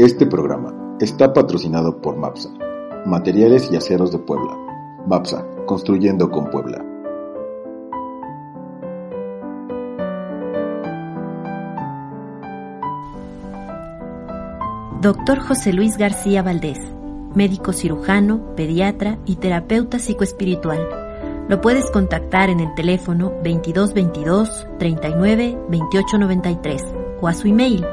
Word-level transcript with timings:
Este 0.00 0.24
programa 0.24 0.96
está 0.98 1.34
patrocinado 1.34 2.00
por 2.00 2.16
MAPSA, 2.16 2.48
Materiales 3.04 3.68
y 3.70 3.76
Aceros 3.76 4.10
de 4.10 4.18
Puebla. 4.18 4.56
MAPSA, 5.06 5.44
construyendo 5.66 6.30
con 6.30 6.48
Puebla. 6.48 6.82
Doctor 15.02 15.40
José 15.40 15.74
Luis 15.74 15.98
García 15.98 16.42
Valdés, 16.42 16.78
médico 17.34 17.74
cirujano, 17.74 18.54
pediatra 18.56 19.18
y 19.26 19.36
terapeuta 19.36 19.98
psicoespiritual. 19.98 20.80
Lo 21.46 21.60
puedes 21.60 21.90
contactar 21.90 22.48
en 22.48 22.60
el 22.60 22.74
teléfono 22.74 23.32
2222 23.44 24.66
39 24.78 25.58
28 25.68 26.18
93 26.18 26.84
o 27.20 27.28
a 27.28 27.34
su 27.34 27.48
email 27.48 27.84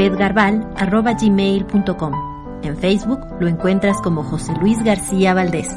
pedgarbal.gmail.com. 0.00 2.60
En 2.62 2.78
Facebook 2.78 3.20
lo 3.38 3.48
encuentras 3.48 4.00
como 4.00 4.22
José 4.22 4.54
Luis 4.58 4.82
García 4.82 5.34
Valdés. 5.34 5.68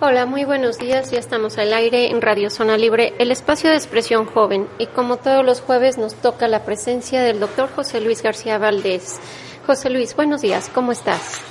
Hola, 0.00 0.24
muy 0.24 0.44
buenos 0.44 0.78
días. 0.78 1.10
Ya 1.10 1.18
estamos 1.18 1.58
al 1.58 1.74
aire 1.74 2.10
en 2.10 2.22
Radio 2.22 2.48
Zona 2.48 2.78
Libre, 2.78 3.12
el 3.18 3.30
espacio 3.30 3.68
de 3.68 3.76
expresión 3.76 4.24
joven. 4.24 4.66
Y 4.78 4.86
como 4.86 5.18
todos 5.18 5.44
los 5.44 5.60
jueves 5.60 5.98
nos 5.98 6.14
toca 6.14 6.48
la 6.48 6.64
presencia 6.64 7.20
del 7.20 7.40
doctor 7.40 7.68
José 7.68 8.00
Luis 8.00 8.22
García 8.22 8.56
Valdés. 8.56 9.20
José 9.66 9.90
Luis, 9.90 10.16
buenos 10.16 10.40
días. 10.40 10.70
¿Cómo 10.74 10.92
estás? 10.92 11.42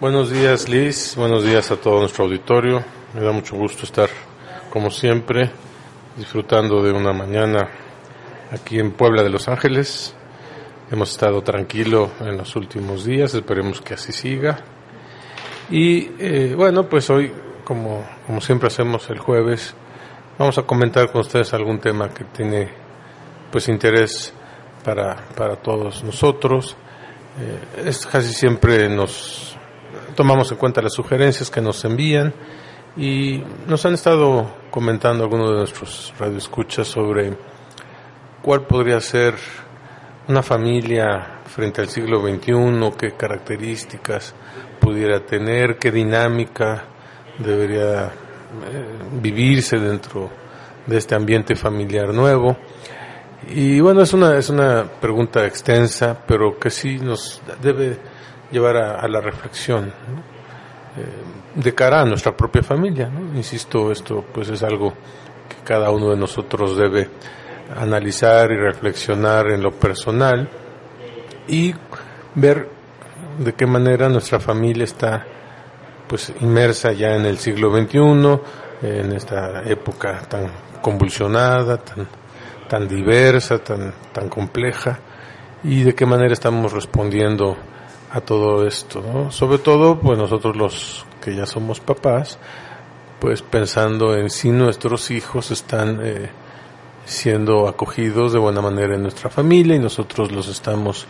Buenos 0.00 0.32
días, 0.32 0.68
Liz. 0.68 1.14
Buenos 1.14 1.44
días 1.44 1.70
a 1.70 1.76
todo 1.76 2.00
nuestro 2.00 2.24
auditorio. 2.24 2.82
Me 3.14 3.20
da 3.20 3.30
mucho 3.30 3.54
gusto 3.54 3.84
estar, 3.84 4.10
como 4.72 4.90
siempre, 4.90 5.52
disfrutando 6.18 6.82
de 6.82 6.90
una 6.90 7.12
mañana 7.12 7.68
aquí 8.50 8.80
en 8.80 8.90
Puebla 8.90 9.22
de 9.22 9.30
Los 9.30 9.46
Ángeles. 9.46 10.14
Hemos 10.90 11.12
estado 11.12 11.42
tranquilo 11.42 12.10
en 12.20 12.36
los 12.36 12.56
últimos 12.56 13.04
días, 13.04 13.34
esperemos 13.34 13.80
que 13.80 13.94
así 13.94 14.10
siga. 14.10 14.58
Y 15.70 16.10
eh, 16.18 16.54
bueno, 16.56 16.88
pues 16.88 17.08
hoy, 17.10 17.32
como, 17.64 18.04
como 18.26 18.40
siempre 18.40 18.66
hacemos 18.66 19.08
el 19.10 19.20
jueves, 19.20 19.74
vamos 20.38 20.58
a 20.58 20.62
comentar 20.62 21.12
con 21.12 21.20
ustedes 21.20 21.54
algún 21.54 21.78
tema 21.78 22.08
que 22.08 22.24
tiene 22.24 22.68
pues 23.52 23.68
interés 23.68 24.32
para, 24.84 25.28
para 25.36 25.54
todos 25.56 26.02
nosotros. 26.02 26.76
Eh, 27.40 27.86
es 27.86 28.06
casi 28.06 28.32
siempre 28.32 28.88
nos 28.88 29.56
tomamos 30.16 30.50
en 30.50 30.58
cuenta 30.58 30.82
las 30.82 30.94
sugerencias 30.94 31.48
que 31.48 31.60
nos 31.60 31.84
envían 31.84 32.34
y 32.98 33.44
nos 33.68 33.86
han 33.86 33.94
estado 33.94 34.50
comentando 34.72 35.22
algunos 35.22 35.50
de 35.50 35.56
nuestros 35.58 36.12
radioescuchas 36.18 36.88
sobre 36.88 37.32
cuál 38.42 38.62
podría 38.62 39.00
ser 39.00 39.34
una 40.26 40.42
familia 40.42 41.42
frente 41.46 41.80
al 41.80 41.88
siglo 41.88 42.20
XXI, 42.20 42.96
qué 42.98 43.12
características 43.12 44.34
pudiera 44.80 45.24
tener, 45.24 45.78
qué 45.78 45.92
dinámica 45.92 46.84
debería 47.38 48.06
eh, 48.06 48.10
vivirse 49.22 49.78
dentro 49.78 50.28
de 50.84 50.98
este 50.98 51.14
ambiente 51.14 51.54
familiar 51.54 52.12
nuevo. 52.12 52.56
Y 53.48 53.78
bueno, 53.78 54.02
es 54.02 54.12
una, 54.12 54.36
es 54.36 54.50
una 54.50 54.84
pregunta 55.00 55.46
extensa, 55.46 56.20
pero 56.26 56.58
que 56.58 56.70
sí 56.70 56.98
nos 56.98 57.40
debe 57.62 57.96
llevar 58.50 58.76
a, 58.76 59.06
la 59.06 59.20
reflexión 59.20 59.86
eh, 59.86 61.37
de 61.58 61.74
cara 61.74 62.02
a 62.02 62.04
nuestra 62.04 62.36
propia 62.36 62.62
familia. 62.62 63.10
Insisto, 63.34 63.90
esto 63.90 64.24
pues 64.32 64.48
es 64.48 64.62
algo 64.62 64.94
que 65.48 65.56
cada 65.64 65.90
uno 65.90 66.10
de 66.10 66.16
nosotros 66.16 66.76
debe 66.76 67.08
analizar 67.76 68.50
y 68.52 68.56
reflexionar 68.56 69.50
en 69.50 69.62
lo 69.62 69.72
personal 69.72 70.48
y 71.48 71.74
ver 72.34 72.68
de 73.38 73.52
qué 73.54 73.66
manera 73.66 74.08
nuestra 74.08 74.38
familia 74.38 74.84
está 74.84 75.26
pues 76.06 76.32
inmersa 76.40 76.92
ya 76.92 77.16
en 77.16 77.26
el 77.26 77.38
siglo 77.38 77.70
XXI, 77.70 78.40
en 78.82 79.12
esta 79.12 79.62
época 79.64 80.20
tan 80.28 80.50
convulsionada, 80.80 81.76
tan, 81.78 82.06
tan 82.68 82.88
diversa, 82.88 83.58
tan, 83.58 83.92
tan 84.12 84.28
compleja, 84.28 84.98
y 85.64 85.82
de 85.82 85.94
qué 85.94 86.06
manera 86.06 86.32
estamos 86.32 86.72
respondiendo 86.72 87.56
a 88.10 88.20
todo 88.20 88.66
esto, 88.66 89.02
¿no? 89.02 89.30
Sobre 89.30 89.58
todo, 89.58 89.98
pues 89.98 90.18
nosotros 90.18 90.56
los 90.56 91.06
que 91.20 91.34
ya 91.34 91.46
somos 91.46 91.80
papás, 91.80 92.38
pues 93.20 93.42
pensando 93.42 94.16
en 94.16 94.30
si 94.30 94.50
nuestros 94.50 95.10
hijos 95.10 95.50
están 95.50 96.00
eh, 96.02 96.30
siendo 97.04 97.68
acogidos 97.68 98.32
de 98.32 98.38
buena 98.38 98.60
manera 98.60 98.94
en 98.94 99.02
nuestra 99.02 99.30
familia 99.30 99.74
y 99.74 99.78
nosotros 99.78 100.30
los 100.30 100.48
estamos 100.48 101.06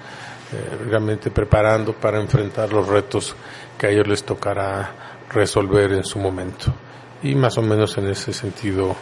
eh, 0.52 0.86
realmente 0.88 1.30
preparando 1.30 1.92
para 1.92 2.20
enfrentar 2.20 2.72
los 2.72 2.88
retos 2.88 3.36
que 3.76 3.86
a 3.86 3.90
ellos 3.90 4.08
les 4.08 4.24
tocará 4.24 5.18
resolver 5.28 5.92
en 5.92 6.04
su 6.04 6.18
momento. 6.18 6.72
Y 7.22 7.34
más 7.34 7.58
o 7.58 7.62
menos 7.62 7.98
en 7.98 8.08
ese 8.08 8.32
sentido 8.32 8.96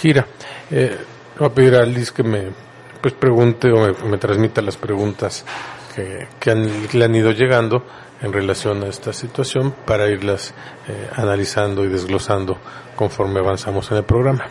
gira. 0.00 0.26
Eh, 0.70 0.98
voy 1.38 1.48
a 1.48 1.54
pedir 1.54 1.74
a 1.76 1.84
Liz 1.84 2.10
que 2.10 2.22
me 2.22 2.68
pues 3.00 3.14
pregunte 3.14 3.70
o 3.70 3.94
me, 4.06 4.18
transmita 4.18 4.60
las 4.60 4.76
preguntas 4.76 5.44
que, 6.40 6.54
le 6.92 7.04
han 7.04 7.14
ido 7.14 7.32
llegando 7.32 7.82
en 8.22 8.32
relación 8.32 8.82
a 8.82 8.88
esta 8.88 9.12
situación 9.12 9.74
para 9.84 10.08
irlas 10.08 10.54
eh, 10.88 11.08
analizando 11.14 11.84
y 11.84 11.88
desglosando 11.88 12.58
conforme 12.96 13.40
avanzamos 13.40 13.90
en 13.90 13.98
el 13.98 14.04
programa. 14.04 14.46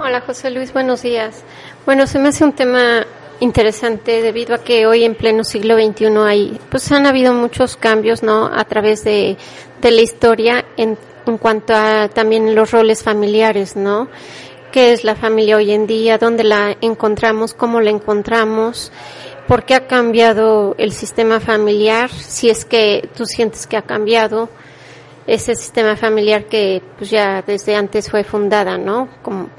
Hola 0.00 0.20
José 0.22 0.50
Luis, 0.50 0.72
buenos 0.72 1.02
días. 1.02 1.44
Bueno, 1.84 2.06
se 2.06 2.18
me 2.18 2.28
hace 2.28 2.44
un 2.44 2.52
tema 2.52 3.04
interesante 3.40 4.22
debido 4.22 4.54
a 4.54 4.58
que 4.58 4.86
hoy 4.86 5.04
en 5.04 5.14
pleno 5.14 5.44
siglo 5.44 5.76
XXI 5.76 6.06
hay, 6.18 6.60
pues 6.70 6.90
han 6.92 7.06
habido 7.06 7.34
muchos 7.34 7.76
cambios, 7.76 8.22
¿no? 8.22 8.46
A 8.46 8.64
través 8.64 9.04
de, 9.04 9.36
de 9.80 9.90
la 9.90 10.00
historia 10.00 10.64
en, 10.76 10.96
en 11.26 11.38
cuanto 11.38 11.74
a 11.74 12.08
también 12.08 12.54
los 12.54 12.70
roles 12.70 13.02
familiares, 13.02 13.76
¿no? 13.76 14.08
¿Qué 14.72 14.94
es 14.94 15.04
la 15.04 15.14
familia 15.14 15.58
hoy 15.58 15.70
en 15.70 15.86
día? 15.86 16.16
¿Dónde 16.16 16.44
la 16.44 16.74
encontramos? 16.80 17.52
¿Cómo 17.52 17.82
la 17.82 17.90
encontramos? 17.90 18.90
¿Por 19.46 19.66
qué 19.66 19.74
ha 19.74 19.86
cambiado 19.86 20.74
el 20.78 20.92
sistema 20.92 21.40
familiar? 21.40 22.08
Si 22.08 22.48
es 22.48 22.64
que 22.64 23.06
tú 23.14 23.26
sientes 23.26 23.66
que 23.66 23.76
ha 23.76 23.82
cambiado 23.82 24.48
ese 25.26 25.56
sistema 25.56 25.94
familiar 25.94 26.46
que 26.46 26.82
pues 26.96 27.10
ya 27.10 27.42
desde 27.42 27.76
antes 27.76 28.10
fue 28.10 28.24
fundada, 28.24 28.78
¿no? 28.78 29.10
Como 29.20 29.50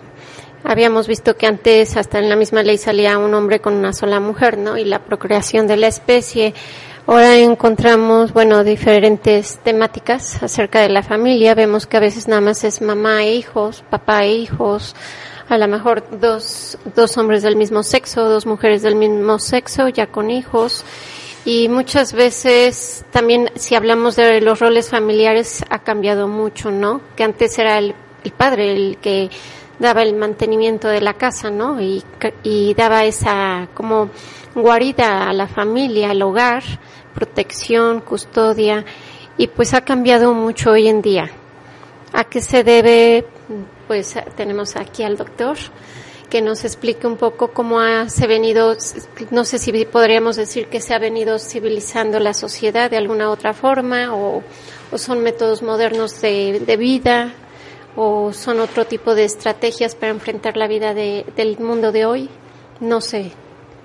Habíamos 0.65 1.07
visto 1.09 1.35
que 1.35 1.45
antes 1.45 1.97
hasta 1.97 2.19
en 2.19 2.29
la 2.29 2.37
misma 2.37 2.63
ley 2.63 2.77
salía 2.77 3.17
un 3.17 3.33
hombre 3.33 3.59
con 3.59 3.73
una 3.73 3.91
sola 3.91 4.21
mujer, 4.21 4.57
¿no? 4.57 4.77
Y 4.77 4.85
la 4.85 4.99
procreación 4.99 5.67
de 5.67 5.75
la 5.75 5.87
especie. 5.87 6.53
Ahora 7.05 7.35
encontramos, 7.35 8.31
bueno, 8.31 8.63
diferentes 8.63 9.57
temáticas 9.57 10.41
acerca 10.41 10.79
de 10.79 10.87
la 10.87 11.03
familia. 11.03 11.53
Vemos 11.53 11.85
que 11.85 11.97
a 11.97 11.99
veces 11.99 12.29
nada 12.29 12.39
más 12.39 12.63
es 12.63 12.81
mamá 12.81 13.23
e 13.23 13.35
hijos, 13.35 13.83
papá 13.89 14.23
e 14.23 14.31
hijos, 14.31 14.95
a 15.49 15.57
lo 15.57 15.67
mejor 15.67 16.05
dos, 16.17 16.77
dos 16.95 17.17
hombres 17.17 17.43
del 17.43 17.57
mismo 17.57 17.83
sexo, 17.83 18.29
dos 18.29 18.45
mujeres 18.45 18.83
del 18.83 18.95
mismo 18.95 19.37
sexo, 19.37 19.89
ya 19.89 20.07
con 20.07 20.31
hijos. 20.31 20.85
Y 21.43 21.67
muchas 21.67 22.13
veces 22.13 23.03
también 23.11 23.51
si 23.55 23.75
hablamos 23.75 24.15
de 24.15 24.39
los 24.39 24.61
roles 24.61 24.89
familiares 24.89 25.65
ha 25.69 25.79
cambiado 25.79 26.29
mucho, 26.29 26.71
¿no? 26.71 27.01
Que 27.17 27.25
antes 27.25 27.59
era 27.59 27.79
el, 27.79 27.95
el 28.23 28.31
padre 28.31 28.71
el 28.71 28.97
que 29.01 29.29
daba 29.77 30.03
el 30.03 30.15
mantenimiento 30.15 30.87
de 30.87 31.01
la 31.01 31.15
casa, 31.15 31.51
¿no? 31.51 31.81
Y, 31.81 32.01
y 32.43 32.73
daba 32.75 33.03
esa 33.03 33.67
como 33.73 34.09
guarida 34.55 35.29
a 35.29 35.33
la 35.33 35.47
familia, 35.47 36.11
al 36.11 36.21
hogar, 36.21 36.63
protección, 37.13 38.01
custodia, 38.01 38.85
y 39.37 39.47
pues 39.47 39.73
ha 39.73 39.81
cambiado 39.81 40.33
mucho 40.33 40.71
hoy 40.71 40.87
en 40.87 41.01
día. 41.01 41.29
¿A 42.11 42.23
qué 42.25 42.41
se 42.41 42.63
debe? 42.63 43.25
Pues 43.87 44.15
tenemos 44.35 44.75
aquí 44.75 45.03
al 45.03 45.17
doctor 45.17 45.57
que 46.33 46.41
nos 46.41 46.65
explique 46.65 47.05
un 47.05 47.15
poco 47.15 47.49
cómo 47.49 47.79
ha, 47.79 48.09
se 48.09 48.25
venido, 48.25 48.75
no 49.29 49.45
sé 49.45 49.59
si 49.59 49.85
podríamos 49.85 50.35
decir 50.35 50.65
que 50.65 50.81
se 50.81 50.95
ha 50.95 50.97
venido 50.97 51.37
civilizando 51.37 52.19
la 52.19 52.33
sociedad 52.33 52.89
de 52.89 52.97
alguna 52.97 53.29
otra 53.29 53.53
forma 53.53 54.15
o, 54.15 54.41
son 54.95 55.21
métodos 55.21 55.61
modernos 55.61 56.21
de, 56.21 56.59
de 56.65 56.77
vida 56.77 57.33
o 57.95 58.33
son 58.33 58.61
otro 58.61 58.85
tipo 58.85 59.13
de 59.13 59.25
estrategias 59.25 59.93
para 59.93 60.11
enfrentar 60.11 60.57
la 60.57 60.67
vida 60.67 60.95
del 60.95 61.59
mundo 61.59 61.91
de 61.91 62.07
hoy. 62.07 62.29
No 62.79 62.99
sé, 62.99 63.31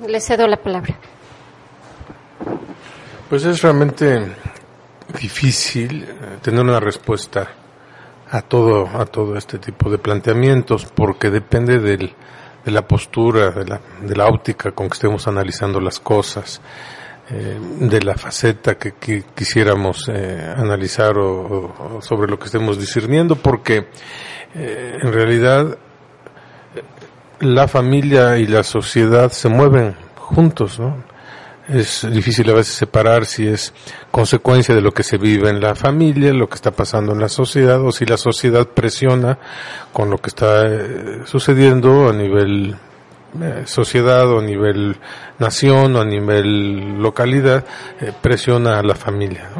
le 0.07 0.21
cedo 0.21 0.47
la 0.47 0.57
palabra. 0.57 0.99
Pues 3.29 3.45
es 3.45 3.63
realmente 3.63 4.35
difícil 5.21 6.05
eh, 6.05 6.39
tener 6.43 6.61
una 6.61 6.81
respuesta 6.81 7.49
a 8.31 8.43
todo 8.43 8.87
a 8.87 9.07
todo 9.07 9.37
este 9.37 9.59
tipo 9.59 9.91
de 9.91 9.99
planteamientos 9.99 10.85
porque 10.85 11.31
depende 11.31 11.79
del, 11.79 12.15
de 12.65 12.71
la 12.71 12.87
postura, 12.87 13.51
de 13.51 13.65
la, 13.65 13.81
de 14.03 14.17
la 14.17 14.27
óptica 14.27 14.73
con 14.73 14.89
que 14.89 14.95
estemos 14.95 15.27
analizando 15.27 15.81
las 15.81 16.01
cosas, 16.01 16.61
eh, 17.31 17.59
de 17.81 18.01
la 18.01 18.15
faceta 18.15 18.77
que, 18.77 19.25
quisiéramos 19.35 20.09
eh, 20.09 20.55
analizar 20.57 21.19
o, 21.19 22.01
sobre 22.01 22.31
lo 22.31 22.39
que 22.39 22.47
estemos 22.47 22.79
discerniendo, 22.79 23.37
porque 23.37 23.89
eh, 24.55 24.99
en 24.99 25.13
realidad 25.13 25.77
la 27.41 27.69
familia 27.69 28.39
y 28.39 28.47
la 28.47 28.63
sociedad 28.63 29.31
se 29.31 29.51
mueven 29.51 29.95
juntos, 30.17 30.79
¿no? 30.81 31.18
Es 31.69 32.07
difícil 32.11 32.49
a 32.51 32.55
veces 32.55 32.75
separar 32.75 33.27
si 33.27 33.47
es 33.47 33.75
consecuencia 34.11 34.75
de 34.75 34.81
lo 34.81 34.93
que 34.93 35.03
se 35.03 35.19
vive 35.19 35.51
en 35.51 35.61
la 35.61 35.75
familia, 35.75 36.33
lo 36.33 36.49
que 36.49 36.55
está 36.55 36.71
pasando 36.71 37.13
en 37.13 37.21
la 37.21 37.29
sociedad, 37.29 37.81
o 37.85 37.93
si 37.93 38.07
la 38.07 38.17
sociedad 38.17 38.67
presiona 38.67 39.39
con 39.93 40.11
lo 40.11 40.19
que 40.19 40.29
está 40.29 40.67
eh, 40.67 41.21
sucediendo 41.27 42.09
a 42.09 42.13
nivel 42.13 42.77
eh, 43.43 43.65
sociedad 43.67 44.39
a 44.39 44.41
nivel 44.41 44.97
nación 45.39 45.97
a 45.97 46.05
nivel 46.05 46.99
localidad, 47.03 47.65
eh, 48.01 48.13
presiona 48.21 48.79
a 48.79 48.83
la 48.83 48.95
familia. 48.95 49.51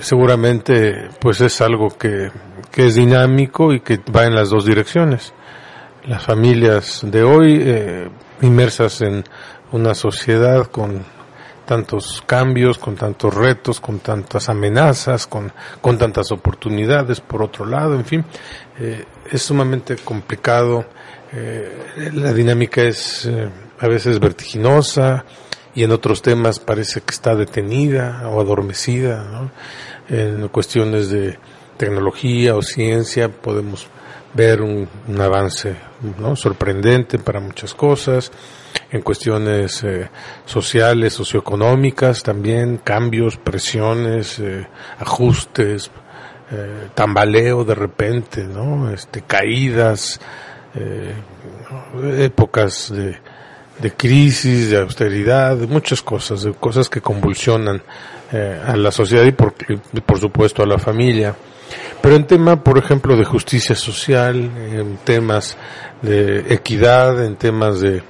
seguramente 0.00 1.10
pues 1.20 1.40
es 1.42 1.60
algo 1.60 1.90
que, 1.96 2.32
que 2.72 2.86
es 2.86 2.94
dinámico 2.94 3.72
y 3.72 3.80
que 3.80 4.00
va 4.14 4.24
en 4.24 4.34
las 4.34 4.48
dos 4.48 4.64
direcciones. 4.64 5.32
Las 6.06 6.24
familias 6.24 7.02
de 7.04 7.22
hoy 7.22 8.10
inmersas 8.40 9.02
en 9.02 9.22
una 9.72 9.94
sociedad 9.94 10.66
con 10.66 11.04
tantos 11.70 12.20
cambios, 12.26 12.78
con 12.78 12.96
tantos 12.96 13.32
retos, 13.32 13.80
con 13.80 14.00
tantas 14.00 14.48
amenazas, 14.48 15.28
con, 15.28 15.52
con 15.80 15.98
tantas 15.98 16.32
oportunidades 16.32 17.20
por 17.20 17.44
otro 17.44 17.64
lado, 17.64 17.94
en 17.94 18.04
fin, 18.04 18.24
eh, 18.80 19.04
es 19.30 19.42
sumamente 19.42 19.94
complicado, 19.96 20.84
eh, 21.32 22.10
la 22.12 22.32
dinámica 22.32 22.82
es 22.82 23.24
eh, 23.26 23.48
a 23.78 23.86
veces 23.86 24.18
vertiginosa 24.18 25.24
y 25.72 25.84
en 25.84 25.92
otros 25.92 26.22
temas 26.22 26.58
parece 26.58 27.02
que 27.02 27.14
está 27.14 27.36
detenida 27.36 28.28
o 28.28 28.40
adormecida, 28.40 29.48
en 30.08 30.48
cuestiones 30.48 31.08
de 31.08 31.38
tecnología 31.76 32.56
o 32.56 32.62
ciencia 32.62 33.28
podemos 33.28 33.86
ver 34.34 34.60
un, 34.60 34.88
un 35.06 35.20
avance 35.20 35.76
¿no? 36.18 36.34
sorprendente 36.34 37.20
para 37.20 37.38
muchas 37.38 37.74
cosas, 37.74 38.32
en 38.90 39.02
cuestiones 39.02 39.82
eh, 39.84 40.08
sociales, 40.44 41.14
socioeconómicas, 41.14 42.22
también 42.22 42.78
cambios, 42.78 43.36
presiones, 43.36 44.38
eh, 44.40 44.66
ajustes, 44.98 45.90
eh, 46.50 46.88
tambaleo 46.94 47.64
de 47.64 47.74
repente, 47.74 48.44
¿no? 48.44 48.90
Este, 48.92 49.22
caídas, 49.22 50.20
épocas 52.18 52.92
de, 52.92 53.18
de 53.80 53.92
crisis, 53.92 54.70
de 54.70 54.78
austeridad, 54.78 55.56
muchas 55.56 56.00
cosas, 56.00 56.42
de 56.42 56.52
cosas 56.52 56.88
que 56.88 57.00
convulsionan 57.00 57.82
a 58.32 58.76
la 58.76 58.92
sociedad 58.92 59.24
y 59.24 59.32
por, 59.32 59.54
y 59.68 60.00
por 60.00 60.20
supuesto 60.20 60.62
a 60.62 60.66
la 60.66 60.78
familia. 60.78 61.34
Pero 62.00 62.14
en 62.14 62.24
tema, 62.24 62.62
por 62.62 62.78
ejemplo, 62.78 63.16
de 63.16 63.24
justicia 63.24 63.74
social, 63.74 64.36
en 64.36 64.96
temas 64.98 65.56
de 66.02 66.54
equidad, 66.54 67.24
en 67.24 67.34
temas 67.34 67.80
de 67.80 68.02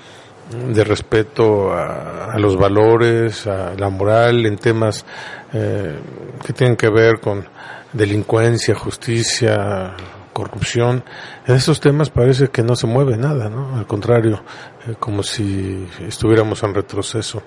de 0.50 0.84
respeto 0.84 1.72
a, 1.72 2.36
los 2.38 2.56
valores, 2.56 3.46
a 3.46 3.74
la 3.74 3.88
moral, 3.88 4.46
en 4.46 4.56
temas 4.56 5.04
eh, 5.52 5.98
que 6.44 6.52
tienen 6.52 6.76
que 6.76 6.88
ver 6.88 7.20
con 7.20 7.46
delincuencia, 7.92 8.74
justicia, 8.74 9.94
corrupción. 10.32 11.04
En 11.46 11.54
esos 11.54 11.80
temas 11.80 12.10
parece 12.10 12.48
que 12.48 12.62
no 12.62 12.74
se 12.74 12.86
mueve 12.86 13.16
nada, 13.16 13.48
¿no? 13.48 13.76
Al 13.76 13.86
contrario, 13.86 14.42
eh, 14.86 14.94
como 14.98 15.22
si 15.22 15.88
estuviéramos 16.00 16.62
en 16.62 16.74
retroceso. 16.74 17.42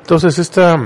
Entonces, 0.00 0.38
esta 0.38 0.76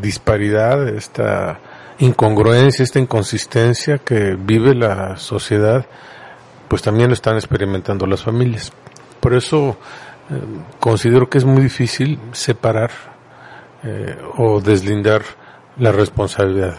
disparidad, 0.00 0.88
esta 0.88 1.60
incongruencia, 1.98 2.82
esta 2.82 2.98
inconsistencia 2.98 3.98
que 3.98 4.36
vive 4.38 4.74
la 4.74 5.16
sociedad, 5.16 5.84
pues 6.68 6.82
también 6.82 7.08
lo 7.08 7.14
están 7.14 7.34
experimentando 7.34 8.06
las 8.06 8.22
familias. 8.22 8.72
Por 9.20 9.34
eso 9.34 9.76
considero 10.80 11.28
que 11.28 11.38
es 11.38 11.44
muy 11.44 11.62
difícil 11.62 12.18
separar 12.32 12.90
eh, 13.82 14.16
o 14.38 14.60
deslindar 14.60 15.22
la 15.78 15.92
responsabilidad. 15.92 16.76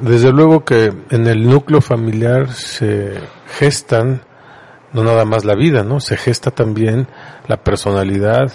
Desde 0.00 0.32
luego 0.32 0.64
que 0.64 0.92
en 1.10 1.26
el 1.26 1.48
núcleo 1.48 1.80
familiar 1.80 2.52
se 2.52 3.18
gestan 3.58 4.22
no 4.92 5.04
nada 5.04 5.24
más 5.24 5.44
la 5.44 5.54
vida, 5.54 5.82
¿no? 5.82 6.00
Se 6.00 6.16
gesta 6.16 6.50
también 6.50 7.06
la 7.48 7.58
personalidad, 7.58 8.52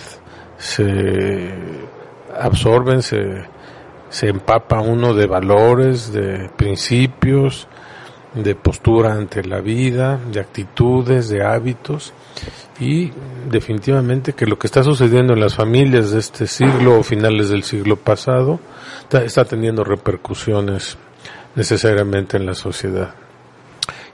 se 0.58 1.52
absorben, 2.40 3.02
se, 3.02 3.44
se 4.10 4.30
empapa 4.30 4.82
uno 4.82 5.14
de 5.14 5.28
valores, 5.28 6.12
de 6.12 6.50
principios, 6.56 7.68
de 8.34 8.56
postura 8.56 9.14
ante 9.14 9.44
la 9.44 9.62
vida, 9.62 10.20
de 10.32 10.40
actitudes, 10.40 11.30
de 11.30 11.46
hábitos 11.46 12.14
y 12.82 13.12
definitivamente 13.48 14.34
que 14.34 14.48
lo 14.48 14.58
que 14.58 14.66
está 14.66 14.84
sucediendo 14.84 15.34
en 15.34 15.40
las 15.40 15.54
familias 15.54 16.10
de 16.10 16.20
este 16.20 16.48
siglo 16.48 17.00
o 17.00 17.04
finales 17.04 17.50
del 17.50 17.62
siglo 17.62 17.96
pasado 17.96 18.60
está, 19.12 19.46
teniendo 19.46 19.84
repercusiones 19.84 20.98
necesariamente 21.54 22.38
en 22.38 22.48
la 22.48 22.56
sociedad. 22.56 23.14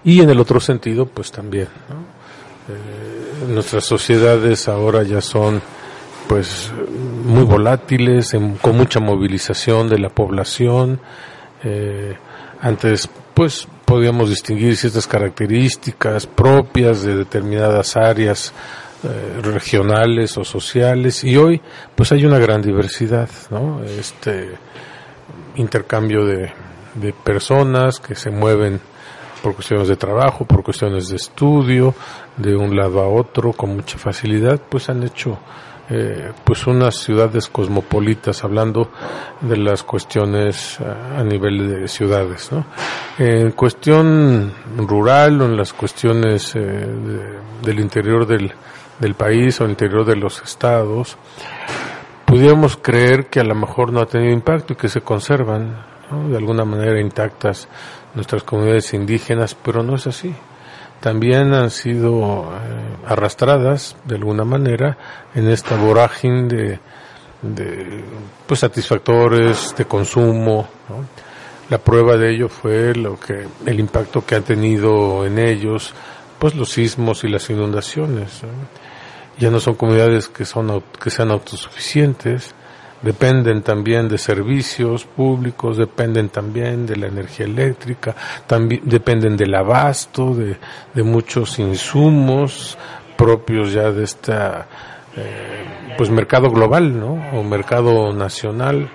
Y 0.04 0.20
en 0.20 0.30
el 0.30 0.40
otro 0.42 0.60
sentido, 0.60 1.06
pues 1.06 1.32
también, 1.32 1.70
eh, 2.68 3.46
nuestras 3.48 3.86
sociedades 3.86 4.68
ahora 4.68 5.02
ya 5.04 5.22
son 5.22 5.62
pues 6.28 6.70
muy 7.24 7.44
volátiles, 7.44 8.36
con 8.62 8.76
mucha 8.76 9.00
movilización 9.00 9.88
de 9.88 10.00
la 10.00 10.10
población. 10.10 11.00
Eh, 11.64 12.18
antes, 12.60 13.10
pues 13.34 13.66
podíamos 13.88 14.30
distinguir 14.30 14.76
ciertas 14.76 15.08
características 15.08 16.28
propias 16.28 17.04
de 17.04 17.16
determinadas 17.16 17.96
áreas 17.96 18.54
eh, 19.02 19.40
regionales 19.42 20.38
o 20.38 20.44
sociales 20.44 21.24
y 21.24 21.38
hoy 21.38 21.62
pues 21.96 22.12
hay 22.12 22.26
una 22.26 22.38
gran 22.38 22.62
diversidad, 22.62 23.30
¿no? 23.50 23.82
Este 23.86 24.50
intercambio 25.56 26.26
de, 26.26 26.52
de 26.96 27.14
personas 27.14 28.02
que 28.02 28.14
se 28.14 28.30
mueven 28.30 28.82
por 29.42 29.56
cuestiones 29.56 29.88
de 29.88 29.96
trabajo, 29.96 30.44
por 30.44 30.64
cuestiones 30.64 31.08
de 31.08 31.16
estudio, 31.16 31.96
de 32.36 32.58
un 32.58 32.76
lado 32.76 33.00
a 33.00 33.08
otro 33.08 33.54
con 33.54 33.74
mucha 33.74 33.98
facilidad, 33.98 34.60
pues 34.68 34.90
han 34.90 35.02
hecho 35.04 35.40
eh, 35.90 36.34
pues 36.44 36.68
unas 36.68 36.96
ciudades 36.96 37.48
cosmopolitas, 37.48 38.44
hablando 38.44 38.92
de 39.40 39.56
las 39.56 39.84
cuestiones 39.84 40.80
a, 40.82 41.24
nivel 41.24 41.70
de 41.70 41.88
ciudades. 41.88 42.52
¿no? 42.52 42.66
En 43.18 43.52
cuestión 43.52 44.52
rural 44.78 45.42
o 45.42 45.46
en 45.46 45.56
las 45.56 45.72
cuestiones 45.72 46.56
eh, 46.56 46.88
del 47.62 47.80
interior 47.80 48.26
del, 48.26 48.52
del 49.00 49.16
país 49.16 49.62
o 49.62 49.66
interior 49.66 50.06
de 50.06 50.18
los 50.18 50.42
estados, 50.42 51.18
pudiéramos 52.26 52.76
creer 52.76 53.28
que 53.28 53.40
a 53.40 53.46
lo 53.46 53.56
mejor 53.56 53.94
no 53.94 54.02
ha 54.02 54.06
tenido 54.08 54.34
impacto 54.34 54.74
y 54.74 54.76
que 54.76 54.90
se 54.90 55.02
conservan 55.02 55.86
de 56.30 56.38
alguna 56.38 56.66
manera 56.66 57.00
intactas 57.00 57.68
nuestras 58.14 58.44
comunidades 58.44 58.94
indígenas, 58.94 59.56
pero 59.56 59.84
no 59.84 59.96
es 59.96 60.08
así 60.08 60.34
también 61.00 61.54
han 61.54 61.70
sido 61.70 62.44
eh, 62.44 63.06
arrastradas 63.06 63.96
de 64.06 64.16
alguna 64.16 64.44
manera 64.44 64.98
en 65.36 65.50
esta 65.50 65.76
vorágine 65.76 66.80
de, 67.42 68.04
pues 68.48 68.60
satisfactores 68.62 69.76
de 69.78 69.86
consumo 69.86 70.68
la 71.70 71.78
prueba 71.78 72.18
de 72.18 72.32
ello 72.32 72.50
fue 72.50 72.96
lo 72.96 73.20
que 73.20 73.46
el 73.66 73.80
impacto 73.80 74.26
que 74.26 74.36
han 74.36 74.44
tenido 74.44 75.26
en 75.26 75.38
ellos 75.38 75.94
pues 76.40 76.56
los 76.56 76.70
sismos 76.70 77.24
y 77.24 77.28
las 77.28 77.50
inundaciones 77.50 78.42
ya 79.38 79.52
no 79.52 79.60
son 79.60 79.76
comunidades 79.76 80.30
que 80.30 80.46
son 80.46 80.84
que 81.00 81.10
sean 81.10 81.30
autosuficientes 81.30 82.56
dependen 83.02 83.62
también 83.62 84.08
de 84.08 84.18
servicios 84.18 85.06
públicos, 85.06 85.78
dependen 85.78 86.30
también 86.30 86.86
de 86.86 86.96
la 86.96 87.08
energía 87.08 87.46
eléctrica, 87.46 88.16
también 88.46 88.82
dependen 88.86 89.38
del 89.38 89.54
abasto, 89.56 90.34
de, 90.34 90.58
de 90.94 91.04
muchos 91.04 91.60
insumos 91.60 92.78
propios 93.18 93.74
ya 93.74 93.92
de 93.92 94.04
esta 94.04 94.68
eh, 95.16 95.96
pues 95.98 96.10
mercado 96.12 96.50
global, 96.50 96.98
¿no? 96.98 97.14
O 97.34 97.44
mercado 97.44 98.14
nacional. 98.14 98.90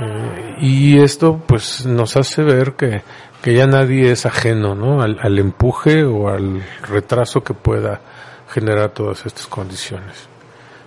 Eh, 0.00 0.56
y 0.60 1.00
esto 1.00 1.40
pues 1.46 1.86
nos 1.86 2.16
hace 2.16 2.42
ver 2.42 2.74
que, 2.74 3.02
que 3.42 3.54
ya 3.54 3.66
nadie 3.66 4.10
es 4.10 4.26
ajeno 4.26 4.74
¿no? 4.74 5.02
al, 5.02 5.18
al 5.20 5.38
empuje 5.38 6.04
o 6.04 6.28
al 6.28 6.62
retraso 6.82 7.44
que 7.44 7.54
pueda 7.54 8.00
generar 8.48 8.90
todas 8.90 9.24
estas 9.24 9.46
condiciones. 9.46 10.28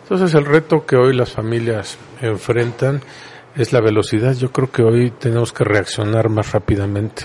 Entonces 0.09 0.35
el 0.35 0.45
reto 0.45 0.85
que 0.85 0.95
hoy 0.95 1.13
las 1.13 1.33
familias 1.33 1.97
enfrentan 2.21 3.01
es 3.57 3.73
la 3.73 3.81
velocidad. 3.81 4.31
Yo 4.35 4.53
creo 4.53 4.71
que 4.71 4.81
hoy 4.81 5.11
tenemos 5.11 5.51
que 5.51 5.65
reaccionar 5.65 6.29
más 6.29 6.53
rápidamente. 6.53 7.23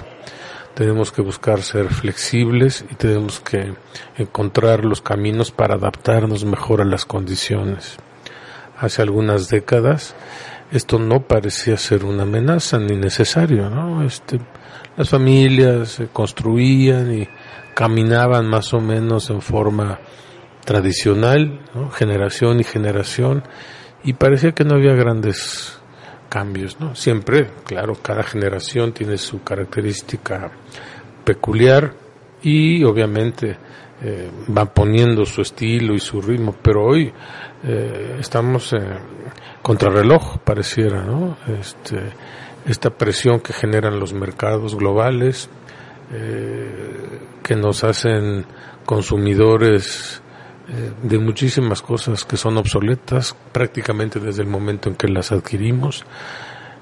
Tenemos 0.74 1.12
que 1.12 1.22
buscar 1.22 1.62
ser 1.62 1.90
flexibles 1.90 2.84
y 2.90 2.96
tenemos 2.96 3.38
que 3.38 3.74
encontrar 4.18 4.84
los 4.84 5.00
caminos 5.00 5.52
para 5.52 5.76
adaptarnos 5.76 6.44
mejor 6.44 6.80
a 6.80 6.84
las 6.84 7.04
condiciones. 7.04 7.98
Hace 8.76 9.02
algunas 9.02 9.48
décadas 9.48 10.16
esto 10.72 10.98
no 10.98 11.20
parecía 11.20 11.76
ser 11.76 12.04
una 12.04 12.24
amenaza 12.24 12.80
ni 12.80 12.96
necesario, 12.96 13.70
¿no? 13.70 14.02
Este, 14.02 14.40
las 14.96 15.08
familias 15.08 15.90
se 15.90 16.08
construían 16.08 17.14
y 17.14 17.28
caminaban 17.74 18.48
más 18.48 18.74
o 18.74 18.80
menos 18.80 19.30
en 19.30 19.40
forma 19.40 20.00
tradicional, 20.64 21.61
generación 21.95 22.61
y 22.61 22.64
generación, 22.64 23.42
y 24.04 24.14
parecía 24.14 24.52
que 24.52 24.64
no 24.64 24.76
había 24.76 24.95
grandes 24.95 25.78
cambios, 26.28 26.81
¿no? 26.81 26.95
Siempre, 26.95 27.50
claro, 27.64 27.95
cada 28.00 28.23
generación 28.23 28.92
tiene 28.92 29.19
su 29.19 29.42
característica 29.42 30.50
peculiar 31.25 31.95
y 32.42 32.83
obviamente 32.85 33.59
eh, 34.02 34.31
va 34.57 34.64
poniendo 34.64 35.25
su 35.26 35.42
estilo 35.42 35.95
y 35.95 36.00
su 36.00 36.21
ritmo, 36.21 36.57
pero 36.61 36.85
hoy 36.87 37.12
eh, 37.64 38.16
estamos 38.19 38.73
en 38.73 38.99
contrarreloj, 39.62 40.38
pareciera, 40.38 41.04
¿no? 41.04 41.37
Este, 41.47 42.00
esta 42.66 42.90
presión 42.90 43.40
que 43.40 43.52
generan 43.52 44.00
los 44.00 44.12
mercados 44.12 44.75
globales, 44.75 45.50
eh, 46.12 47.21
que 47.42 47.57
nos 47.57 47.85
hacen 47.85 48.45
consumidores 48.85 50.19
eh, 50.19 50.22
de 51.02 51.19
muchísimas 51.19 51.83
cosas 51.83 52.25
que 52.25 52.37
son 52.37 52.57
obsoletas 52.57 53.37
prácticamente 53.52 54.21
desde 54.21 54.42
el 54.42 54.49
momento 54.49 54.88
en 54.88 54.95
que 54.95 55.09
las 55.09 55.33
adquirimos. 55.33 56.04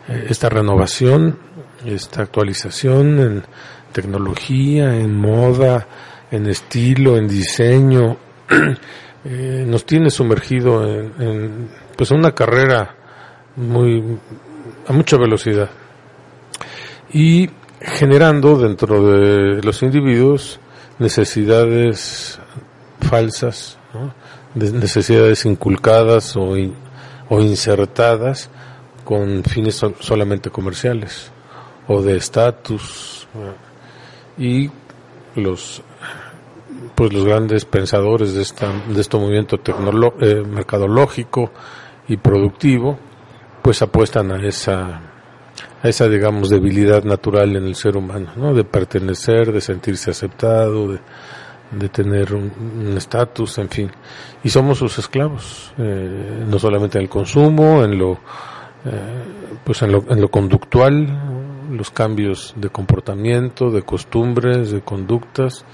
Eh, 0.08 0.26
esta 0.28 0.48
renovación, 0.48 1.38
esta 1.84 2.22
actualización 2.22 3.18
en 3.18 3.42
tecnología, 3.92 4.94
en 4.96 5.16
moda, 5.16 5.86
en 6.30 6.46
estilo, 6.46 7.16
en 7.16 7.26
diseño, 7.26 8.16
eh, 9.24 9.64
nos 9.66 9.84
tiene 9.86 10.10
sumergido 10.10 10.86
en, 10.86 11.12
en 11.18 11.68
pues 11.96 12.10
una 12.10 12.32
carrera 12.32 12.96
muy 13.56 14.18
a 14.86 14.92
mucha 14.92 15.16
velocidad 15.16 15.70
y 17.12 17.48
generando 17.80 18.58
dentro 18.58 19.10
de 19.10 19.62
los 19.62 19.82
individuos 19.82 20.60
necesidades 20.98 22.38
falsas, 23.00 23.78
necesidades 24.54 25.44
inculcadas 25.46 26.36
o, 26.36 26.54
o 27.28 27.40
insertadas 27.40 28.50
con 29.04 29.42
fines 29.44 29.80
solamente 30.00 30.50
comerciales 30.50 31.30
o 31.88 32.02
de 32.02 32.16
estatus 32.16 33.26
y 34.38 34.70
los 35.34 35.82
pues 36.94 37.12
los 37.12 37.24
grandes 37.24 37.64
pensadores 37.64 38.34
de 38.34 38.42
esta 38.42 38.72
de 38.88 39.00
este 39.00 39.16
movimiento 39.16 39.58
eh, 40.20 40.42
mercadológico 40.46 41.50
y 42.08 42.16
productivo 42.16 42.98
pues 43.62 43.82
apuestan 43.82 44.32
a 44.32 44.46
esa 44.46 45.00
a 45.82 45.88
esa 45.88 46.08
digamos 46.08 46.50
debilidad 46.50 47.04
natural 47.04 47.56
en 47.56 47.64
el 47.64 47.74
ser 47.74 47.96
humano 47.96 48.30
no 48.36 48.54
de 48.54 48.64
pertenecer 48.64 49.52
de 49.52 49.60
sentirse 49.60 50.10
aceptado 50.10 50.92
de 50.92 51.00
de 51.70 51.88
tener 51.88 52.34
un 52.34 52.94
estatus, 52.96 53.58
en 53.58 53.68
fin. 53.68 53.90
Y 54.42 54.48
somos 54.48 54.78
sus 54.78 54.98
esclavos, 54.98 55.72
eh, 55.78 56.44
no 56.46 56.58
solamente 56.58 56.98
en 56.98 57.04
el 57.04 57.10
consumo, 57.10 57.84
en 57.84 57.98
lo, 57.98 58.12
eh, 58.84 59.24
pues 59.64 59.82
en 59.82 59.92
lo, 59.92 60.04
en 60.08 60.20
lo 60.20 60.30
conductual, 60.30 61.68
los 61.70 61.90
cambios 61.90 62.54
de 62.56 62.70
comportamiento, 62.70 63.70
de 63.70 63.82
costumbres, 63.82 64.70
de 64.70 64.80
conductas, 64.80 65.64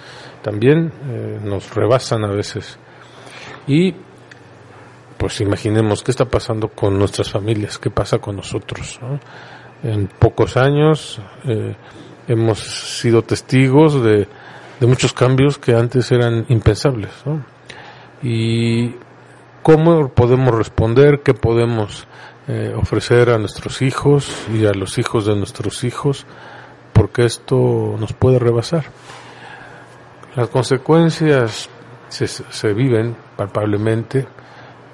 también 0.42 0.92
eh, 1.08 1.40
nos 1.42 1.74
rebasan 1.74 2.24
a 2.24 2.28
veces. 2.28 2.78
Y 3.66 3.94
pues 5.16 5.40
imaginemos 5.40 6.02
qué 6.02 6.10
está 6.10 6.26
pasando 6.26 6.68
con 6.68 6.98
nuestras 6.98 7.30
familias, 7.30 7.78
qué 7.78 7.90
pasa 7.90 8.18
con 8.18 8.36
nosotros. 8.36 9.00
En 9.82 10.08
pocos 10.08 10.56
años 10.58 11.20
hemos 12.28 12.58
sido 12.58 13.22
testigos 13.22 14.02
de 14.02 14.28
de 14.80 14.86
muchos 14.86 15.12
cambios 15.12 15.58
que 15.58 15.74
antes 15.74 16.10
eran 16.12 16.46
impensables. 16.48 17.10
¿no? 17.24 17.44
Y 18.22 18.94
cómo 19.62 20.08
podemos 20.08 20.54
responder, 20.54 21.20
qué 21.22 21.34
podemos 21.34 22.06
eh, 22.48 22.72
ofrecer 22.76 23.30
a 23.30 23.38
nuestros 23.38 23.82
hijos 23.82 24.46
y 24.52 24.66
a 24.66 24.72
los 24.72 24.98
hijos 24.98 25.26
de 25.26 25.34
nuestros 25.34 25.84
hijos, 25.84 26.26
porque 26.92 27.24
esto 27.24 27.96
nos 27.98 28.12
puede 28.12 28.38
rebasar. 28.38 28.84
Las 30.34 30.48
consecuencias 30.48 31.68
se, 32.08 32.26
se 32.28 32.72
viven 32.72 33.16
palpablemente, 33.36 34.26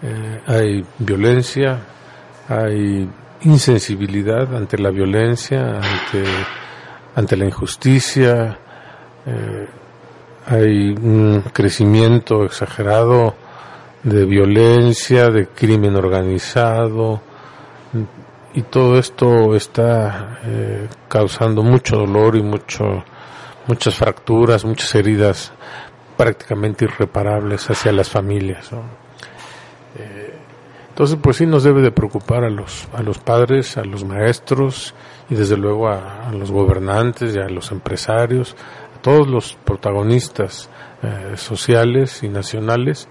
eh, 0.03 0.41
hay 0.47 0.85
violencia, 0.99 1.81
hay 2.49 3.09
insensibilidad 3.43 4.55
ante 4.55 4.79
la 4.79 4.91
violencia, 4.91 5.77
ante, 5.77 6.25
ante 7.15 7.37
la 7.37 7.45
injusticia, 7.45 8.59
eh, 9.27 9.69
hay 10.47 10.91
un 10.91 11.45
crecimiento 11.53 12.45
exagerado 12.45 13.35
de 14.03 14.25
violencia, 14.25 15.31
de 15.31 15.47
crimen 15.47 15.95
organizado, 15.97 17.21
y 18.55 18.63
todo 18.63 18.99
esto 18.99 19.55
está 19.55 20.41
eh, 20.45 20.89
causando 21.09 21.63
mucho 21.63 21.97
dolor 21.97 22.37
y 22.37 22.43
mucho, 22.43 23.05
muchas 23.67 23.95
fracturas, 23.95 24.65
muchas 24.65 24.95
heridas 24.95 25.53
prácticamente 26.17 26.85
irreparables 26.85 27.71
hacia 27.71 27.93
las 27.93 28.11
familias. 28.11 28.71
Eh, 29.99 30.35
entonces, 30.91 31.19
pues 31.23 31.39
sí 31.39 31.47
nos 31.47 31.65
debe 31.65 31.81
de 31.81 31.91
preocupar 31.91 32.45
a 32.45 32.51
los, 32.51 32.87
a 32.93 33.03
los 33.03 33.19
padres, 33.19 33.79
a 33.79 33.85
los 33.85 34.05
maestros 34.05 34.95
y 35.31 35.35
desde 35.35 35.57
luego 35.57 35.89
a 35.89 36.31
los 36.33 36.51
gobernantes 36.51 37.35
y 37.35 37.39
a 37.39 37.49
los 37.49 37.73
empresarios, 37.73 38.55
todos 39.03 39.29
los 39.29 39.55
protagonistas 39.65 40.71
eh, 41.03 41.37
sociales 41.37 42.23
y 42.23 42.29
nacionales, 42.29 43.09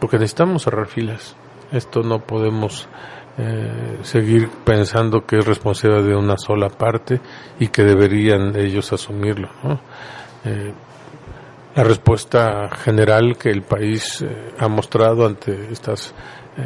porque 0.00 0.16
necesitamos 0.16 0.62
cerrar 0.62 0.86
filas. 0.86 1.36
Esto 1.72 2.02
no 2.02 2.20
podemos 2.20 2.88
eh, 3.36 3.98
seguir 4.02 4.48
pensando 4.64 5.26
que 5.26 5.38
es 5.38 5.46
responsabilidad 5.46 6.04
de 6.04 6.14
una 6.14 6.38
sola 6.38 6.68
parte 6.68 7.20
y 7.58 7.68
que 7.68 7.82
deberían 7.82 8.56
ellos 8.56 8.92
asumirlo. 8.92 9.48
Eh, 10.44 10.72
la 11.74 11.82
respuesta 11.82 12.70
general 12.76 13.36
que 13.36 13.50
el 13.50 13.62
país 13.62 14.24
ha 14.60 14.68
mostrado 14.68 15.26
ante 15.26 15.72
estas 15.72 16.14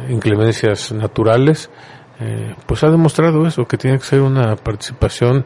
inclemencias 0.07 0.91
naturales, 0.91 1.71
pues 2.67 2.83
ha 2.83 2.91
demostrado 2.91 3.47
eso, 3.47 3.65
que 3.65 3.75
tiene 3.75 3.97
que 3.97 4.03
ser 4.03 4.21
una 4.21 4.55
participación 4.55 5.45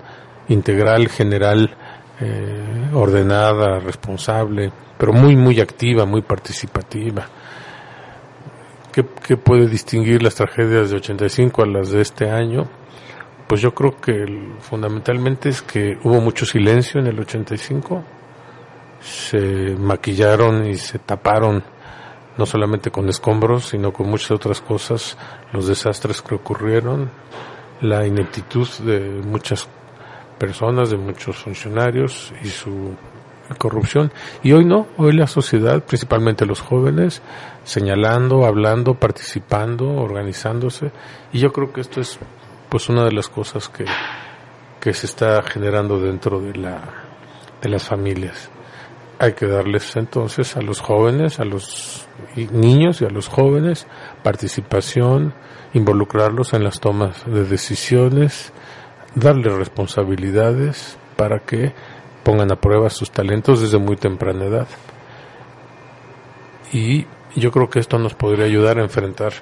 integral, 0.49 1.07
general, 1.07 1.77
eh, 2.25 2.89
ordenada, 2.93 3.79
responsable, 3.79 4.71
pero 4.97 5.11
muy, 5.11 5.35
muy 5.35 5.59
activa, 5.59 6.05
muy 6.05 6.21
participativa. 6.21 7.27
¿Qué, 8.91 9.05
¿Qué, 9.27 9.35
puede 9.35 9.67
distinguir 9.67 10.23
las 10.23 10.35
tragedias 10.35 10.89
de 10.89 10.97
85 10.97 11.63
a 11.63 11.65
las 11.65 11.91
de 11.91 12.01
este 12.01 12.29
año? 12.29 12.65
Pues 13.47 13.59
yo 13.59 13.73
creo 13.73 13.97
que 13.99 14.25
fundamentalmente 14.59 15.49
es 15.49 15.61
que 15.61 15.97
hubo 16.03 16.21
mucho 16.21 16.45
silencio 16.45 17.01
en 17.01 17.07
el 17.07 17.19
85, 17.19 18.03
se 19.01 19.75
maquillaron 19.77 20.65
y 20.65 20.75
se 20.75 20.99
taparon 20.99 21.63
no 22.37 22.45
solamente 22.45 22.89
con 22.89 23.09
escombros, 23.09 23.65
sino 23.69 23.91
con 23.91 24.09
muchas 24.09 24.31
otras 24.31 24.61
cosas, 24.61 25.17
los 25.51 25.67
desastres 25.67 26.21
que 26.21 26.35
ocurrieron, 26.35 27.09
la 27.81 28.07
ineptitud 28.07 28.67
de 28.79 29.21
muchas 29.25 29.67
personas, 30.37 30.89
de 30.89 30.97
muchos 30.97 31.37
funcionarios 31.37 32.33
y 32.43 32.47
su 32.47 32.95
corrupción. 33.57 34.11
Y 34.41 34.53
hoy 34.53 34.65
no, 34.65 34.87
hoy 34.97 35.13
la 35.13 35.27
sociedad, 35.27 35.83
principalmente 35.83 36.45
los 36.45 36.61
jóvenes, 36.61 37.21
señalando, 37.63 38.45
hablando, 38.45 38.95
participando, 38.95 39.89
organizándose. 39.95 40.91
Y 41.31 41.39
yo 41.39 41.51
creo 41.51 41.71
que 41.71 41.81
esto 41.81 42.01
es 42.01 42.19
pues 42.69 42.89
una 42.89 43.03
de 43.05 43.11
las 43.11 43.29
cosas 43.29 43.69
que, 43.69 43.85
que 44.79 44.93
se 44.93 45.05
está 45.05 45.41
generando 45.43 45.99
dentro 45.99 46.39
de 46.39 46.55
la 46.55 47.03
de 47.63 47.69
las 47.69 47.85
familias. 47.85 48.49
Hay 49.17 49.33
que 49.33 49.47
darles 49.47 49.95
entonces 49.95 50.57
a 50.57 50.61
los 50.61 50.81
jóvenes, 50.81 51.39
a 51.39 51.45
los 51.45 52.07
niños 52.35 53.01
y 53.01 53.05
a 53.05 53.09
los 53.09 53.29
jóvenes 53.29 53.87
participación, 54.21 55.33
involucrarlos 55.73 56.53
en 56.53 56.63
las 56.63 56.81
tomas 56.81 57.25
de 57.25 57.45
decisiones, 57.45 58.51
darle 59.15 59.49
responsabilidades 59.49 60.97
para 61.15 61.39
que 61.39 61.73
pongan 62.23 62.51
a 62.51 62.55
prueba 62.55 62.89
sus 62.89 63.11
talentos 63.11 63.61
desde 63.61 63.77
muy 63.77 63.95
temprana 63.95 64.45
edad. 64.45 64.67
Y 66.71 67.05
yo 67.35 67.51
creo 67.51 67.69
que 67.69 67.79
esto 67.79 67.99
nos 67.99 68.13
podría 68.13 68.45
ayudar 68.45 68.79
a 68.79 68.83
enfrentar 68.83 69.33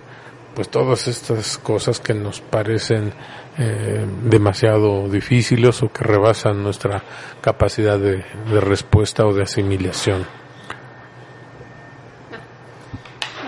pues 0.56 0.70
todas 0.70 1.08
estas 1.08 1.58
cosas 1.58 2.00
que 2.00 2.14
nos 2.14 2.42
parecen 2.42 3.14
eh, 3.58 4.06
demasiado 4.24 5.08
difíciles 5.08 5.82
o 5.82 5.92
que 5.92 6.04
rebasan 6.04 6.62
nuestra 6.62 7.02
capacidad 7.40 7.98
de, 7.98 8.26
de 8.52 8.62
respuesta 8.62 9.26
o 9.26 9.34
de 9.34 9.44
asimilación. 9.44 10.26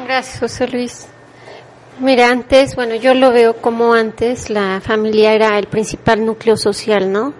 Gracias, 0.05 0.39
José 0.39 0.67
Luis. 0.67 1.12
Mira, 1.99 2.31
antes, 2.31 2.75
bueno, 2.75 2.95
yo 2.95 3.13
lo 3.13 3.31
veo 3.31 3.57
como 3.57 3.93
antes, 3.93 4.49
la 4.49 4.81
familia 4.81 5.33
era 5.33 5.59
el 5.59 5.67
principal 5.67 6.25
núcleo 6.25 6.57
social, 6.57 7.11
¿no? 7.11 7.35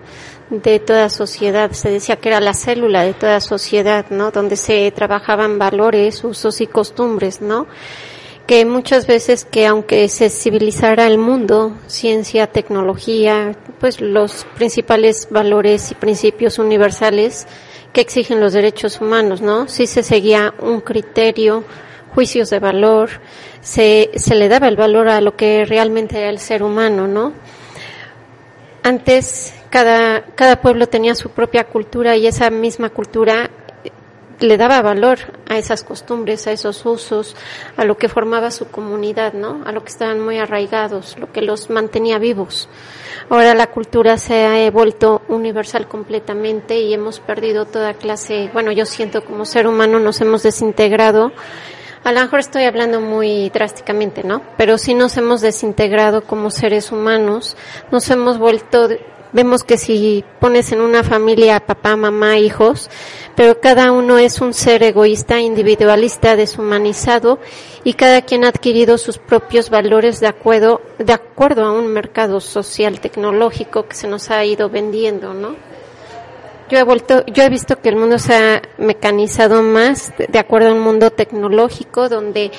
De 0.52 0.80
toda 0.80 1.10
sociedad. 1.10 1.72
Se 1.72 1.90
decía 1.90 2.18
que 2.18 2.30
era 2.30 2.40
la 2.40 2.54
célula 2.54 3.02
de 3.02 3.16
toda 3.16 3.42
sociedad, 3.42 4.06
¿no? 4.12 4.30
Donde 4.30 4.56
se 4.56 4.92
trabajaban 4.92 5.58
valores, 5.58 6.24
usos 6.24 6.62
y 6.62 6.68
costumbres, 6.68 7.42
¿no? 7.42 7.66
Que 8.46 8.64
muchas 8.64 9.08
veces 9.08 9.44
que 9.44 9.66
aunque 9.66 10.08
se 10.08 10.30
civilizara 10.30 11.08
el 11.08 11.18
mundo, 11.18 11.76
ciencia, 11.88 12.46
tecnología, 12.46 13.58
pues 13.80 14.02
los 14.02 14.46
principales 14.56 15.30
valores 15.32 15.92
y 15.92 15.96
principios 15.96 16.60
universales 16.60 17.48
que 17.92 18.02
exigen 18.02 18.40
los 18.40 18.54
derechos 18.54 19.02
humanos, 19.02 19.42
¿no? 19.42 19.68
Sí 19.68 19.88
se 19.88 20.04
seguía 20.04 20.54
un 20.60 20.80
criterio, 20.82 21.64
juicios 22.14 22.50
de 22.50 22.60
valor, 22.60 23.10
se, 23.62 24.12
se 24.16 24.36
le 24.36 24.50
daba 24.50 24.68
el 24.68 24.76
valor 24.76 25.10
a 25.10 25.22
lo 25.22 25.36
que 25.36 25.66
realmente 25.66 26.20
era 26.20 26.30
el 26.30 26.40
ser 26.40 26.64
humano, 26.64 27.08
¿no? 27.08 27.34
Antes 28.84 29.54
cada, 29.70 30.22
cada 30.36 30.62
pueblo 30.62 30.88
tenía 30.88 31.16
su 31.16 31.30
propia 31.30 31.64
cultura 31.64 32.16
y 32.18 32.28
esa 32.28 32.50
misma 32.50 32.90
cultura 32.90 33.50
le 34.40 34.58
daba 34.58 34.82
valor 34.82 35.20
a 35.48 35.58
esas 35.58 35.84
costumbres, 35.84 36.48
a 36.48 36.52
esos 36.52 36.86
usos, 36.86 37.36
a 37.78 37.86
lo 37.86 37.98
que 37.98 38.10
formaba 38.10 38.52
su 38.52 38.68
comunidad, 38.68 39.34
¿no? 39.34 39.62
A 39.66 39.72
lo 39.72 39.84
que 39.84 39.90
estaban 39.90 40.20
muy 40.20 40.38
arraigados, 40.38 41.18
lo 41.18 41.32
que 41.32 41.42
los 41.42 41.70
mantenía 41.70 42.20
vivos. 42.20 42.68
Ahora 43.30 43.54
la 43.54 43.68
cultura 43.68 44.18
se 44.18 44.46
ha 44.46 44.70
vuelto 44.70 45.22
universal 45.30 45.88
completamente 45.88 46.80
y 46.80 46.94
hemos 46.94 47.20
perdido 47.20 47.66
toda 47.66 47.94
clase, 47.94 48.50
bueno, 48.54 48.72
yo 48.72 48.86
siento 48.86 49.24
como 49.24 49.46
ser 49.46 49.66
humano 49.66 50.00
nos 50.00 50.20
hemos 50.20 50.44
desintegrado 50.44 51.32
a 52.04 52.12
lo 52.12 52.20
mejor 52.20 52.40
estoy 52.40 52.64
hablando 52.64 53.00
muy 53.00 53.50
drásticamente, 53.50 54.24
¿no? 54.24 54.42
Pero 54.58 54.78
sí 54.78 54.94
nos 54.94 55.16
hemos 55.18 55.42
desintegrado 55.42 56.24
como 56.24 56.52
seres 56.52 56.92
humanos, 56.92 57.56
nos 57.92 58.10
hemos 58.10 58.38
vuelto, 58.38 58.90
vemos 59.32 59.64
que 59.64 59.78
si 59.78 60.26
pones 60.40 60.72
en 60.74 60.82
una 60.82 61.04
familia 61.04 61.62
papá, 61.62 61.96
mamá, 61.96 62.38
hijos, 62.38 62.90
pero 63.36 63.62
cada 63.62 63.92
uno 63.92 64.18
es 64.18 64.42
un 64.42 64.54
ser 64.54 64.84
egoísta, 64.84 65.40
individualista, 65.40 66.36
deshumanizado 66.36 67.40
y 67.86 67.94
cada 67.94 68.22
quien 68.22 68.44
ha 68.44 68.50
adquirido 68.50 68.98
sus 68.98 69.18
propios 69.18 69.70
valores 69.70 70.20
de 70.20 70.28
acuerdo, 70.28 70.82
de 71.00 71.14
acuerdo 71.14 71.64
a 71.64 71.72
un 71.72 71.88
mercado 71.88 72.42
social 72.42 73.00
tecnológico 73.00 73.88
que 73.88 73.96
se 73.96 74.08
nos 74.08 74.30
ha 74.30 74.44
ido 74.44 74.70
vendiendo, 74.70 75.34
¿no? 75.34 75.73
Yo 76.70 76.78
he 76.78 76.84
vuelto, 76.84 77.26
yo 77.28 77.44
he 77.44 77.50
visto 77.50 77.80
que 77.82 77.90
el 77.90 77.96
mundo 77.96 78.20
se 78.20 78.36
ha 78.36 78.62
mecanizado 78.78 79.62
más 79.62 80.14
de 80.18 80.40
acuerdo 80.40 80.70
a 80.70 80.74
un 80.74 80.80
mundo 80.80 81.12
tecnológico 81.12 82.10
donde 82.10 82.52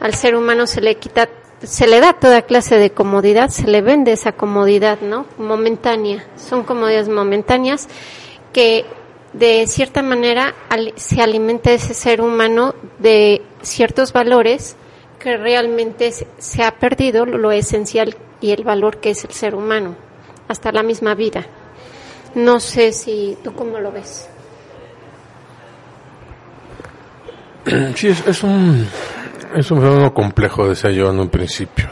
al 0.00 0.14
ser 0.14 0.34
humano 0.34 0.66
se 0.66 0.80
le 0.80 0.96
quita, 0.96 1.28
se 1.62 1.86
le 1.86 2.00
da 2.00 2.14
toda 2.14 2.42
clase 2.42 2.78
de 2.78 2.90
comodidad, 2.90 3.50
se 3.50 3.66
le 3.66 3.82
vende 3.82 4.12
esa 4.12 4.32
comodidad, 4.32 5.00
¿no? 5.00 5.26
Momentánea. 5.38 6.26
Son 6.36 6.64
comodidades 6.64 7.08
momentáneas 7.08 7.88
que 8.52 8.84
de 9.32 9.66
cierta 9.66 10.02
manera 10.02 10.54
se 10.96 11.22
alimenta 11.22 11.70
ese 11.70 11.94
ser 11.94 12.20
humano 12.20 12.74
de 12.98 13.42
ciertos 13.62 14.12
valores 14.12 14.76
que 15.18 15.36
realmente 15.36 16.12
se 16.12 16.62
ha 16.62 16.72
perdido 16.78 17.26
lo 17.26 17.52
esencial 17.52 18.16
y 18.40 18.52
el 18.52 18.64
valor 18.64 18.98
que 18.98 19.10
es 19.10 19.24
el 19.24 19.32
ser 19.32 19.54
humano, 19.54 19.94
hasta 20.48 20.72
la 20.72 20.82
misma 20.82 21.14
vida. 21.14 21.46
No 22.34 22.60
sé 22.60 22.92
si 22.92 23.36
tú 23.42 23.52
cómo 23.52 23.78
lo 23.78 23.92
ves. 23.92 24.28
Sí, 27.94 28.08
es, 28.08 28.42
un 28.42 28.86
es 29.54 29.70
un 29.70 29.80
fenómeno 29.80 30.14
complejo, 30.14 30.68
decía 30.68 30.90
yo 30.90 31.10
en 31.10 31.20
un 31.20 31.28
principio. 31.28 31.88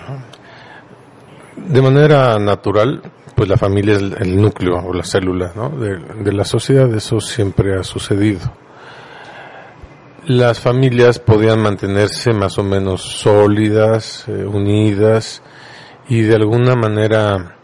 De 1.57 1.83
manera 1.83 2.39
natural, 2.39 3.03
pues 3.35 3.49
la 3.49 3.57
familia 3.57 3.97
es 3.97 4.03
el, 4.03 4.41
núcleo 4.41 4.77
o 4.77 4.95
la 4.95 5.05
célula 5.05 5.53
¿no? 5.55 5.71
de, 5.71 6.33
la 6.33 6.45
sociedad, 6.45 6.93
eso 6.95 7.21
siempre 7.21 7.79
ha 7.79 7.83
sucedido. 7.83 8.53
Las 10.27 10.61
familias 10.61 11.19
podían 11.19 11.61
mantenerse 11.61 12.33
más 12.33 12.59
o 12.59 12.65
menos 12.65 13.03
sólidas, 13.03 14.25
eh, 14.29 14.45
unidas 14.45 15.43
y 16.09 16.23
de 16.23 16.35
alguna 16.35 16.75
manera 16.75 17.58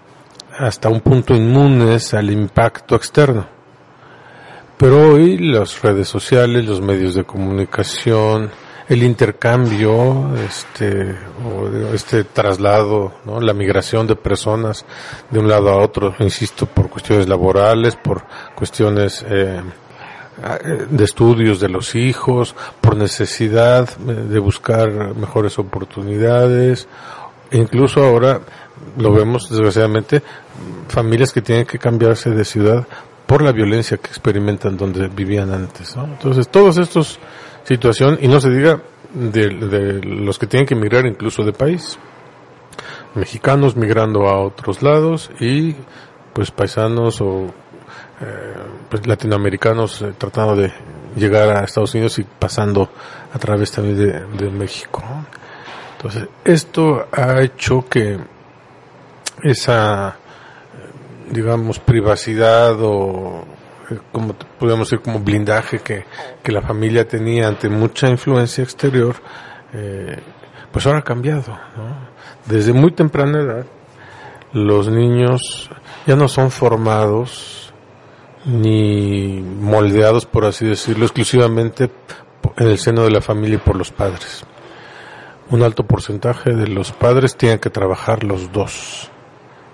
hasta 0.58 0.88
un 0.88 1.00
punto 1.00 1.34
inmunes 1.34 2.14
al 2.14 2.30
impacto 2.30 2.94
externo. 2.94 3.46
Pero 4.76 5.12
hoy 5.12 5.38
las 5.38 5.80
redes 5.82 6.08
sociales, 6.08 6.66
los 6.66 6.80
medios 6.80 7.14
de 7.14 7.24
comunicación, 7.24 8.50
el 8.88 9.02
intercambio, 9.02 10.34
este, 10.36 11.16
este 11.94 12.24
traslado, 12.24 13.14
¿no? 13.24 13.40
la 13.40 13.54
migración 13.54 14.06
de 14.06 14.16
personas 14.16 14.84
de 15.30 15.38
un 15.38 15.48
lado 15.48 15.70
a 15.70 15.76
otro, 15.76 16.14
insisto, 16.18 16.66
por 16.66 16.90
cuestiones 16.90 17.28
laborales, 17.28 17.96
por 17.96 18.24
cuestiones 18.54 19.24
eh, 19.28 19.62
de 20.90 21.04
estudios 21.04 21.60
de 21.60 21.68
los 21.68 21.94
hijos, 21.94 22.54
por 22.80 22.96
necesidad 22.96 23.96
de 23.96 24.38
buscar 24.38 25.14
mejores 25.14 25.58
oportunidades, 25.58 26.88
incluso 27.52 28.02
ahora 28.02 28.40
lo 28.96 29.12
vemos 29.12 29.48
desgraciadamente, 29.48 30.22
familias 30.88 31.32
que 31.32 31.42
tienen 31.42 31.66
que 31.66 31.78
cambiarse 31.78 32.30
de 32.30 32.44
ciudad 32.44 32.86
por 33.26 33.42
la 33.42 33.52
violencia 33.52 33.96
que 33.96 34.08
experimentan 34.08 34.76
donde 34.76 35.08
vivían 35.08 35.52
antes. 35.52 35.96
¿no? 35.96 36.04
Entonces, 36.04 36.48
todos 36.48 36.76
estos 36.78 37.18
situación, 37.64 38.18
y 38.20 38.28
no 38.28 38.40
se 38.40 38.50
diga 38.50 38.80
de, 39.12 40.00
los 40.02 40.38
que 40.38 40.46
tienen 40.46 40.66
que 40.66 40.74
emigrar 40.74 41.06
incluso 41.06 41.42
de 41.42 41.52
país, 41.52 41.98
mexicanos 43.14 43.76
migrando 43.76 44.28
a 44.28 44.40
otros 44.40 44.82
lados 44.82 45.30
y 45.40 45.74
pues 46.32 46.50
paisanos 46.50 47.20
o 47.20 47.46
eh, 48.20 48.54
pues, 48.90 49.06
latinoamericanos 49.06 50.02
eh, 50.02 50.12
tratando 50.18 50.56
de 50.56 50.72
llegar 51.16 51.56
a 51.56 51.64
Estados 51.64 51.94
Unidos 51.94 52.18
y 52.18 52.24
pasando 52.24 52.90
a 53.32 53.38
través 53.38 53.70
también 53.70 53.96
de, 53.96 54.44
de 54.44 54.50
México. 54.50 55.02
Entonces, 56.04 56.28
esto 56.44 57.06
ha 57.12 57.40
hecho 57.40 57.86
que 57.88 58.18
esa, 59.42 60.14
digamos, 61.30 61.78
privacidad 61.78 62.76
o, 62.78 63.46
eh, 63.90 63.98
como 64.12 64.34
podemos 64.34 64.90
decir, 64.90 65.02
como 65.02 65.20
blindaje 65.20 65.78
que, 65.78 66.04
que 66.42 66.52
la 66.52 66.60
familia 66.60 67.08
tenía 67.08 67.48
ante 67.48 67.70
mucha 67.70 68.10
influencia 68.10 68.62
exterior, 68.62 69.16
eh, 69.72 70.18
pues 70.70 70.84
ahora 70.84 70.98
ha 70.98 71.04
cambiado. 71.04 71.58
Desde 72.44 72.74
muy 72.74 72.92
temprana 72.92 73.40
edad, 73.40 73.66
los 74.52 74.88
niños 74.88 75.70
ya 76.06 76.16
no 76.16 76.28
son 76.28 76.50
formados 76.50 77.72
ni 78.44 79.40
moldeados, 79.40 80.26
por 80.26 80.44
así 80.44 80.66
decirlo, 80.66 81.06
exclusivamente 81.06 81.90
en 82.58 82.68
el 82.68 82.76
seno 82.76 83.04
de 83.04 83.10
la 83.10 83.22
familia 83.22 83.54
y 83.54 83.58
por 83.58 83.76
los 83.76 83.90
padres. 83.90 84.44
Un 85.50 85.62
alto 85.62 85.84
porcentaje 85.84 86.54
de 86.54 86.66
los 86.66 86.92
padres 86.92 87.36
tienen 87.36 87.58
que 87.58 87.70
trabajar 87.70 88.24
los 88.24 88.50
dos. 88.50 89.10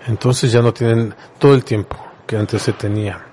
Entonces 0.07 0.51
ya 0.51 0.63
no 0.63 0.73
tienen 0.73 1.15
todo 1.39 1.55
el 1.55 1.65
tiempo 1.65 1.97
que 2.27 2.37
antes 2.37 2.63
se 2.63 2.73
tenía. 2.73 3.27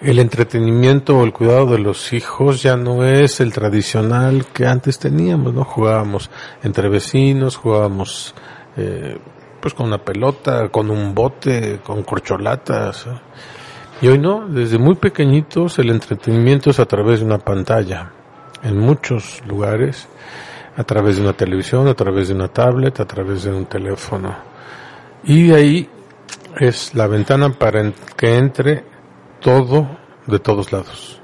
El 0.00 0.18
entretenimiento 0.20 1.18
o 1.18 1.24
el 1.24 1.32
cuidado 1.32 1.66
de 1.66 1.78
los 1.78 2.12
hijos 2.12 2.62
ya 2.62 2.76
no 2.76 3.04
es 3.04 3.40
el 3.40 3.52
tradicional 3.52 4.46
que 4.46 4.66
antes 4.66 4.98
teníamos, 4.98 5.52
¿no? 5.52 5.64
Jugábamos 5.64 6.30
entre 6.62 6.88
vecinos, 6.88 7.56
jugábamos 7.56 8.34
eh, 8.76 9.18
pues 9.60 9.74
con 9.74 9.86
una 9.86 9.98
pelota, 9.98 10.68
con 10.68 10.90
un 10.90 11.14
bote, 11.14 11.80
con 11.84 12.04
corcholatas. 12.04 13.06
Y 14.00 14.06
hoy 14.06 14.18
no, 14.18 14.46
desde 14.46 14.78
muy 14.78 14.94
pequeñitos 14.94 15.78
el 15.80 15.90
entretenimiento 15.90 16.70
es 16.70 16.78
a 16.78 16.86
través 16.86 17.18
de 17.18 17.26
una 17.26 17.38
pantalla, 17.38 18.12
en 18.62 18.78
muchos 18.78 19.42
lugares, 19.46 20.06
a 20.78 20.84
través 20.84 21.16
de 21.16 21.22
una 21.22 21.32
televisión, 21.32 21.88
a 21.88 21.94
través 21.94 22.28
de 22.28 22.34
una 22.34 22.48
tablet, 22.48 23.00
a 23.00 23.04
través 23.04 23.42
de 23.42 23.52
un 23.52 23.66
teléfono. 23.66 24.34
Y 25.24 25.48
de 25.48 25.54
ahí 25.56 25.90
es 26.56 26.94
la 26.94 27.08
ventana 27.08 27.50
para 27.50 27.92
que 28.16 28.38
entre 28.38 28.84
todo 29.40 29.88
de 30.26 30.38
todos 30.38 30.72
lados, 30.72 31.20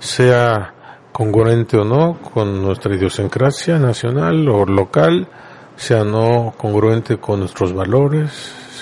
sea 0.00 0.74
congruente 1.12 1.76
o 1.76 1.84
no 1.84 2.18
con 2.20 2.60
nuestra 2.62 2.94
idiosincrasia 2.96 3.78
nacional 3.78 4.48
o 4.48 4.66
local, 4.66 5.28
sea 5.76 6.02
no 6.02 6.52
congruente 6.56 7.18
con 7.18 7.40
nuestros 7.40 7.72
valores, 7.72 8.32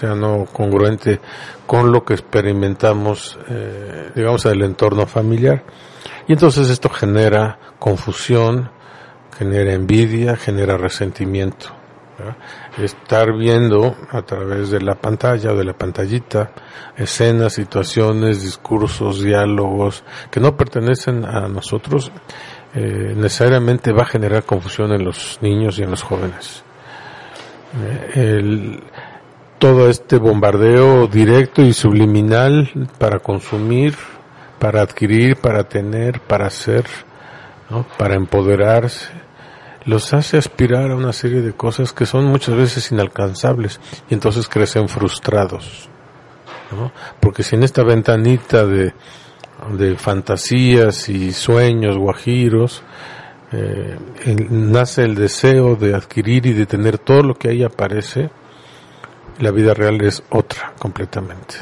sea 0.01 0.15
no 0.15 0.47
congruente 0.51 1.21
con 1.67 1.93
lo 1.93 2.03
que 2.03 2.15
experimentamos, 2.15 3.39
eh, 3.51 4.11
digamos, 4.15 4.45
del 4.45 4.63
entorno 4.63 5.07
familiar. 5.07 5.65
Y 6.27 6.33
entonces 6.33 6.71
esto 6.71 6.89
genera 6.89 7.59
confusión, 7.79 8.71
genera 9.37 9.73
envidia, 9.73 10.37
genera 10.37 10.77
resentimiento. 10.77 11.69
Estar 12.79 13.37
viendo 13.37 13.97
a 14.11 14.23
través 14.23 14.71
de 14.71 14.81
la 14.81 14.95
pantalla 14.95 15.53
o 15.53 15.57
de 15.57 15.65
la 15.65 15.73
pantallita 15.73 16.53
escenas, 16.97 17.55
situaciones, 17.55 18.43
discursos, 18.43 19.23
diálogos 19.23 20.05
que 20.31 20.39
no 20.39 20.57
pertenecen 20.57 21.25
a 21.25 21.49
nosotros, 21.49 22.13
eh, 22.75 23.15
necesariamente 23.17 23.93
va 23.93 24.03
a 24.03 24.07
generar 24.07 24.45
confusión 24.45 24.93
en 24.93 25.05
los 25.05 25.39
niños 25.43 25.79
y 25.79 25.83
en 25.83 25.91
los 25.91 26.03
jóvenes. 26.03 26.63
Eh, 28.15 28.81
todo 29.59 29.89
este 29.89 30.19
bombardeo 30.19 31.07
directo 31.07 31.63
y 31.63 31.73
subliminal 31.73 32.71
para 32.99 33.21
consumir, 33.21 33.95
para 34.59 34.83
adquirir, 34.83 35.37
para 35.37 35.65
tener, 35.65 36.21
para 36.21 36.51
para 37.99 38.15
empoderarse, 38.15 39.07
los 39.85 40.13
hace 40.15 40.39
aspirar 40.39 40.91
a 40.91 40.97
una 40.97 41.13
serie 41.13 41.41
de 41.41 41.53
cosas 41.53 41.93
que 41.93 42.07
son 42.07 42.27
muchas 42.27 42.55
veces 42.55 42.91
inalcanzables 42.93 43.81
y 44.09 44.15
entonces 44.15 44.49
crecen 44.49 44.89
frustrados. 44.89 45.89
Porque 47.21 47.43
si 47.43 47.57
en 47.57 47.65
esta 47.65 47.83
ventanita 47.83 48.65
de, 48.65 48.95
de 49.77 49.97
fantasías 49.97 51.09
y 51.09 51.33
sueños 51.33 51.99
guajiros 51.99 52.83
eh, 53.53 53.99
nace 54.49 55.05
el 55.05 55.15
deseo 55.15 55.77
de 55.77 55.95
adquirir 55.95 56.47
y 56.47 56.55
de 56.55 56.65
tener 56.65 56.99
todo 56.99 57.23
lo 57.23 57.35
que 57.35 57.51
ahí 57.51 57.63
aparece, 57.63 58.31
la 59.41 59.51
vida 59.51 59.75
real 59.75 60.01
es 60.03 60.23
otra 60.31 60.73
completamente. 60.79 61.57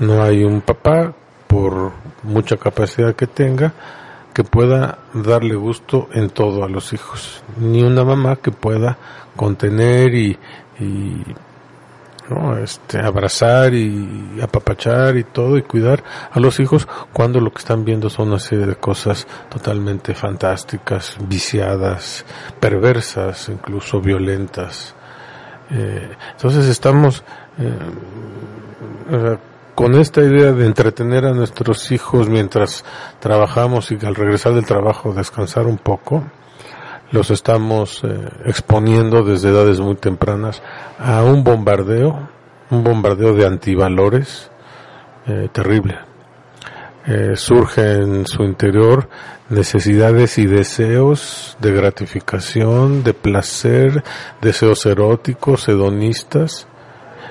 no 0.00 0.22
hay 0.22 0.42
un 0.42 0.60
papá, 0.60 1.14
por 1.46 1.92
mucha 2.24 2.56
capacidad 2.56 3.14
que 3.14 3.26
tenga, 3.26 3.72
que 4.38 4.44
pueda 4.44 4.98
darle 5.14 5.56
gusto 5.56 6.08
en 6.12 6.30
todo 6.30 6.62
a 6.62 6.68
los 6.68 6.92
hijos, 6.92 7.42
ni 7.56 7.82
una 7.82 8.04
mamá 8.04 8.36
que 8.36 8.52
pueda 8.52 8.96
contener 9.34 10.14
y, 10.14 10.38
¿no? 12.30 12.56
este, 12.56 13.00
abrazar 13.00 13.74
y 13.74 14.38
apapachar 14.40 15.16
y 15.16 15.24
todo 15.24 15.58
y 15.58 15.62
cuidar 15.62 16.04
a 16.30 16.38
los 16.38 16.60
hijos 16.60 16.86
cuando 17.12 17.40
lo 17.40 17.50
que 17.50 17.58
están 17.58 17.84
viendo 17.84 18.08
son 18.10 18.28
una 18.28 18.38
serie 18.38 18.66
de 18.66 18.76
cosas 18.76 19.26
totalmente 19.48 20.14
fantásticas, 20.14 21.16
viciadas, 21.26 22.24
perversas, 22.60 23.48
incluso 23.48 24.00
violentas. 24.00 24.94
Eh, 25.68 26.10
entonces 26.36 26.66
estamos 26.66 27.24
eh, 27.58 29.36
con 29.78 29.94
esta 29.94 30.22
idea 30.22 30.50
de 30.50 30.66
entretener 30.66 31.24
a 31.24 31.32
nuestros 31.32 31.92
hijos 31.92 32.28
mientras 32.28 32.84
trabajamos 33.20 33.92
y 33.92 33.98
al 34.04 34.16
regresar 34.16 34.52
del 34.52 34.66
trabajo 34.66 35.14
descansar 35.14 35.68
un 35.68 35.78
poco, 35.78 36.24
los 37.12 37.30
estamos 37.30 38.02
eh, 38.02 38.28
exponiendo 38.44 39.22
desde 39.22 39.50
edades 39.50 39.78
muy 39.78 39.94
tempranas 39.94 40.64
a 40.98 41.22
un 41.22 41.44
bombardeo, 41.44 42.28
un 42.70 42.82
bombardeo 42.82 43.34
de 43.34 43.46
antivalores 43.46 44.50
eh, 45.28 45.48
terrible. 45.52 45.96
Eh, 47.06 47.36
surge 47.36 47.98
en 48.02 48.26
su 48.26 48.42
interior 48.42 49.08
necesidades 49.48 50.38
y 50.38 50.46
deseos 50.46 51.56
de 51.60 51.72
gratificación, 51.72 53.04
de 53.04 53.14
placer, 53.14 54.02
deseos 54.40 54.84
eróticos, 54.86 55.68
hedonistas, 55.68 56.66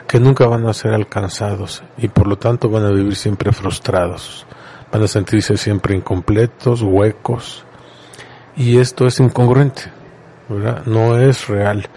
que 0.07 0.19
nunca 0.19 0.47
van 0.47 0.65
a 0.67 0.73
ser 0.73 0.93
alcanzados 0.93 1.83
y 1.97 2.07
por 2.07 2.27
lo 2.27 2.37
tanto 2.37 2.69
van 2.69 2.85
a 2.85 2.91
vivir 2.91 3.15
siempre 3.15 3.51
frustrados, 3.51 4.45
van 4.91 5.03
a 5.03 5.07
sentirse 5.07 5.57
siempre 5.57 5.95
incompletos, 5.95 6.81
huecos. 6.81 7.65
Y 8.55 8.79
esto 8.79 9.05
es 9.05 9.19
incongruente, 9.19 9.83
no 10.85 11.17
es 11.17 11.47
real. 11.47 11.87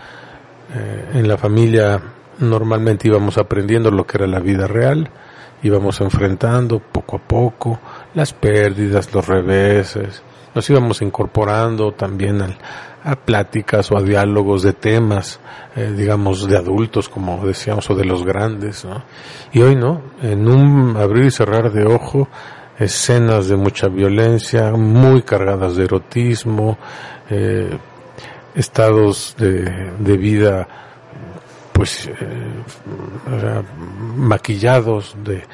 Eh, 0.75 1.11
en 1.15 1.29
la 1.29 1.39
familia 1.39 2.01
normalmente 2.39 3.09
íbamos 3.09 3.39
aprendiendo 3.39 3.91
lo 3.91 4.07
que 4.07 4.19
era 4.19 4.27
la 4.27 4.41
vida 4.41 4.67
real, 4.67 5.09
íbamos 5.63 6.01
enfrentando 6.01 6.81
poco 6.81 7.17
a 7.17 7.21
poco 7.21 7.81
las 8.15 8.33
pérdidas, 8.33 9.15
los 9.15 9.27
reveses, 9.27 10.23
nos 10.55 10.69
íbamos 10.69 11.03
incorporando 11.03 11.93
también 11.93 12.43
al, 12.43 12.59
a 13.05 13.17
pláticas 13.17 13.91
o 13.91 13.97
a 13.97 14.03
diálogos 14.03 14.63
de 14.63 14.73
temas, 14.73 15.41
eh, 15.77 15.93
digamos, 15.97 16.47
de 16.47 16.57
adultos, 16.57 17.09
como 17.09 17.45
decíamos, 17.47 17.89
o 17.91 17.95
de 17.95 18.05
los 18.05 18.25
grandes, 18.25 18.85
¿no? 18.85 19.03
Y 19.53 19.61
hoy 19.61 19.77
no, 19.77 20.03
en 20.23 20.49
un 20.49 20.97
abrir 20.97 21.27
y 21.27 21.31
cerrar 21.31 21.73
de 21.73 21.87
ojo, 21.87 22.29
escenas 22.79 23.49
de 23.49 23.57
mucha 23.57 23.89
violencia, 23.89 24.73
muy 24.73 25.23
cargadas 25.23 25.77
de 25.77 25.85
erotismo, 25.85 26.79
eh, 27.31 27.77
estados 28.55 29.35
de, 29.39 30.17
vida, 30.17 30.69
pues, 31.73 32.07
eh, 32.07 33.63
maquillados 34.17 35.17
de, 35.23 35.45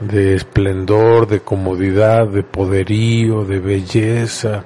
de 0.00 0.34
esplendor, 0.34 1.26
de 1.26 1.40
comodidad, 1.40 2.26
de 2.26 2.42
poderío, 2.42 3.44
de 3.44 3.58
belleza, 3.58 4.64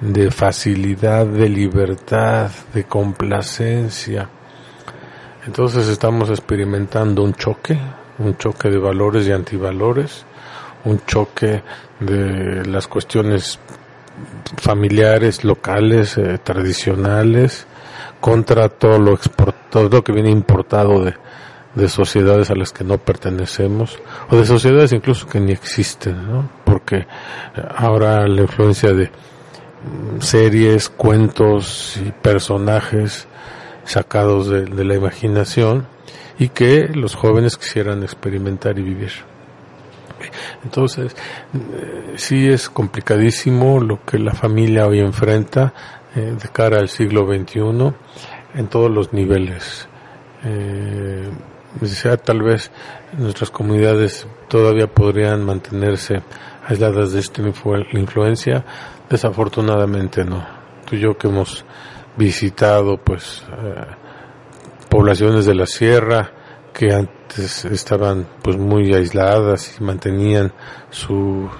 de 0.00 0.30
facilidad, 0.30 1.26
de 1.26 1.48
libertad, 1.48 2.50
de 2.74 2.84
complacencia. 2.84 4.28
Entonces 5.46 5.88
estamos 5.88 6.30
experimentando 6.30 7.22
un 7.22 7.34
choque, 7.34 7.78
un 8.18 8.36
choque 8.36 8.68
de 8.68 8.78
valores 8.78 9.26
y 9.26 9.32
antivalores, 9.32 10.24
un 10.84 11.04
choque 11.06 11.62
de 12.00 12.64
las 12.66 12.88
cuestiones 12.88 13.58
familiares, 14.58 15.44
locales, 15.44 16.18
eh, 16.18 16.38
tradicionales, 16.42 17.66
contra 18.20 18.68
todo 18.68 18.98
lo, 18.98 19.18
todo 19.70 19.88
lo 19.88 20.04
que 20.04 20.12
viene 20.12 20.30
importado 20.30 21.04
de, 21.04 21.14
de 21.74 21.88
sociedades 21.88 22.50
a 22.50 22.54
las 22.54 22.72
que 22.72 22.84
no 22.84 22.98
pertenecemos, 22.98 23.98
o 24.28 24.36
de 24.36 24.44
sociedades 24.44 24.92
incluso 24.92 25.26
que 25.26 25.40
ni 25.40 25.52
existen, 25.52 26.26
¿no? 26.26 26.50
Porque 26.64 27.06
ahora 27.76 28.26
la 28.26 28.42
influencia 28.42 28.92
de 28.92 29.10
series, 30.20 30.88
cuentos 30.88 31.96
y 32.04 32.10
personajes 32.12 33.26
sacados 33.84 34.48
de, 34.48 34.84
la 34.84 34.94
imaginación 34.94 35.86
y 36.38 36.48
que 36.48 36.88
los 36.88 37.14
jóvenes 37.14 37.56
quisieran 37.56 38.02
experimentar 38.02 38.78
y 38.78 38.82
vivir. 38.82 39.12
Entonces, 40.62 41.16
eh, 41.54 42.14
sí 42.16 42.48
es 42.48 42.68
complicadísimo 42.68 43.80
lo 43.80 44.04
que 44.04 44.18
la 44.18 44.34
familia 44.34 44.86
hoy 44.86 45.00
enfrenta 45.00 45.72
eh, 46.14 46.36
de 46.40 46.48
cara 46.50 46.78
al 46.78 46.88
siglo 46.88 47.26
XXI 47.26 47.60
en 48.54 48.66
todos 48.68 48.90
los 48.90 49.12
niveles. 49.12 49.88
Eh, 50.44 51.30
sea, 51.82 52.16
tal 52.16 52.42
vez 52.42 52.70
nuestras 53.16 53.50
comunidades 53.50 54.26
todavía 54.48 54.86
podrían 54.86 55.44
mantenerse 55.44 56.22
aisladas 56.66 57.12
de 57.12 57.20
esta 57.20 57.42
influencia, 57.92 58.64
Desafortunadamente 59.10 60.24
no. 60.24 60.46
Tú 60.86 60.94
y 60.94 61.00
yo 61.00 61.18
que 61.18 61.26
hemos 61.26 61.64
visitado 62.16 62.96
pues 62.96 63.42
eh, 63.50 63.84
poblaciones 64.88 65.46
de 65.46 65.54
la 65.56 65.66
sierra 65.66 66.30
que 66.72 66.92
antes 66.92 67.64
estaban 67.64 68.28
pues 68.40 68.56
muy 68.56 68.94
aisladas 68.94 69.76
y 69.78 69.82
mantenían 69.82 70.52
su 70.90 71.50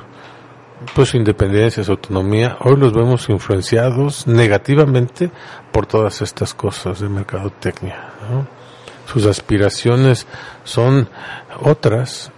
pues 0.94 1.08
su 1.08 1.16
independencia, 1.16 1.82
su 1.82 1.90
autonomía, 1.90 2.56
hoy 2.60 2.76
los 2.76 2.94
vemos 2.94 3.28
influenciados 3.28 4.26
negativamente 4.26 5.30
por 5.72 5.86
todas 5.86 6.22
estas 6.22 6.54
cosas 6.54 7.00
de 7.00 7.08
mercadotecnia. 7.08 8.12
Sus 9.12 9.26
aspiraciones 9.26 10.26
son 10.64 11.08
otras 11.62 12.30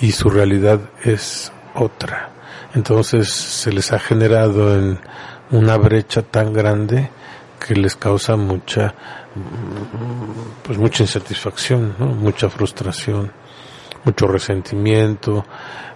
y 0.00 0.12
su 0.12 0.30
realidad 0.30 0.80
es 1.02 1.52
otra. 1.74 2.30
Entonces 2.74 3.28
se 3.28 3.72
les 3.72 3.92
ha 3.92 3.98
generado 3.98 4.78
en 4.78 4.98
una 5.50 5.76
brecha 5.76 6.22
tan 6.22 6.52
grande 6.52 7.10
que 7.64 7.74
les 7.74 7.96
causa 7.96 8.36
mucha, 8.36 8.94
pues 10.62 10.78
mucha 10.78 11.02
insatisfacción, 11.02 11.94
mucha 11.98 12.48
frustración, 12.48 13.32
mucho 14.04 14.26
resentimiento, 14.26 15.44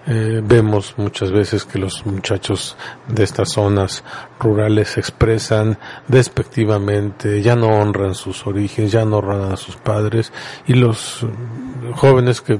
eh, 0.08 0.40
vemos 0.44 0.94
muchas 0.98 1.32
veces 1.32 1.64
que 1.64 1.80
los 1.80 2.06
muchachos 2.06 2.76
de 3.08 3.24
estas 3.24 3.50
zonas 3.50 4.04
rurales 4.38 4.98
expresan 4.98 5.78
despectivamente, 6.06 7.42
ya 7.42 7.56
no 7.56 7.70
honran 7.70 8.14
sus 8.14 8.46
orígenes, 8.46 8.92
ya 8.92 9.04
no 9.04 9.16
honran 9.16 9.52
a 9.52 9.56
sus 9.56 9.76
padres 9.76 10.32
y 10.68 10.74
los 10.74 11.26
jóvenes 11.96 12.40
que 12.40 12.56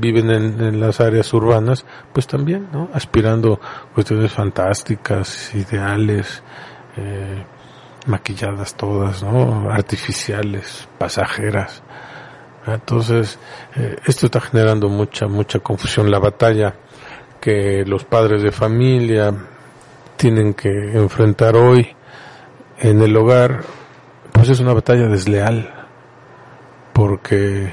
viven 0.00 0.30
en, 0.30 0.80
las 0.80 1.00
áreas 1.00 1.32
urbanas, 1.32 1.86
pues 2.12 2.26
también, 2.26 2.68
¿no? 2.72 2.88
Aspirando 2.92 3.60
cuestiones 3.94 4.32
fantásticas, 4.32 5.54
ideales, 5.54 6.42
eh, 6.96 7.44
maquilladas 8.06 8.74
todas, 8.74 9.22
¿no? 9.22 9.70
Artificiales, 9.70 10.88
pasajeras. 10.98 11.82
Entonces, 12.74 13.38
eh, 13.76 13.96
esto 14.06 14.26
está 14.26 14.40
generando 14.40 14.88
mucha, 14.88 15.26
mucha 15.26 15.58
confusión. 15.60 16.10
La 16.10 16.18
batalla 16.18 16.74
que 17.40 17.84
los 17.86 18.04
padres 18.04 18.42
de 18.42 18.52
familia 18.52 19.34
tienen 20.16 20.54
que 20.54 20.68
enfrentar 20.68 21.56
hoy 21.56 21.94
en 22.78 23.00
el 23.00 23.16
hogar, 23.16 23.62
pues 24.32 24.48
es 24.48 24.60
una 24.60 24.72
batalla 24.72 25.08
desleal, 25.08 25.86
porque 26.92 27.72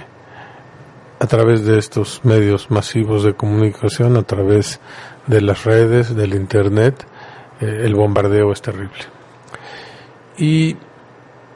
a 1.19 1.27
través 1.27 1.65
de 1.65 1.79
estos 1.79 2.21
medios 2.23 2.69
masivos 2.69 3.23
de 3.23 3.34
comunicación, 3.34 4.17
a 4.17 4.23
través 4.23 4.79
de 5.27 5.41
las 5.41 5.63
redes, 5.63 6.15
del 6.15 6.36
Internet, 6.36 7.05
eh, 7.60 7.81
el 7.84 7.95
bombardeo 7.95 8.51
es 8.51 8.62
terrible. 8.62 9.03
Y 10.38 10.77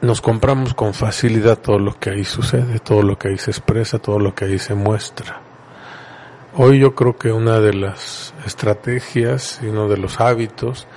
nos 0.02 0.20
compramos 0.20 0.74
con 0.74 0.94
facilidad 0.94 1.58
todo 1.58 1.78
lo 1.78 1.98
que 1.98 2.10
ahí 2.10 2.24
sucede, 2.24 2.78
todo 2.78 3.02
lo 3.02 3.18
que 3.18 3.28
ahí 3.28 3.38
se 3.38 3.50
expresa, 3.50 3.98
todo 3.98 4.18
lo 4.18 4.34
que 4.34 4.46
ahí 4.46 4.58
se 4.58 4.74
muestra. 4.74 5.42
Hoy 6.56 6.80
yo 6.80 6.94
creo 6.94 7.16
que 7.16 7.30
una 7.32 7.60
de 7.60 7.74
las 7.74 8.34
estrategias 8.46 9.60
y 9.62 9.66
uno 9.66 9.88
de 9.88 9.98
los 9.98 10.20
hábitos 10.20 10.88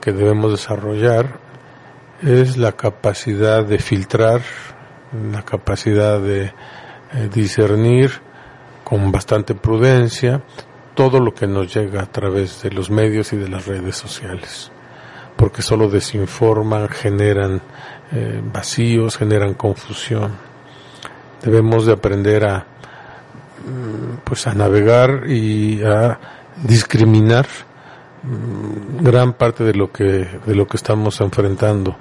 que 0.00 0.12
debemos 0.12 0.50
desarrollar 0.52 1.38
es 2.22 2.56
la 2.56 2.72
capacidad 2.72 3.64
de 3.64 3.78
filtrar, 3.78 4.40
la 5.32 5.42
capacidad 5.42 6.18
de 6.20 6.44
eh, 6.44 7.28
discernir 7.32 8.10
con 8.84 9.12
bastante 9.12 9.54
prudencia 9.54 10.42
todo 10.94 11.20
lo 11.20 11.34
que 11.34 11.46
nos 11.46 11.72
llega 11.74 12.02
a 12.02 12.10
través 12.10 12.62
de 12.62 12.70
los 12.70 12.90
medios 12.90 13.32
y 13.32 13.36
de 13.36 13.48
las 13.48 13.66
redes 13.66 13.96
sociales, 13.96 14.72
porque 15.36 15.60
solo 15.60 15.88
desinforman, 15.88 16.88
generan 16.88 17.60
eh, 18.12 18.40
vacíos, 18.52 19.16
generan 19.16 19.54
confusión. 19.54 20.32
Debemos 21.42 21.86
de 21.86 21.92
aprender 21.92 22.44
a 22.44 22.58
mm, 22.58 24.18
pues 24.24 24.46
a 24.46 24.54
navegar 24.54 25.28
y 25.28 25.82
a 25.82 26.18
discriminar 26.62 27.46
mm, 28.22 29.04
gran 29.04 29.34
parte 29.34 29.64
de 29.64 29.74
lo 29.74 29.92
que 29.92 30.28
de 30.46 30.54
lo 30.54 30.66
que 30.66 30.76
estamos 30.76 31.20
enfrentando 31.20 31.96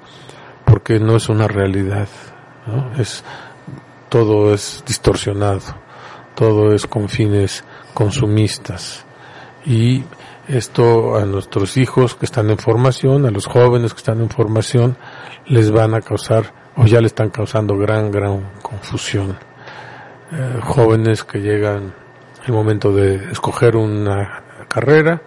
porque 0.65 0.99
no 0.99 1.15
es 1.15 1.29
una 1.29 1.47
realidad 1.47 2.07
es 2.97 3.23
todo 4.09 4.53
es 4.53 4.83
distorsionado 4.87 5.85
todo 6.35 6.73
es 6.73 6.85
con 6.85 7.09
fines 7.09 7.63
consumistas. 7.93 9.05
Y 9.65 10.03
esto 10.47 11.15
a 11.15 11.25
nuestros 11.25 11.77
hijos 11.77 12.15
que 12.15 12.25
están 12.25 12.49
en 12.49 12.57
formación, 12.57 13.25
a 13.25 13.31
los 13.31 13.45
jóvenes 13.45 13.93
que 13.93 13.99
están 13.99 14.21
en 14.21 14.29
formación, 14.29 14.97
les 15.47 15.71
van 15.71 15.93
a 15.93 16.01
causar 16.01 16.53
o 16.77 16.85
ya 16.85 16.99
le 17.01 17.07
están 17.07 17.29
causando 17.29 17.77
gran, 17.77 18.11
gran 18.11 18.53
confusión. 18.61 19.37
Eh, 20.31 20.59
jóvenes 20.61 21.23
que 21.23 21.39
llegan 21.39 21.93
el 22.45 22.53
momento 22.53 22.91
de 22.91 23.31
escoger 23.31 23.75
una 23.75 24.43
carrera, 24.67 25.21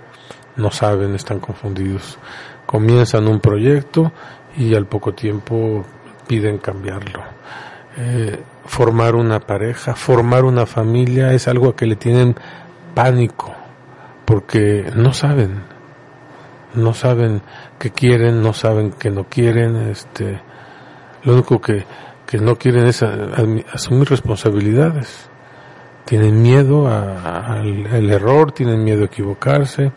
no 0.57 0.71
saben, 0.71 1.15
están 1.15 1.41
confundidos. 1.41 2.19
Comienzan 2.67 3.29
un 3.29 3.41
proyecto 3.41 4.13
y 4.57 4.75
al 4.75 4.87
poco 4.87 5.15
tiempo 5.15 5.85
piden 6.27 6.59
cambiarlo. 6.59 7.23
Eh, 7.97 8.39
formar 8.67 9.15
una 9.15 9.41
pareja, 9.41 9.95
formar 9.95 10.45
una 10.45 10.67
familia 10.67 11.33
es 11.33 11.49
algo 11.49 11.71
a 11.71 11.77
que 11.77 11.87
le 11.87 11.97
tienen 11.97 12.37
pánico, 12.95 13.55
porque 14.29 14.85
no 14.95 15.15
saben, 15.15 15.63
no 16.75 16.93
saben 16.93 17.41
qué 17.79 17.91
quieren, 17.93 18.43
no 18.43 18.53
saben 18.53 18.93
qué 18.93 19.11
no 19.11 19.25
quieren, 19.25 19.89
este, 19.89 20.43
lo 21.23 21.33
único 21.33 21.63
que, 21.63 21.87
que 22.27 22.37
no 22.37 22.57
quieren 22.57 22.87
es 22.89 23.03
asumir 23.03 24.11
responsabilidades. 24.11 25.31
Tienen 26.05 26.43
miedo 26.43 26.89
al 26.89 28.11
error, 28.11 28.53
tienen 28.53 28.85
miedo 28.85 29.05
a 29.05 29.07
equivocarse, 29.07 29.93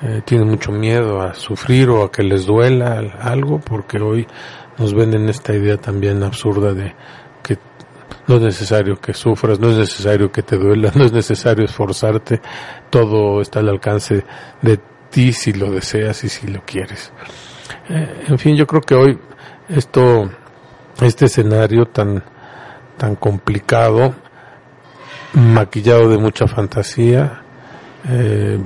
eh, 0.00 0.22
tienen 0.24 0.48
mucho 0.48 0.72
miedo 0.72 1.20
a 1.20 1.34
sufrir 1.34 1.90
o 1.90 2.04
a 2.04 2.10
que 2.10 2.22
les 2.22 2.46
duela 2.46 3.02
algo, 3.20 3.60
porque 3.60 3.98
hoy 3.98 4.26
nos 4.78 4.94
venden 4.94 5.28
esta 5.28 5.52
idea 5.52 5.76
también 5.76 6.22
absurda 6.22 6.72
de 6.72 6.84
que 6.84 6.94
no 8.26 8.36
es 8.36 8.42
necesario 8.42 8.96
que 9.00 9.14
sufras, 9.14 9.58
no 9.58 9.70
es 9.70 9.78
necesario 9.78 10.30
que 10.30 10.42
te 10.42 10.56
duela, 10.56 10.92
no 10.94 11.04
es 11.04 11.12
necesario 11.12 11.64
esforzarte, 11.64 12.40
todo 12.90 13.40
está 13.40 13.60
al 13.60 13.68
alcance 13.68 14.24
de 14.60 14.78
ti 15.10 15.32
si 15.32 15.52
lo 15.52 15.70
deseas 15.70 16.24
y 16.24 16.28
si 16.28 16.46
lo 16.46 16.62
quieres. 16.64 17.12
Eh, 17.88 18.24
en 18.28 18.38
fin, 18.38 18.56
yo 18.56 18.66
creo 18.66 18.80
que 18.80 18.94
hoy 18.94 19.18
esto, 19.68 20.30
este 21.00 21.26
escenario 21.26 21.86
tan, 21.86 22.22
tan 22.96 23.16
complicado, 23.16 24.14
maquillado 25.34 26.08
de 26.08 26.18
mucha 26.18 26.46
fantasía, 26.46 27.42
eh, 28.08 28.58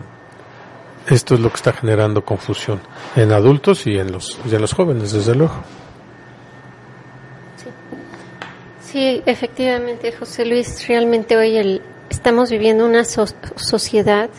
esto 1.08 1.34
es 1.34 1.40
lo 1.40 1.50
que 1.50 1.56
está 1.56 1.72
generando 1.72 2.24
confusión 2.24 2.80
en 3.14 3.32
adultos 3.32 3.86
y 3.86 3.98
en 3.98 4.12
los, 4.12 4.38
y 4.44 4.54
en 4.54 4.60
los 4.60 4.72
jóvenes, 4.72 5.12
desde 5.12 5.34
luego. 5.34 5.62
Sí, 8.96 9.22
efectivamente, 9.26 10.10
José 10.10 10.46
Luis, 10.46 10.88
realmente 10.88 11.36
hoy 11.36 11.58
el, 11.58 11.82
estamos 12.08 12.50
viviendo 12.50 12.86
una 12.86 13.04
sociedad 13.04 14.30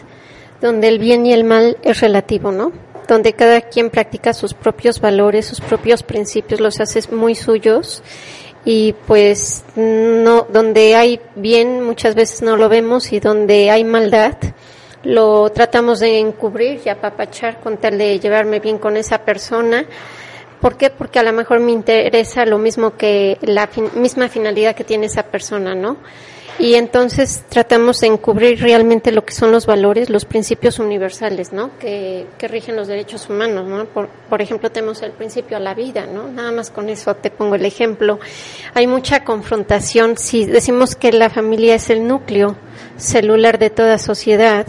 donde 0.62 0.88
el 0.88 0.98
bien 0.98 1.28
y 1.28 1.34
el 1.34 1.43
mal 1.43 1.78
es 1.84 2.02
relativo, 2.02 2.52
¿no? 2.52 2.72
Donde 3.08 3.34
cada 3.34 3.62
quien 3.62 3.91
practica 3.91 4.34
sus 4.34 4.56
propios 4.56 5.00
valores, 5.00 5.46
sus 5.46 5.62
propios 5.62 6.02
principios, 6.02 6.60
los 6.60 6.80
hace 6.80 7.04
muy 7.13 7.36
suyos 7.36 8.02
y 8.65 8.96
pues 9.06 9.63
no, 9.76 10.48
donde 10.52 10.96
hay 10.96 11.22
bien 11.36 11.84
muchas 11.84 12.15
veces 12.15 12.41
no 12.41 12.58
lo 12.58 12.67
vemos 12.67 13.13
y 13.13 13.20
donde 13.20 13.70
hay 13.70 13.84
maldad 13.84 14.38
lo 15.04 15.52
tratamos 15.52 16.00
de 16.00 16.17
encubrir 16.17 16.82
y 16.84 16.89
apapachar 16.89 17.60
con 17.60 17.78
tal 17.78 18.00
de 18.00 18.20
llevarme 18.20 18.60
bien 18.60 18.80
con 18.80 18.98
esa 18.98 19.20
persona 19.20 19.86
¿Por 20.62 20.78
qué? 20.78 20.89
Porque 20.89 21.20
a 21.20 21.24
lo 21.24 21.34
mejor 21.34 21.60
me 21.60 21.72
interesa 21.72 22.46
lo 22.46 22.58
mismo 22.58 22.98
que 22.98 23.38
la 23.41 23.70
misma 23.96 24.28
finalidad 24.28 24.76
que 24.76 24.84
tiene 24.84 25.06
esa 25.06 25.24
persona, 25.24 25.76
¿no? 25.76 25.98
Y 26.60 26.74
entonces 26.74 27.43
tratamos 27.50 28.00
de 28.00 28.08
encubrir 28.08 28.60
realmente 28.60 29.12
lo 29.12 29.24
que 29.24 29.34
son 29.34 29.52
los 29.52 29.67
valores, 29.67 30.10
los 30.10 30.26
principios 30.26 30.80
universales, 30.80 31.54
¿no? 31.54 31.78
Que, 31.78 32.26
que 32.39 32.48
rigen 32.48 32.76
los 32.76 32.88
derechos 32.88 33.30
humanos, 33.30 33.67
¿no? 33.67 33.86
Por, 33.86 34.08
por, 34.08 34.41
ejemplo, 34.41 34.72
tenemos 34.72 35.04
el 35.04 35.12
principio 35.12 35.58
a 35.58 35.60
la 35.60 35.76
vida, 35.76 36.08
¿no? 36.08 36.28
Nada 36.28 36.52
más 36.52 36.72
con 36.72 36.89
eso 36.89 37.13
te 37.15 37.30
pongo 37.30 37.56
el 37.56 37.65
ejemplo. 37.65 38.20
Hay 38.74 38.88
mucha 38.88 39.24
confrontación. 39.24 40.17
Si 40.17 40.46
decimos 40.46 40.96
que 40.96 41.12
la 41.12 41.30
familia 41.30 41.76
es 41.76 41.91
el 41.91 42.08
núcleo 42.08 42.56
celular 42.98 43.60
de 43.60 43.70
toda 43.70 44.00
sociedad, 44.00 44.65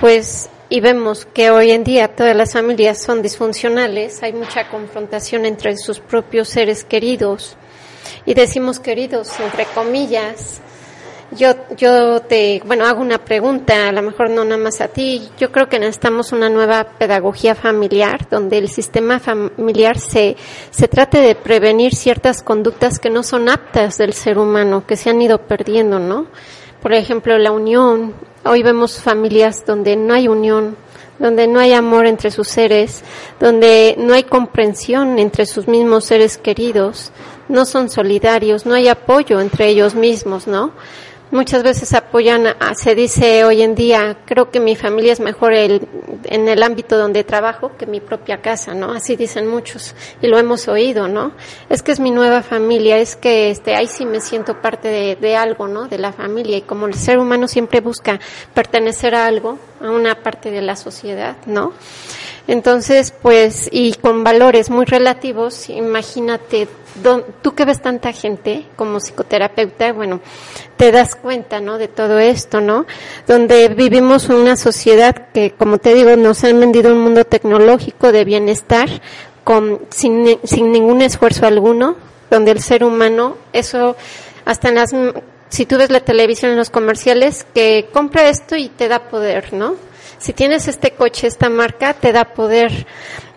pues 0.00 0.50
y 0.74 0.80
vemos 0.80 1.24
que 1.24 1.52
hoy 1.52 1.70
en 1.70 1.84
día 1.84 2.16
todas 2.16 2.34
las 2.34 2.54
familias 2.54 3.00
son 3.00 3.22
disfuncionales, 3.22 4.24
hay 4.24 4.32
mucha 4.32 4.68
confrontación 4.68 5.46
entre 5.46 5.76
sus 5.76 6.00
propios 6.00 6.48
seres 6.48 6.82
queridos 6.82 7.56
y 8.26 8.34
decimos 8.34 8.80
queridos 8.80 9.38
entre 9.38 9.66
comillas. 9.66 10.60
Yo, 11.30 11.52
yo 11.76 12.22
te, 12.22 12.60
bueno, 12.66 12.86
hago 12.86 13.00
una 13.00 13.24
pregunta, 13.24 13.88
a 13.88 13.92
lo 13.92 14.02
mejor 14.02 14.30
no 14.30 14.44
nada 14.44 14.60
más 14.60 14.80
a 14.80 14.88
ti. 14.88 15.30
Yo 15.38 15.52
creo 15.52 15.68
que 15.68 15.78
necesitamos 15.78 16.32
una 16.32 16.50
nueva 16.50 16.82
pedagogía 16.98 17.54
familiar 17.54 18.28
donde 18.28 18.58
el 18.58 18.68
sistema 18.68 19.20
familiar 19.20 20.00
se, 20.00 20.36
se 20.72 20.88
trate 20.88 21.20
de 21.20 21.36
prevenir 21.36 21.94
ciertas 21.94 22.42
conductas 22.42 22.98
que 22.98 23.10
no 23.10 23.22
son 23.22 23.48
aptas 23.48 23.96
del 23.96 24.12
ser 24.12 24.38
humano, 24.38 24.84
que 24.88 24.96
se 24.96 25.08
han 25.10 25.22
ido 25.22 25.38
perdiendo, 25.38 26.00
¿no? 26.00 26.26
Por 26.82 26.94
ejemplo, 26.94 27.38
la 27.38 27.52
unión, 27.52 28.14
Hoy 28.46 28.62
vemos 28.62 29.00
familias 29.00 29.64
donde 29.64 29.96
no 29.96 30.12
hay 30.12 30.28
unión, 30.28 30.76
donde 31.18 31.46
no 31.46 31.60
hay 31.60 31.72
amor 31.72 32.04
entre 32.04 32.30
sus 32.30 32.46
seres, 32.46 33.02
donde 33.40 33.94
no 33.96 34.12
hay 34.12 34.24
comprensión 34.24 35.18
entre 35.18 35.46
sus 35.46 35.66
mismos 35.66 36.04
seres 36.04 36.36
queridos, 36.36 37.10
no 37.48 37.64
son 37.64 37.88
solidarios, 37.88 38.66
no 38.66 38.74
hay 38.74 38.88
apoyo 38.88 39.40
entre 39.40 39.68
ellos 39.68 39.94
mismos, 39.94 40.46
¿no? 40.46 40.72
Muchas 41.30 41.62
veces 41.62 41.92
apoyan, 41.94 42.46
se 42.76 42.94
dice 42.94 43.44
hoy 43.44 43.62
en 43.62 43.74
día, 43.74 44.18
creo 44.24 44.50
que 44.50 44.60
mi 44.60 44.76
familia 44.76 45.12
es 45.12 45.20
mejor 45.20 45.52
el, 45.52 45.86
en 46.24 46.48
el 46.48 46.62
ámbito 46.62 46.96
donde 46.96 47.24
trabajo 47.24 47.72
que 47.76 47.86
mi 47.86 48.00
propia 48.00 48.40
casa, 48.40 48.74
¿no? 48.74 48.92
Así 48.92 49.16
dicen 49.16 49.46
muchos 49.46 49.94
y 50.22 50.26
lo 50.28 50.38
hemos 50.38 50.68
oído, 50.68 51.08
¿no? 51.08 51.32
Es 51.68 51.82
que 51.82 51.92
es 51.92 52.00
mi 52.00 52.10
nueva 52.10 52.42
familia, 52.42 52.98
es 52.98 53.16
que 53.16 53.50
este, 53.50 53.74
ahí 53.74 53.86
sí 53.86 54.06
me 54.06 54.20
siento 54.20 54.60
parte 54.60 54.88
de, 54.88 55.16
de 55.16 55.36
algo, 55.36 55.68
¿no? 55.68 55.88
De 55.88 55.98
la 55.98 56.12
familia 56.12 56.56
y 56.56 56.62
como 56.62 56.86
el 56.86 56.94
ser 56.94 57.18
humano 57.18 57.48
siempre 57.48 57.80
busca 57.80 58.20
pertenecer 58.52 59.14
a 59.14 59.26
algo, 59.26 59.58
a 59.80 59.90
una 59.90 60.22
parte 60.22 60.50
de 60.50 60.62
la 60.62 60.76
sociedad, 60.76 61.36
¿no? 61.46 61.72
Entonces, 62.46 63.12
pues, 63.22 63.68
y 63.72 63.94
con 63.94 64.22
valores 64.22 64.68
muy 64.68 64.84
relativos, 64.84 65.70
imagínate, 65.70 66.68
tú 67.42 67.54
que 67.54 67.64
ves 67.64 67.80
tanta 67.80 68.12
gente 68.12 68.66
como 68.76 68.98
psicoterapeuta, 68.98 69.92
bueno, 69.92 70.20
te 70.76 70.92
das 70.92 71.14
cuenta, 71.14 71.60
¿no? 71.60 71.78
De 71.78 71.88
todo 71.88 72.18
esto, 72.18 72.60
¿no? 72.60 72.86
Donde 73.26 73.68
vivimos 73.68 74.28
una 74.28 74.56
sociedad 74.56 75.28
que, 75.32 75.52
como 75.52 75.78
te 75.78 75.94
digo, 75.94 76.16
nos 76.16 76.44
han 76.44 76.60
vendido 76.60 76.92
un 76.92 77.00
mundo 77.00 77.24
tecnológico 77.24 78.12
de 78.12 78.24
bienestar, 78.24 78.88
con, 79.42 79.80
sin, 79.90 80.38
sin 80.44 80.72
ningún 80.72 81.02
esfuerzo 81.02 81.46
alguno, 81.46 81.96
donde 82.30 82.50
el 82.50 82.60
ser 82.60 82.84
humano, 82.84 83.36
eso, 83.52 83.96
hasta 84.44 84.68
en 84.68 84.74
las 84.74 84.94
si 85.54 85.66
tú 85.66 85.78
ves 85.78 85.90
la 85.90 86.00
televisión 86.00 86.50
en 86.50 86.56
los 86.56 86.70
comerciales, 86.70 87.46
que 87.54 87.88
compra 87.92 88.28
esto 88.28 88.56
y 88.56 88.68
te 88.68 88.88
da 88.88 89.08
poder, 89.08 89.52
¿no? 89.52 89.76
Si 90.24 90.32
tienes 90.32 90.68
este 90.68 90.92
coche, 90.92 91.26
esta 91.26 91.50
marca, 91.50 91.92
te 91.92 92.10
da 92.10 92.24
poder. 92.24 92.86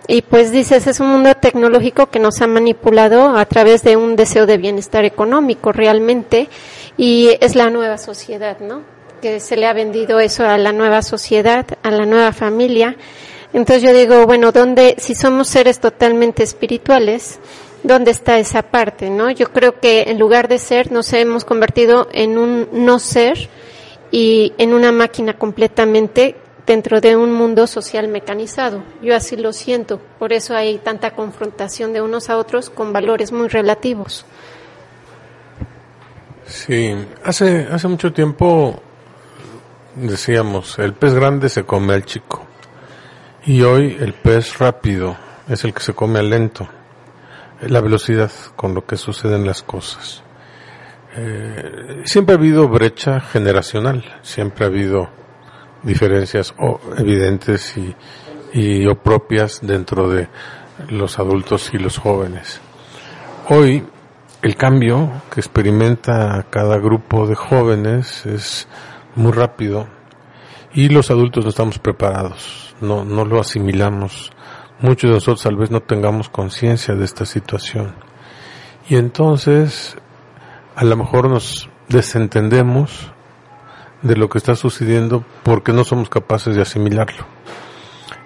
Y 0.07 0.21
pues 0.21 0.53
dices, 0.53 0.87
es 0.87 1.01
un 1.01 1.09
mundo 1.09 1.35
tecnológico 1.35 2.05
que 2.05 2.17
nos 2.17 2.41
ha 2.41 2.47
manipulado 2.47 3.35
a 3.35 3.45
través 3.45 3.83
de 3.83 3.97
un 3.97 4.15
deseo 4.15 4.45
de 4.45 4.57
bienestar 4.57 5.03
económico 5.03 5.73
realmente 5.73 6.47
y 6.95 7.31
es 7.41 7.55
la 7.55 7.69
nueva 7.69 7.97
sociedad, 7.97 8.59
¿no? 8.61 8.83
Que 9.21 9.41
se 9.41 9.57
le 9.57 9.67
ha 9.67 9.73
vendido 9.73 10.21
eso 10.21 10.45
a 10.45 10.57
la 10.57 10.71
nueva 10.71 11.01
sociedad, 11.01 11.65
a 11.83 11.91
la 11.91 12.05
nueva 12.05 12.31
familia. 12.31 12.95
Entonces 13.51 13.83
yo 13.83 13.91
digo, 13.91 14.25
bueno, 14.25 14.53
¿dónde, 14.53 14.95
si 14.97 15.13
somos 15.13 15.49
seres 15.49 15.81
totalmente 15.81 16.41
espirituales, 16.41 17.39
dónde 17.83 18.11
está 18.11 18.39
esa 18.39 18.61
parte, 18.61 19.09
¿no? 19.09 19.29
Yo 19.29 19.51
creo 19.51 19.81
que 19.81 20.03
en 20.03 20.19
lugar 20.19 20.47
de 20.47 20.57
ser 20.57 20.89
nos 20.93 21.11
hemos 21.11 21.43
convertido 21.43 22.07
en 22.13 22.37
un 22.37 22.69
no 22.71 22.97
ser 22.99 23.49
y 24.09 24.53
en 24.57 24.73
una 24.73 24.93
máquina 24.93 25.37
completamente 25.37 26.46
dentro 26.67 26.99
de 27.01 27.15
un 27.15 27.31
mundo 27.31 27.65
social 27.65 28.09
mecanizado. 28.09 28.83
Yo 29.01 29.15
así 29.15 29.37
lo 29.37 29.53
siento, 29.53 29.99
por 30.19 30.33
eso 30.33 30.53
hay 30.53 30.77
tanta 30.77 31.11
confrontación 31.11 31.93
de 31.93 32.01
unos 32.01 32.29
a 32.29 32.37
otros 32.37 32.69
con 32.69 32.91
valores 32.93 33.31
muy 33.31 33.47
relativos. 33.47 34.25
Sí, 36.45 36.93
hace, 37.23 37.67
hace 37.71 37.87
mucho 37.87 38.13
tiempo 38.13 38.81
decíamos, 39.95 40.77
el 40.77 40.93
pez 40.93 41.13
grande 41.13 41.49
se 41.49 41.63
come 41.63 41.93
al 41.93 42.05
chico 42.05 42.45
y 43.45 43.61
hoy 43.63 43.97
el 43.99 44.13
pez 44.13 44.59
rápido 44.59 45.17
es 45.49 45.63
el 45.63 45.73
que 45.73 45.81
se 45.81 45.93
come 45.93 46.19
al 46.19 46.29
lento 46.29 46.67
la 47.61 47.81
velocidad 47.81 48.31
con 48.55 48.75
lo 48.75 48.85
que 48.85 48.97
suceden 48.97 49.45
las 49.45 49.63
cosas. 49.63 50.21
Eh, 51.15 52.03
siempre 52.05 52.35
ha 52.35 52.37
habido 52.37 52.67
brecha 52.67 53.19
generacional, 53.19 54.03
siempre 54.21 54.65
ha 54.65 54.67
habido 54.67 55.09
diferencias 55.83 56.53
evidentes 56.97 57.75
y, 57.77 57.95
y 58.53 58.87
o 58.87 58.95
propias 58.95 59.59
dentro 59.61 60.09
de 60.09 60.27
los 60.89 61.19
adultos 61.19 61.71
y 61.73 61.77
los 61.77 61.97
jóvenes. 61.97 62.61
Hoy 63.49 63.83
el 64.41 64.55
cambio 64.55 65.23
que 65.33 65.39
experimenta 65.39 66.45
cada 66.49 66.77
grupo 66.77 67.27
de 67.27 67.35
jóvenes 67.35 68.25
es 68.25 68.67
muy 69.15 69.31
rápido 69.31 69.87
y 70.73 70.89
los 70.89 71.09
adultos 71.09 71.43
no 71.43 71.49
estamos 71.49 71.79
preparados, 71.79 72.75
no, 72.81 73.03
no 73.03 73.25
lo 73.25 73.39
asimilamos 73.39 74.31
muchos 74.79 75.09
de 75.09 75.15
nosotros 75.15 75.43
tal 75.43 75.55
vez 75.55 75.71
no 75.71 75.81
tengamos 75.81 76.29
conciencia 76.29 76.95
de 76.95 77.05
esta 77.05 77.25
situación. 77.25 77.95
Y 78.89 78.95
entonces, 78.95 79.97
a 80.75 80.85
lo 80.85 80.95
mejor 80.95 81.29
nos 81.29 81.69
desentendemos 81.89 83.11
de 84.01 84.15
lo 84.15 84.29
que 84.29 84.37
está 84.37 84.55
sucediendo 84.55 85.23
porque 85.43 85.73
no 85.73 85.83
somos 85.83 86.09
capaces 86.09 86.55
de 86.55 86.61
asimilarlo. 86.61 87.25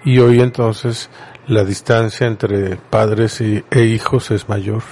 Y 0.04 0.20
hoy 0.20 0.42
entonces 0.42 1.10
la 1.48 1.64
distancia 1.64 2.28
entre 2.28 2.76
padres 2.76 3.42
y, 3.42 3.64
e 3.72 3.84
hijos 3.84 4.32
es 4.32 4.50
mayor. 4.50 4.84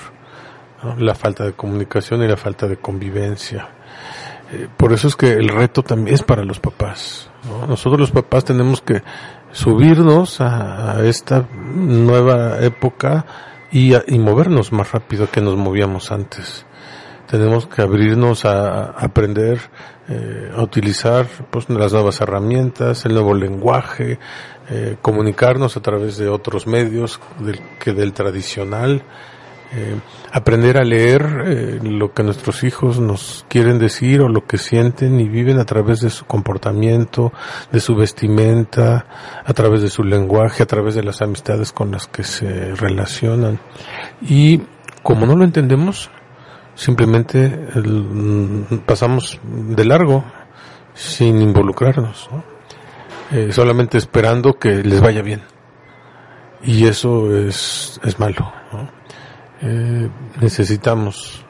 La 0.97 1.13
falta 1.13 1.43
de 1.43 1.53
comunicación 1.53 2.23
y 2.23 2.27
la 2.27 2.37
falta 2.37 2.67
de 2.67 2.77
convivencia. 2.77 3.69
Eh, 4.51 4.67
por 4.77 4.93
eso 4.93 5.07
es 5.07 5.15
que 5.15 5.33
el 5.33 5.49
reto 5.49 5.83
también 5.83 6.15
es 6.15 6.23
para 6.23 6.43
los 6.43 6.59
papás. 6.59 7.29
Nosotros 7.67 7.99
los 7.99 8.11
papás 8.11 8.45
tenemos 8.45 8.81
que 8.81 9.01
subirnos 9.51 10.41
a, 10.41 11.03
esta 11.03 11.47
nueva 11.73 12.59
época 12.59 13.25
y, 13.71 13.93
y, 13.95 14.19
movernos 14.19 14.71
más 14.71 14.91
rápido 14.91 15.29
que 15.29 15.41
nos 15.41 15.55
movíamos 15.55 16.11
antes. 16.11 16.65
Tenemos 17.29 17.67
que 17.67 17.81
abrirnos 17.81 18.45
a, 18.45 18.85
aprender 18.85 19.59
eh, 20.07 20.51
a 20.55 20.61
utilizar 20.61 21.27
pues, 21.49 21.69
las 21.69 21.93
nuevas 21.93 22.19
herramientas, 22.21 23.05
el 23.05 23.13
nuevo 23.13 23.33
lenguaje, 23.33 24.19
eh, 24.69 24.97
comunicarnos 25.01 25.77
a 25.77 25.81
través 25.81 26.17
de 26.17 26.29
otros 26.29 26.65
medios 26.65 27.19
del, 27.39 27.59
que 27.79 27.93
del 27.93 28.13
tradicional 28.13 29.03
eh, 29.71 29.99
aprender 30.31 30.79
a 30.79 30.83
leer 30.83 31.43
eh, 31.45 31.79
lo 31.83 32.11
que 32.11 32.23
nuestros 32.23 32.63
hijos 32.63 32.99
nos 32.99 33.45
quieren 33.47 33.77
decir 33.77 34.21
o 34.21 34.27
lo 34.27 34.47
que 34.47 34.57
sienten 34.57 35.19
y 35.19 35.29
viven 35.29 35.59
a 35.59 35.65
través 35.65 35.99
de 35.99 36.09
su 36.09 36.25
comportamiento, 36.25 37.31
de 37.71 37.79
su 37.79 37.95
vestimenta, 37.95 39.05
a 39.45 39.53
través 39.53 39.83
de 39.83 39.91
su 39.91 40.03
lenguaje, 40.03 40.63
a 40.63 40.65
través 40.65 40.95
de 40.95 41.03
las 41.03 41.21
amistades 41.21 41.71
con 41.71 41.91
las 41.91 42.07
que 42.07 42.23
se 42.23 42.73
relacionan. 42.73 43.59
Y 44.21 44.63
como 45.03 45.27
no 45.27 45.35
lo 45.35 45.43
entendemos, 45.43 46.09
simplemente 46.79 47.49
mm, 47.75 48.77
pasamos 48.85 49.37
de 49.43 49.83
largo 49.83 50.23
sin 50.93 51.41
involucrarnos, 51.41 52.29
eh, 53.31 53.49
solamente 53.51 53.97
esperando 53.97 54.57
que 54.57 54.81
les 54.81 55.01
vaya 55.01 55.21
bien. 55.21 55.41
Y 56.63 56.87
eso 56.87 57.35
es, 57.35 57.99
es 58.03 58.17
malo. 58.17 58.51
eh, 59.61 60.09
necesitamos 60.39 61.45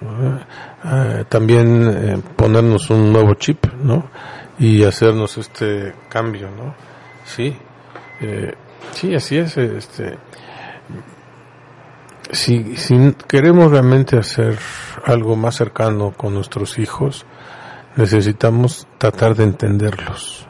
eh, 0.84 1.26
también 1.30 1.68
eh, 1.88 2.22
ponernos 2.36 2.90
un 2.90 3.14
nuevo 3.14 3.36
chip, 3.36 3.68
¿no? 3.84 4.10
Y 4.58 4.84
hacernos 4.84 5.38
este 5.38 5.94
cambio, 6.10 6.50
¿no? 6.50 6.74
Sí, 7.24 7.56
sí, 8.94 9.14
así 9.16 9.38
es. 9.38 9.56
Este, 9.58 10.18
si, 12.32 12.76
si 12.78 13.16
queremos 13.28 13.72
realmente 13.72 14.18
hacer 14.18 14.58
algo 15.06 15.36
más 15.36 15.56
cercano 15.56 16.12
con 16.16 16.34
nuestros 16.34 16.80
hijos, 16.80 17.26
necesitamos 17.96 18.88
tratar 18.98 19.36
de 19.36 19.44
entenderlos, 19.44 20.48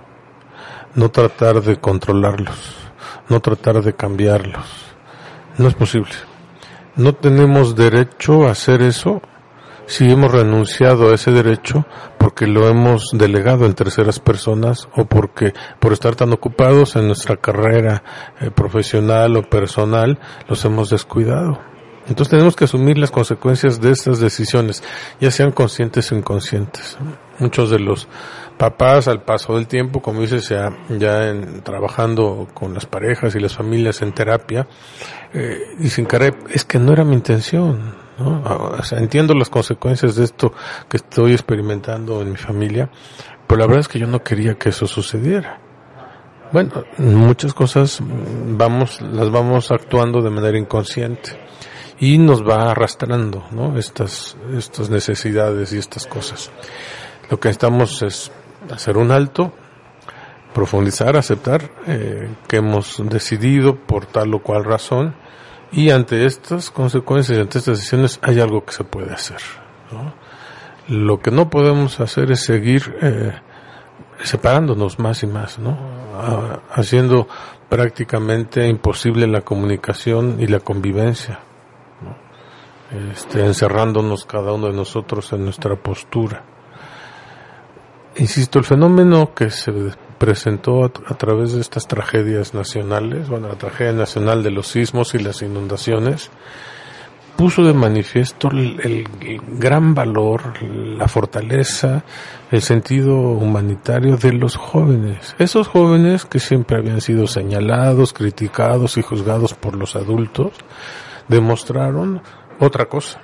no 0.96 1.10
tratar 1.10 1.62
de 1.62 1.78
controlarlos, 1.78 2.76
no 3.30 3.40
tratar 3.40 3.82
de 3.82 3.94
cambiarlos. 3.94 4.66
No 5.58 5.68
es 5.68 5.74
posible 5.74 6.14
no 7.00 7.14
tenemos 7.14 7.78
derecho 7.78 8.46
a 8.46 8.52
hacer 8.52 8.82
eso 8.82 9.22
si 9.86 10.12
hemos 10.12 10.32
renunciado 10.34 11.10
a 11.10 11.16
ese 11.16 11.32
derecho 11.32 11.86
porque 12.30 12.46
lo 12.46 12.68
hemos 12.68 13.10
delegado 13.12 13.66
en 13.66 13.74
terceras 13.74 14.20
personas 14.20 14.88
o 14.96 15.06
porque 15.06 15.52
por 15.80 15.94
estar 15.94 16.16
tan 16.16 16.32
ocupados 16.32 16.96
en 16.96 17.08
nuestra 17.08 17.38
carrera 17.38 18.04
eh, 18.40 18.52
profesional 18.52 19.36
o 19.36 19.50
personal 19.50 20.20
los 20.48 20.64
hemos 20.64 20.92
descuidado. 20.92 21.60
Entonces 22.08 22.30
tenemos 22.30 22.56
que 22.56 22.66
asumir 22.66 23.00
las 23.00 23.10
consecuencias 23.10 23.82
de 23.82 23.90
estas 23.90 24.20
decisiones, 24.20 24.84
ya 25.20 25.32
sean 25.32 25.52
conscientes 25.52 26.12
o 26.12 26.16
inconscientes. 26.16 27.00
Muchos 27.40 27.72
de 27.72 27.80
los 27.80 28.08
papás 28.60 29.08
al 29.08 29.24
paso 29.24 29.56
del 29.56 29.66
tiempo, 29.66 30.00
como 30.00 30.22
dices, 30.22 30.50
ya, 30.50 30.70
ya 31.00 31.30
en, 31.30 31.64
trabajando 31.64 32.48
con 32.54 32.76
las 32.76 32.86
parejas 32.86 33.34
y 33.34 33.40
las 33.40 33.56
familias 33.56 34.04
en 34.04 34.14
terapia, 34.14 34.68
eh, 35.34 35.58
dicen, 35.80 36.06
caray, 36.06 36.34
es 36.52 36.64
que 36.64 36.78
no 36.78 36.94
era 36.94 37.04
mi 37.04 37.16
intención, 37.16 37.96
¿no? 38.20 38.84
Sea, 38.84 39.00
entiendo 39.00 39.34
las 39.34 39.50
consecuencias 39.50 40.16
de 40.16 40.26
esto 40.26 40.54
que 40.88 40.98
estoy 40.98 41.32
experimentando 41.34 42.22
en 42.22 42.32
mi 42.32 42.38
familia, 42.38 42.90
pero 43.48 43.60
la 43.60 43.66
verdad 43.68 43.82
es 43.82 43.88
que 43.88 44.00
yo 44.00 44.08
no 44.08 44.24
quería 44.24 44.56
que 44.56 44.70
eso 44.70 44.88
sucediera. 44.88 45.60
Bueno, 46.52 46.84
muchas 46.98 47.54
cosas 47.54 48.00
vamos, 48.02 49.02
las 49.02 49.30
vamos 49.30 49.72
actuando 49.72 50.22
de 50.22 50.32
manera 50.32 50.58
inconsciente 50.58 51.40
y 52.00 52.18
nos 52.18 52.42
va 52.42 52.72
arrastrando, 52.72 53.46
¿no? 53.52 53.78
Estas, 53.78 54.36
estas 54.56 54.90
necesidades 54.90 55.74
y 55.74 55.78
estas 55.78 56.08
cosas. 56.08 56.52
Lo 57.30 57.40
que 57.40 57.50
necesitamos 57.50 58.02
es 58.02 58.32
hacer 58.72 58.98
un 58.98 59.12
alto, 59.12 59.54
profundizar, 60.54 61.16
aceptar 61.18 61.70
eh, 61.86 62.30
que 62.48 62.58
hemos 62.58 63.02
decidido 63.10 63.76
por 63.76 64.06
tal 64.08 64.34
o 64.34 64.42
cual 64.42 64.64
razón 64.64 65.16
y 65.72 65.92
ante 65.92 66.26
estas 66.26 66.72
consecuencias 66.72 67.38
ante 67.40 67.60
estas 67.60 67.78
decisiones 67.78 68.20
hay 68.22 68.40
algo 68.40 68.66
que 68.66 68.74
se 68.74 68.84
puede 68.84 69.14
hacer. 69.14 69.42
Lo 70.88 71.20
que 71.20 71.32
no 71.32 71.50
podemos 71.50 72.00
hacer 72.00 72.32
es 72.32 72.42
seguir 72.42 72.98
eh, 73.02 73.34
separándonos 74.24 75.00
más 75.00 75.24
y 75.24 75.28
más, 75.28 75.60
¿no? 75.60 75.78
haciendo 76.72 77.28
prácticamente 77.70 78.68
imposible 78.68 79.28
la 79.28 79.42
comunicación 79.42 80.38
y 80.40 80.48
la 80.48 80.60
convivencia, 80.60 81.40
este, 83.14 83.46
encerrándonos 83.46 84.26
cada 84.26 84.52
uno 84.52 84.68
de 84.68 84.74
nosotros 84.74 85.32
en 85.34 85.46
nuestra 85.46 85.76
postura. 85.76 86.44
Insisto, 88.16 88.60
el 88.60 88.66
fenómeno 88.66 89.34
que 89.34 89.50
se 89.50 89.72
presentó 90.20 90.84
a, 90.84 90.90
través 90.90 91.54
de 91.54 91.62
estas 91.62 91.88
tragedias 91.88 92.54
nacionales, 92.54 93.30
bueno, 93.30 93.48
la 93.48 93.56
tragedia 93.56 93.94
nacional 93.94 94.44
de 94.44 94.52
los 94.52 94.68
sismos 94.68 95.16
y 95.16 95.20
las 95.20 95.42
inundaciones, 95.42 96.30
puso 97.38 97.64
de 97.64 97.74
manifiesto 97.74 98.50
el, 98.52 99.08
gran 99.48 99.96
valor, 99.96 100.62
la 100.62 101.08
fortaleza, 101.08 102.04
el 102.52 102.62
sentido 102.62 103.16
humanitario 103.16 104.18
de 104.18 104.34
los 104.34 104.58
jóvenes. 104.58 105.36
Esos 105.40 105.70
jóvenes 105.70 106.26
que 106.26 106.40
siempre 106.40 106.78
habían 106.78 107.00
sido 107.00 107.28
señalados, 107.28 108.12
criticados 108.12 108.98
y 108.98 109.02
juzgados 109.02 109.54
por 109.54 109.78
los 109.78 109.96
adultos, 109.96 110.52
demostraron 111.30 112.22
otra 112.60 112.88
cosa. 112.88 113.22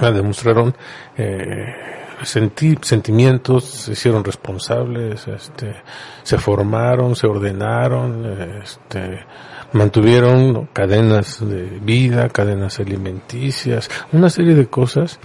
Demostraron 0.00 0.76
eh, 1.16 2.03
sentimientos, 2.22 3.64
se 3.64 3.92
hicieron 3.92 4.24
responsables, 4.24 5.26
este, 5.28 5.74
se 6.22 6.38
formaron, 6.38 7.16
se 7.16 7.26
ordenaron, 7.26 8.24
este, 8.62 9.24
mantuvieron 9.72 10.66
cadenas 10.72 11.46
de 11.46 11.64
vida, 11.80 12.28
cadenas 12.28 12.78
alimenticias, 12.80 13.90
una 14.12 14.30
serie 14.30 14.54
de 14.54 14.66
cosas 14.66 15.18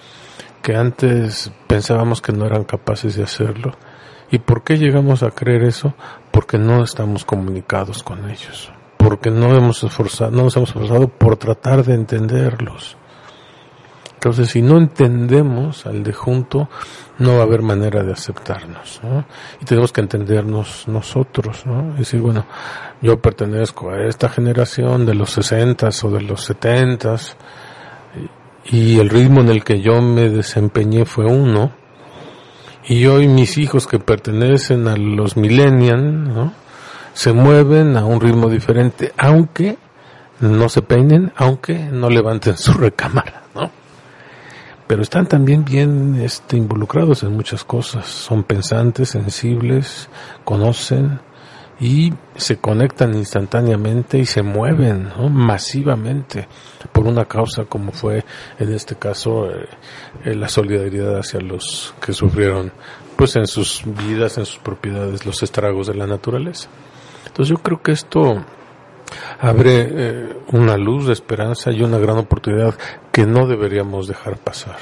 que 0.62 0.76
antes 0.76 1.52
pensábamos 1.68 2.22
que 2.22 2.34
no 2.34 2.46
eran 2.46 2.64
capaces 2.64 3.16
de 3.16 3.24
hacerlo. 3.24 3.74
¿Y 4.32 4.40
por 4.40 4.64
qué 4.64 4.78
llegamos 4.78 5.24
a 5.24 5.32
creer 5.32 5.64
eso? 5.64 5.94
Porque 6.32 6.58
no 6.58 6.84
estamos 6.84 7.26
comunicados 7.26 8.04
con 8.04 8.30
ellos, 8.30 8.72
porque 8.98 9.32
no 9.32 9.56
hemos 9.56 9.84
esforzado, 9.84 10.32
no 10.32 10.44
nos 10.44 10.56
hemos 10.56 10.70
esforzado 10.70 11.08
por 11.08 11.38
tratar 11.38 11.84
de 11.84 11.96
entenderlos. 11.96 12.98
Entonces, 14.20 14.50
si 14.50 14.62
no 14.62 14.78
entendemos 14.78 15.86
al 15.86 16.04
de 16.04 16.12
junto, 16.12 16.68
no 17.20 17.36
va 17.36 17.40
a 17.40 17.44
haber 17.44 17.62
manera 17.62 18.04
de 18.04 18.12
aceptarnos, 18.12 19.00
¿no? 19.02 19.24
Y 19.62 19.64
tenemos 19.64 19.94
que 19.94 20.02
entendernos 20.02 20.90
nosotros, 20.90 21.66
¿no? 21.66 21.92
Es 21.94 22.00
decir, 22.00 22.20
bueno, 22.20 22.46
yo 23.02 23.18
pertenezco 23.22 23.92
a 23.92 24.04
esta 24.04 24.28
generación 24.28 25.06
de 25.06 25.16
los 25.16 25.30
sesentas 25.30 26.04
o 26.04 26.12
de 26.12 26.20
los 26.20 26.44
setentas, 26.44 27.38
y 28.66 29.00
el 29.00 29.10
ritmo 29.10 29.40
en 29.40 29.48
el 29.48 29.64
que 29.64 29.80
yo 29.80 30.02
me 30.02 30.28
desempeñé 30.28 31.06
fue 31.06 31.24
uno, 31.24 31.72
y 32.90 33.06
hoy 33.06 33.30
mis 33.30 33.58
hijos 33.58 33.88
que 33.88 34.00
pertenecen 34.00 34.90
a 34.90 34.98
los 34.98 35.38
millennials, 35.38 36.04
¿no? 36.04 36.52
Se 37.14 37.32
mueven 37.32 37.96
a 37.96 38.04
un 38.04 38.20
ritmo 38.20 38.50
diferente, 38.50 39.14
aunque 39.18 39.78
no 40.42 40.68
se 40.68 40.82
peinen, 40.82 41.32
aunque 41.38 41.80
no 41.80 42.10
levanten 42.10 42.58
su 42.58 42.74
recámara, 42.74 43.44
¿no? 43.56 43.79
Pero 44.90 45.04
están 45.04 45.28
también 45.28 45.64
bien 45.64 46.20
este, 46.20 46.58
involucrados 46.58 47.22
en 47.22 47.34
muchas 47.34 47.64
cosas. 47.64 48.08
Son 48.08 48.44
pensantes, 48.44 49.10
sensibles, 49.10 50.10
conocen 50.44 51.20
y 51.80 52.12
se 52.36 52.58
conectan 52.58 53.14
instantáneamente 53.14 54.18
y 54.18 54.26
se 54.26 54.42
mueven 54.42 55.12
masivamente 55.30 56.48
por 56.92 57.06
una 57.06 57.26
causa 57.26 57.66
como 57.66 57.92
fue 57.92 58.26
en 58.58 58.74
este 58.74 58.96
caso 58.96 59.52
eh, 59.52 59.68
eh, 60.26 60.34
la 60.34 60.50
solidaridad 60.50 61.20
hacia 61.20 61.40
los 61.40 61.94
que 62.02 62.12
sufrieron 62.12 62.72
pues 63.16 63.36
en 63.36 63.46
sus 63.46 63.84
vidas, 63.86 64.40
en 64.40 64.48
sus 64.48 64.58
propiedades, 64.58 65.24
los 65.24 65.44
estragos 65.44 65.86
de 65.86 65.94
la 65.94 66.08
naturaleza. 66.08 66.68
Entonces 67.28 67.56
yo 67.56 67.62
creo 67.62 67.80
que 67.84 67.92
esto 67.92 68.44
abre 69.40 69.88
eh, 69.90 70.38
una 70.52 70.78
luz 70.78 71.08
de 71.08 71.14
esperanza 71.14 71.72
y 71.72 71.82
una 71.82 71.98
gran 71.98 72.18
oportunidad 72.18 72.76
que 73.12 73.26
no 73.26 73.48
deberíamos 73.48 74.08
dejar 74.08 74.38
pasar. 74.38 74.78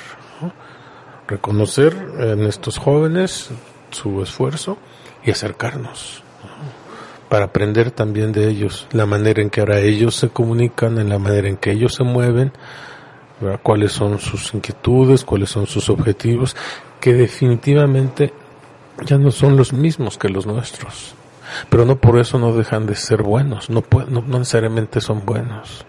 Reconocer 1.27 1.93
en 2.19 2.43
estos 2.43 2.77
jóvenes 2.77 3.49
su 3.91 4.21
esfuerzo 4.21 4.77
y 5.23 5.31
acercarnos 5.31 6.23
para 7.29 7.45
aprender 7.45 7.91
también 7.91 8.31
de 8.31 8.47
ellos, 8.47 8.87
la 8.91 9.05
manera 9.05 9.41
en 9.41 9.49
que 9.49 9.59
ahora 9.59 9.79
ellos 9.79 10.15
se 10.15 10.29
comunican, 10.29 10.97
en 10.97 11.09
la 11.09 11.19
manera 11.19 11.49
en 11.49 11.57
que 11.57 11.71
ellos 11.71 11.93
se 11.93 12.05
mueven, 12.05 12.53
cuáles 13.63 13.91
son 13.91 14.17
sus 14.19 14.53
inquietudes, 14.53 15.25
cuáles 15.25 15.49
son 15.49 15.67
sus 15.67 15.89
objetivos, 15.89 16.55
que 17.01 17.13
definitivamente 17.13 18.31
ya 19.05 19.17
no 19.17 19.31
son 19.31 19.57
los 19.57 19.73
mismos 19.73 20.17
que 20.17 20.29
los 20.29 20.45
nuestros 20.45 21.16
pero 21.69 21.85
no 21.85 21.97
por 21.97 22.19
eso 22.19 22.37
no 22.39 22.53
dejan 22.53 22.85
de 22.85 22.95
ser 22.95 23.23
buenos, 23.23 23.69
no, 23.69 23.83
no, 24.09 24.21
necesariamente 24.21 25.01
son 25.01 25.25
buenos. 25.25 25.85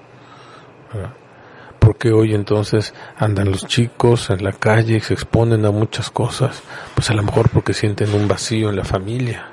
Porque 1.78 2.12
hoy 2.12 2.34
entonces 2.34 2.92
andan 3.16 3.50
los 3.50 3.66
chicos 3.66 4.30
en 4.30 4.42
la 4.44 4.52
calle 4.52 4.96
y 4.96 5.00
se 5.00 5.14
exponen 5.14 5.64
a 5.64 5.70
muchas 5.70 6.10
cosas, 6.10 6.62
pues 6.94 7.10
a 7.10 7.14
lo 7.14 7.22
mejor 7.22 7.50
porque 7.50 7.72
sienten 7.72 8.14
un 8.14 8.28
vacío 8.28 8.70
en 8.70 8.76
la 8.76 8.84
familia. 8.84 9.46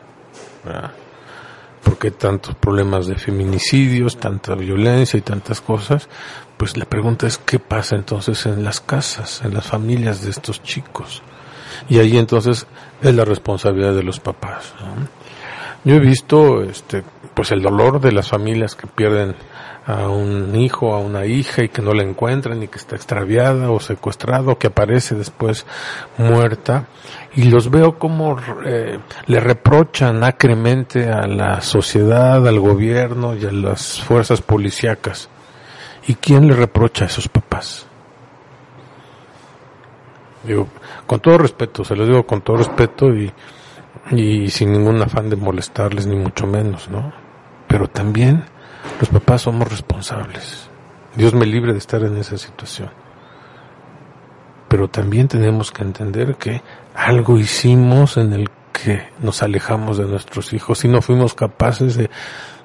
Porque 1.83 2.09
tantos 2.11 2.55
problemas 2.55 3.05
de 3.05 3.15
feminicidios, 3.15 4.17
tanta 4.17 4.55
violencia 4.55 5.17
y 5.17 5.21
tantas 5.21 5.61
cosas, 5.61 6.09
pues 6.57 6.77
la 6.77 6.85
pregunta 6.85 7.27
es 7.27 7.37
qué 7.37 7.59
pasa 7.59 7.95
entonces 7.95 8.45
en 8.45 8.63
las 8.63 8.81
casas, 8.81 9.41
en 9.43 9.53
las 9.53 9.67
familias 9.67 10.23
de 10.23 10.31
estos 10.31 10.63
chicos. 10.63 11.21
Y 11.89 11.99
ahí 11.99 12.17
entonces 12.17 12.65
es 13.01 13.15
la 13.15 13.25
responsabilidad 13.25 13.93
de 13.93 14.03
los 14.03 14.19
papás. 14.19 14.73
Yo 15.86 15.95
he 15.95 15.99
visto 15.99 16.63
este 16.63 17.03
pues 17.36 17.51
el 17.51 17.61
dolor 17.61 17.99
de 17.99 18.11
las 18.11 18.29
familias 18.29 18.75
que 18.75 18.88
pierden 18.88 19.36
a 19.86 20.09
un 20.09 20.55
hijo, 20.55 20.95
a 20.95 20.99
una 20.99 21.25
hija 21.25 21.63
y 21.63 21.69
que 21.69 21.81
no 21.81 21.93
la 21.93 22.01
encuentran 22.01 22.63
y 22.63 22.67
que 22.67 22.77
está 22.77 22.95
extraviada 22.95 23.69
o 23.69 23.79
secuestrada 23.79 24.51
o 24.51 24.57
que 24.57 24.67
aparece 24.67 25.13
después 25.13 25.65
muerta 26.17 26.88
y 27.36 27.43
los 27.43 27.69
veo 27.69 27.99
como 27.99 28.38
eh, 28.65 28.97
le 29.27 29.39
reprochan 29.39 30.23
acremente 30.23 31.07
a 31.07 31.27
la 31.27 31.61
sociedad, 31.61 32.47
al 32.47 32.59
gobierno 32.59 33.36
y 33.36 33.45
a 33.45 33.51
las 33.51 34.01
fuerzas 34.01 34.41
policíacas. 34.41 35.29
¿Y 36.07 36.15
quién 36.15 36.47
le 36.47 36.55
reprocha 36.55 37.05
a 37.05 37.07
esos 37.07 37.27
papás? 37.27 37.86
Digo, 40.43 40.67
con 41.05 41.19
todo 41.19 41.38
respeto, 41.38 41.83
se 41.83 41.95
lo 41.95 42.05
digo 42.05 42.25
con 42.25 42.41
todo 42.41 42.57
respeto 42.57 43.09
y 43.09 43.31
y 44.11 44.49
sin 44.49 44.71
ningún 44.71 45.01
afán 45.01 45.29
de 45.29 45.35
molestarles 45.35 46.07
ni 46.07 46.15
mucho 46.15 46.45
menos, 46.45 46.89
¿no? 46.89 47.13
Pero 47.67 47.87
también 47.87 48.45
los 48.99 49.09
papás 49.09 49.43
somos 49.43 49.69
responsables. 49.69 50.69
Dios 51.15 51.33
me 51.33 51.45
libre 51.45 51.71
de 51.73 51.79
estar 51.79 52.03
en 52.03 52.17
esa 52.17 52.37
situación. 52.37 52.89
Pero 54.67 54.89
también 54.89 55.27
tenemos 55.27 55.71
que 55.71 55.83
entender 55.83 56.35
que 56.35 56.61
algo 56.93 57.37
hicimos 57.37 58.17
en 58.17 58.33
el 58.33 58.49
que 58.71 59.09
nos 59.21 59.41
alejamos 59.41 59.97
de 59.97 60.05
nuestros 60.05 60.53
hijos 60.53 60.83
y 60.83 60.87
no 60.87 61.01
fuimos 61.01 61.33
capaces 61.33 61.95
de, 61.95 62.09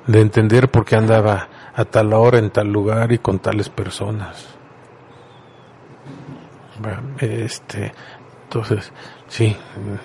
de 0.06 0.20
entender 0.20 0.70
por 0.70 0.84
qué 0.84 0.96
andaba 0.96 1.48
a 1.74 1.84
tal 1.84 2.12
hora, 2.12 2.38
en 2.38 2.50
tal 2.50 2.68
lugar 2.68 3.12
y 3.12 3.18
con 3.18 3.38
tales 3.38 3.68
personas. 3.68 4.60
Este, 7.18 7.92
entonces, 8.50 8.92
Sí, 9.30 9.56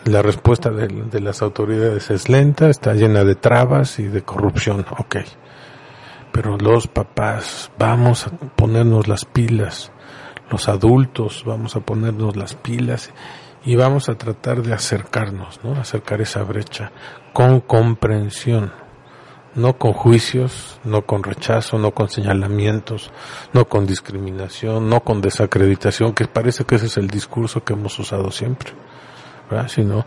la 0.03 0.21
respuesta 0.21 0.69
de, 0.69 1.19
las 1.19 1.41
autoridades 1.41 2.11
es 2.11 2.29
lenta, 2.29 2.69
está 2.69 2.93
llena 2.93 3.23
de 3.23 3.33
trabas 3.33 3.97
y 3.97 4.03
de 4.03 4.21
corrupción, 4.21 4.85
ok. 4.99 5.15
Pero 6.31 6.55
los 6.55 6.85
papás, 6.85 7.71
vamos 7.79 8.27
a 8.27 8.29
ponernos 8.29 9.07
las 9.07 9.25
pilas, 9.25 9.91
los 10.51 10.69
adultos, 10.69 11.43
vamos 11.43 11.75
a 11.75 11.79
ponernos 11.79 12.35
las 12.35 12.53
pilas 12.53 13.09
y 13.65 13.75
vamos 13.75 14.09
a 14.09 14.15
tratar 14.15 14.61
de 14.61 14.75
acercarnos, 14.75 15.59
¿no? 15.63 15.71
Acercar 15.73 16.21
esa 16.21 16.43
brecha 16.43 16.91
con 17.33 17.61
comprensión, 17.61 18.73
no 19.55 19.77
con 19.77 19.93
juicios, 19.93 20.79
no 20.83 21.05
con 21.05 21.23
rechazo, 21.23 21.77
no 21.77 21.91
con 21.91 22.09
señalamientos, 22.09 23.11
no 23.53 23.65
con 23.65 23.85
discriminación, 23.85 24.89
no 24.89 24.99
con 25.01 25.21
desacreditación, 25.21 26.13
que 26.13 26.27
parece 26.27 26.65
que 26.65 26.75
ese 26.75 26.87
es 26.87 26.97
el 26.97 27.07
discurso 27.07 27.63
que 27.63 27.73
hemos 27.73 27.97
usado 27.97 28.31
siempre 28.31 28.73
sino 29.67 30.05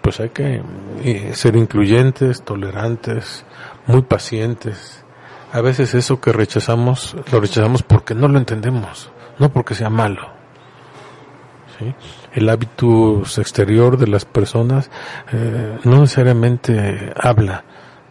pues 0.00 0.20
hay 0.20 0.30
que 0.30 0.62
eh, 1.02 1.30
ser 1.34 1.56
incluyentes, 1.56 2.42
tolerantes, 2.42 3.46
muy 3.86 4.02
pacientes. 4.02 5.02
A 5.50 5.62
veces 5.62 5.94
eso 5.94 6.20
que 6.20 6.30
rechazamos, 6.30 7.16
lo 7.32 7.40
rechazamos 7.40 7.82
porque 7.82 8.14
no 8.14 8.28
lo 8.28 8.38
entendemos, 8.38 9.10
no 9.38 9.50
porque 9.50 9.74
sea 9.74 9.88
malo. 9.88 10.34
El 12.32 12.48
hábito 12.50 13.22
exterior 13.22 13.96
de 13.96 14.06
las 14.06 14.24
personas 14.24 14.90
eh, 15.32 15.78
no 15.84 16.00
necesariamente 16.02 17.12
habla 17.16 17.64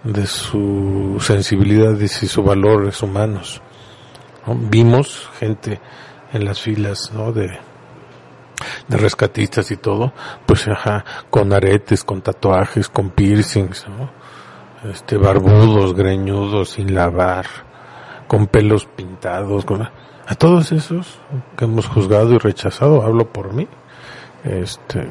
de 0.04 0.26
su 0.28 1.18
sensibilidad 1.22 1.98
y 2.00 2.08
sus 2.08 2.44
valores 2.44 3.02
humanos. 3.02 3.62
Vimos 4.46 5.30
gente 5.40 5.80
en 6.34 6.46
las 6.46 6.62
filas 6.62 7.12
¿no? 7.14 7.32
de, 7.32 7.58
de 8.88 8.98
rescatistas 8.98 9.72
y 9.72 9.78
todo, 9.78 10.14
pues 10.46 10.68
ajá, 10.68 11.06
con 11.30 11.54
aretes, 11.54 12.04
con 12.04 12.22
tatuajes, 12.22 12.90
con 12.90 13.12
piercings, 13.12 13.86
este, 14.84 15.18
barbudos, 15.18 15.94
greñudos, 15.94 16.72
sin 16.72 16.94
lavar, 16.94 17.46
con 18.28 18.48
pelos 18.48 18.86
pintados, 18.86 19.64
con, 19.64 19.82
a 19.84 20.36
todos 20.36 20.72
esos 20.72 21.20
que 21.58 21.66
hemos 21.66 21.88
juzgado 21.88 22.34
y 22.34 22.38
rechazado, 22.38 23.04
hablo 23.04 23.32
por 23.32 23.54
mí, 23.54 23.68
este, 24.44 25.08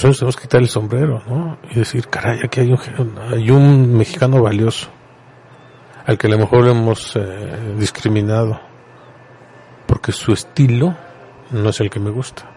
pues 0.00 0.18
tenemos 0.18 0.36
que 0.36 0.42
quitar 0.42 0.60
el 0.60 0.68
sombrero, 0.68 1.22
¿no? 1.26 1.58
Y 1.70 1.76
decir, 1.76 2.08
caray, 2.08 2.40
aquí 2.42 2.60
hay 2.60 2.72
un, 2.72 3.18
hay 3.30 3.50
un 3.50 3.96
mexicano 3.96 4.42
valioso, 4.42 4.88
al 6.04 6.18
que 6.18 6.26
a 6.26 6.30
lo 6.30 6.38
mejor 6.38 6.66
hemos 6.66 7.14
eh, 7.14 7.74
discriminado, 7.78 8.60
porque 9.86 10.10
su 10.10 10.32
estilo 10.32 10.96
no 11.52 11.68
es 11.68 11.80
el 11.80 11.90
que 11.90 12.00
me 12.00 12.10
gusta. 12.10 12.50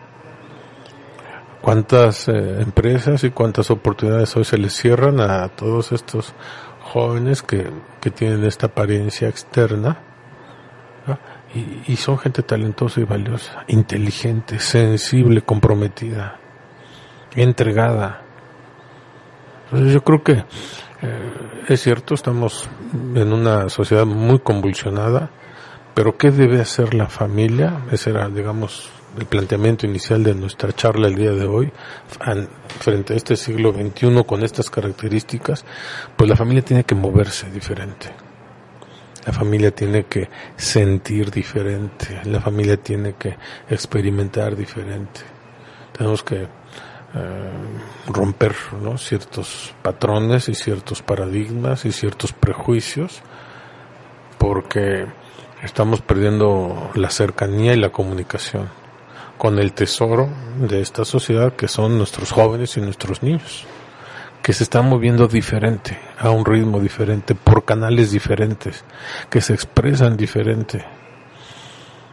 ¿Cuántas 1.62 2.28
eh, 2.28 2.62
empresas 2.62 3.24
y 3.24 3.30
cuántas 3.30 3.70
oportunidades 3.70 4.36
hoy 4.36 4.44
se 4.44 4.58
les 4.58 4.74
cierran 4.74 5.20
a 5.20 5.48
todos 5.50 5.92
estos 5.92 6.34
jóvenes 6.82 7.44
que, 7.44 7.70
que 8.02 8.10
tienen 8.10 8.46
esta 8.46 8.66
apariencia 8.66 9.28
externa 9.28 10.00
y, 11.88 11.96
son 11.98 12.18
gente 12.18 12.42
talentosa 12.42 13.00
y 13.00 13.04
valiosa, 13.04 13.64
inteligente, 13.68 14.60
sensible, 14.60 15.42
comprometida, 15.42 16.40
entregada. 17.44 18.22
Entonces 19.66 19.94
yo 19.94 20.04
creo 20.04 20.24
que 20.24 20.44
eh, 21.02 21.66
es 21.68 21.82
cierto, 21.82 22.16
estamos 22.16 22.70
en 23.16 23.34
una 23.34 23.70
sociedad 23.70 24.06
muy 24.06 24.40
convulsionada, 24.40 25.30
pero 25.94 26.18
¿qué 26.18 26.32
debe 26.32 26.62
hacer 26.62 26.94
la 26.94 27.08
familia? 27.08 27.82
Ese 27.92 28.12
era, 28.12 28.28
digamos, 28.30 28.90
el 29.18 29.26
planteamiento 29.26 29.86
inicial 29.86 30.24
de 30.24 30.34
nuestra 30.34 30.72
charla 30.74 31.08
el 31.08 31.16
día 31.16 31.32
de 31.32 31.46
hoy, 31.46 31.72
frente 32.80 33.14
a 33.14 33.16
este 33.16 33.36
siglo 33.36 33.74
XXI 33.74 34.24
con 34.26 34.44
estas 34.44 34.70
características, 34.70 35.66
pues 36.16 36.30
la 36.30 36.36
familia 36.36 36.64
tiene 36.64 36.84
que 36.84 36.96
moverse 36.96 37.50
diferente. 37.50 38.10
La 39.26 39.34
familia 39.34 39.72
tiene 39.72 40.06
que 40.06 40.30
sentir 40.56 41.32
diferente, 41.32 42.22
la 42.26 42.40
familia 42.40 42.78
tiene 42.78 43.16
que 43.16 43.38
experimentar 43.70 44.56
diferente. 44.56 45.22
Tenemos 45.92 46.24
que 46.24 46.48
eh, 47.18 48.12
romper 48.12 48.56
ciertos 48.98 49.74
patrones 49.82 50.50
y 50.50 50.56
ciertos 50.56 51.02
paradigmas 51.02 51.86
y 51.86 51.92
ciertos 51.92 52.34
prejuicios 52.34 53.22
porque 54.38 55.08
estamos 55.64 56.02
perdiendo 56.02 56.92
la 56.96 57.10
cercanía 57.10 57.74
y 57.74 57.78
la 57.78 57.90
comunicación 57.90 58.70
con 59.38 59.60
el 59.60 59.74
tesoro 59.74 60.30
de 60.60 60.82
esta 60.82 61.06
sociedad 61.06 61.54
que 61.54 61.68
son 61.68 61.98
nuestros 61.98 62.32
jóvenes 62.32 62.76
y 62.78 62.82
nuestros 62.82 63.22
niños, 63.24 63.66
que 64.42 64.54
se 64.54 64.64
están 64.64 64.90
moviendo 64.90 65.28
diferente, 65.28 65.98
a 66.18 66.32
un 66.32 66.44
ritmo 66.46 66.80
diferente, 66.80 67.36
por 67.36 67.64
canales 67.64 68.12
diferentes, 68.12 68.84
que 69.30 69.42
se 69.42 69.54
expresan 69.54 70.18
diferente. 70.18 70.84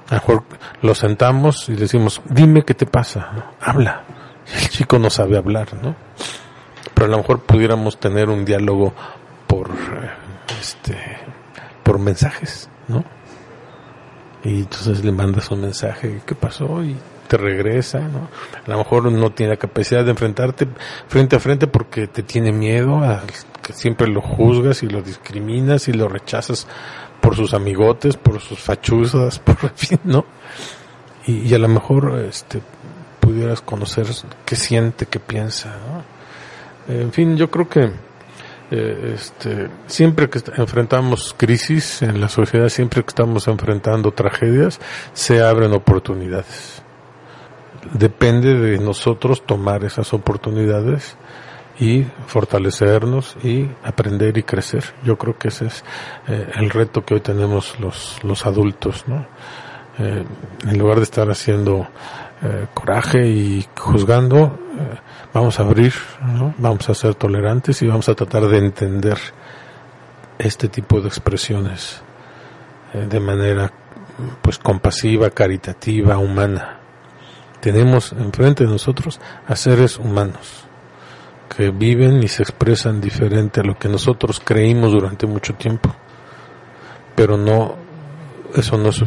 A 0.08 0.16
lo 0.16 0.20
mejor 0.20 0.44
lo 0.82 0.94
sentamos 0.94 1.68
y 1.70 1.74
decimos, 1.74 2.20
dime 2.26 2.62
qué 2.62 2.74
te 2.74 2.86
pasa, 2.86 3.52
habla. 3.60 4.03
El 4.52 4.68
chico 4.68 4.98
no 4.98 5.10
sabe 5.10 5.36
hablar, 5.36 5.74
¿no? 5.82 5.94
Pero 6.94 7.06
a 7.06 7.10
lo 7.10 7.18
mejor 7.18 7.40
pudiéramos 7.40 7.98
tener 7.98 8.28
un 8.28 8.44
diálogo 8.44 8.92
por, 9.46 9.70
eh, 9.70 10.10
este, 10.60 10.96
por 11.82 11.98
mensajes, 11.98 12.68
¿no? 12.88 13.04
Y 14.44 14.60
entonces 14.60 15.04
le 15.04 15.12
mandas 15.12 15.50
un 15.50 15.62
mensaje, 15.62 16.20
¿qué 16.26 16.34
pasó? 16.34 16.84
Y 16.84 16.96
te 17.28 17.38
regresa, 17.38 18.00
¿no? 18.00 18.28
A 18.66 18.70
lo 18.70 18.78
mejor 18.78 19.10
no 19.10 19.30
tiene 19.30 19.52
la 19.52 19.58
capacidad 19.58 20.04
de 20.04 20.10
enfrentarte 20.10 20.68
frente 21.08 21.36
a 21.36 21.40
frente 21.40 21.66
porque 21.66 22.06
te 22.06 22.22
tiene 22.22 22.52
miedo, 22.52 23.00
que 23.62 23.72
siempre 23.72 24.06
lo 24.06 24.20
juzgas 24.20 24.82
y 24.82 24.88
lo 24.88 25.00
discriminas 25.00 25.88
y 25.88 25.94
lo 25.94 26.08
rechazas 26.08 26.66
por 27.22 27.34
sus 27.36 27.54
amigotes, 27.54 28.18
por 28.18 28.40
sus 28.40 28.58
fachuzas, 28.58 29.38
por 29.44 29.70
fin, 29.70 29.98
¿no? 30.04 30.26
Y, 31.26 31.48
y, 31.48 31.54
a 31.54 31.58
lo 31.58 31.68
mejor 31.68 32.22
este 32.28 32.60
pudieras 33.24 33.60
conocer 33.60 34.06
qué 34.44 34.56
siente, 34.56 35.06
qué 35.06 35.20
piensa. 35.20 35.74
En 36.88 37.12
fin, 37.12 37.36
yo 37.36 37.50
creo 37.50 37.68
que 37.68 37.90
eh, 38.70 39.12
este, 39.14 39.68
siempre 39.86 40.28
que 40.28 40.40
enfrentamos 40.56 41.34
crisis 41.36 42.02
en 42.02 42.20
la 42.20 42.28
sociedad, 42.28 42.68
siempre 42.68 43.02
que 43.02 43.08
estamos 43.08 43.48
enfrentando 43.48 44.10
tragedias, 44.12 44.80
se 45.12 45.42
abren 45.42 45.72
oportunidades 45.72 46.84
depende 47.92 48.54
de 48.54 48.78
nosotros 48.78 49.44
tomar 49.44 49.84
esas 49.84 50.12
oportunidades 50.14 51.16
y 51.78 52.04
fortalecernos 52.26 53.36
y 53.42 53.68
aprender 53.82 54.38
y 54.38 54.42
crecer. 54.42 54.84
Yo 55.04 55.18
creo 55.18 55.36
que 55.36 55.48
ese 55.48 55.66
es 55.66 55.84
eh, 56.28 56.50
el 56.54 56.70
reto 56.70 57.04
que 57.04 57.14
hoy 57.14 57.20
tenemos 57.20 57.78
los, 57.80 58.22
los 58.22 58.46
adultos, 58.46 59.04
¿no? 59.08 59.26
Eh, 59.98 60.24
en 60.66 60.78
lugar 60.78 60.98
de 60.98 61.04
estar 61.04 61.30
haciendo 61.30 61.86
eh, 62.42 62.66
coraje 62.74 63.26
y 63.26 63.66
juzgando, 63.76 64.58
vamos 65.32 65.60
a 65.60 65.62
abrir, 65.62 65.92
¿no? 66.20 66.52
vamos 66.58 66.88
a 66.90 66.94
ser 66.94 67.14
tolerantes 67.14 67.80
y 67.82 67.86
vamos 67.86 68.08
a 68.08 68.14
tratar 68.14 68.48
de 68.48 68.58
entender 68.58 69.18
este 70.36 70.68
tipo 70.68 71.00
de 71.00 71.06
expresiones 71.06 72.02
de 72.92 73.20
manera 73.20 73.72
pues 74.42 74.58
compasiva, 74.58 75.30
caritativa, 75.30 76.18
humana 76.18 76.80
tenemos 77.64 78.12
enfrente 78.12 78.64
de 78.64 78.70
nosotros 78.70 79.18
a 79.46 79.56
seres 79.56 79.98
humanos 79.98 80.66
que 81.48 81.70
viven 81.70 82.22
y 82.22 82.28
se 82.28 82.42
expresan 82.42 83.00
diferente 83.00 83.60
a 83.60 83.64
lo 83.64 83.78
que 83.78 83.88
nosotros 83.88 84.38
creímos 84.38 84.92
durante 84.92 85.26
mucho 85.26 85.54
tiempo. 85.54 85.88
Pero 87.16 87.38
eso 88.54 88.76
no 88.78 88.90
es 88.90 89.02
eh, 89.02 89.06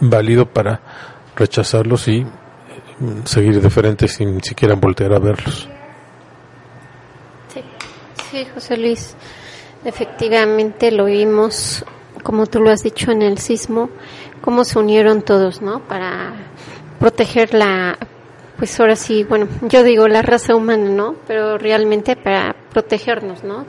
válido 0.00 0.46
para 0.46 0.80
rechazarlos 1.34 2.08
y 2.08 2.24
mm, 2.24 3.24
seguir 3.24 3.60
diferentes 3.60 4.12
sin 4.12 4.42
siquiera 4.42 4.74
voltear 4.74 5.12
a 5.12 5.18
verlos. 5.18 5.68
Sí, 7.52 7.62
sí, 8.30 8.46
José 8.54 8.76
Luis, 8.76 9.16
efectivamente 9.84 10.90
lo 10.90 11.06
vimos, 11.06 11.84
como 12.22 12.46
tú 12.46 12.60
lo 12.60 12.70
has 12.70 12.82
dicho 12.82 13.10
en 13.10 13.22
el 13.22 13.38
sismo, 13.38 13.90
cómo 14.40 14.64
se 14.64 14.78
unieron 14.78 15.22
todos, 15.22 15.62
¿no? 15.62 15.80
Para 15.80 16.34
proteger 16.98 17.54
la, 17.54 17.98
pues 18.56 18.78
ahora 18.80 18.96
sí, 18.96 19.24
bueno, 19.24 19.48
yo 19.62 19.82
digo 19.82 20.08
la 20.08 20.22
raza 20.22 20.54
humana, 20.54 20.88
¿no? 20.88 21.16
Pero 21.26 21.58
realmente 21.58 22.16
para 22.16 22.54
protegernos, 22.72 23.44
¿no? 23.44 23.66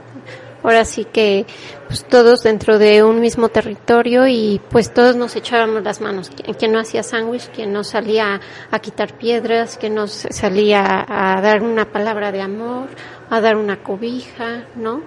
Ahora 0.64 0.86
sí 0.86 1.06
que 1.06 1.46
pues 1.88 2.04
todos 2.06 2.44
dentro 2.44 2.80
de 2.80 3.04
un 3.04 3.20
mismo 3.22 3.50
territorio 3.50 4.28
y 4.28 4.60
pues 4.70 4.94
todos 4.94 5.16
nos 5.16 5.36
echábamos 5.36 5.84
las 5.84 6.02
manos. 6.02 6.32
Quien 6.58 6.72
no 6.72 6.80
hacía 6.80 7.04
sándwich, 7.04 7.50
quien 7.50 7.72
no 7.72 7.84
salía 7.84 8.42
a 8.72 8.80
quitar 8.80 9.18
piedras, 9.18 9.78
quien 9.78 9.96
no 9.96 10.08
salía 10.08 11.06
a 11.08 11.42
dar 11.42 11.62
una 11.62 11.86
palabra 11.92 12.32
de 12.32 12.42
amor, 12.42 12.88
a 13.30 13.40
dar 13.40 13.56
una 13.56 13.82
cobija, 13.84 14.66
¿no? 14.76 15.02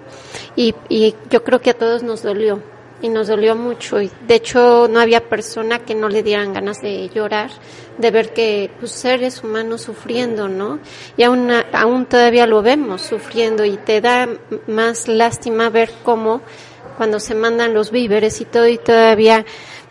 Y, 0.57 0.75
y 0.89 1.15
yo 1.31 1.45
creo 1.45 1.61
que 1.61 1.71
a 1.71 1.75
todos 1.75 2.03
nos 2.03 2.23
dolió 2.23 2.63
y 3.03 3.09
nos 3.09 3.29
dolió 3.29 3.57
mucho 3.57 4.01
y 4.01 4.11
de 4.27 4.35
hecho 4.35 4.89
no 4.89 5.01
había 5.01 5.29
persona 5.29 5.81
que 5.81 5.95
no 5.95 6.09
le 6.09 6.23
dieran 6.23 6.53
ganas 6.53 6.81
de 6.81 7.09
llorar 7.09 7.51
de 7.99 8.11
ver 8.11 8.33
que 8.33 8.71
pues, 8.79 8.93
seres 8.93 9.43
humanos 9.43 9.83
sufriendo 9.83 10.49
no 10.49 10.79
y 11.17 11.23
aún 11.23 11.51
aún 11.73 12.07
todavía 12.07 12.47
lo 12.47 12.63
vemos 12.63 13.03
sufriendo 13.03 13.65
y 13.65 13.77
te 13.77 14.01
da 14.01 14.29
más 14.67 15.09
lástima 15.09 15.71
ver 15.71 15.91
cómo 16.03 16.43
cuando 16.97 17.21
se 17.21 17.35
mandan 17.35 17.75
los 17.75 17.91
víveres 17.91 18.41
y 18.41 18.45
todo 18.45 18.69
y 18.69 18.79
todavía 18.79 19.45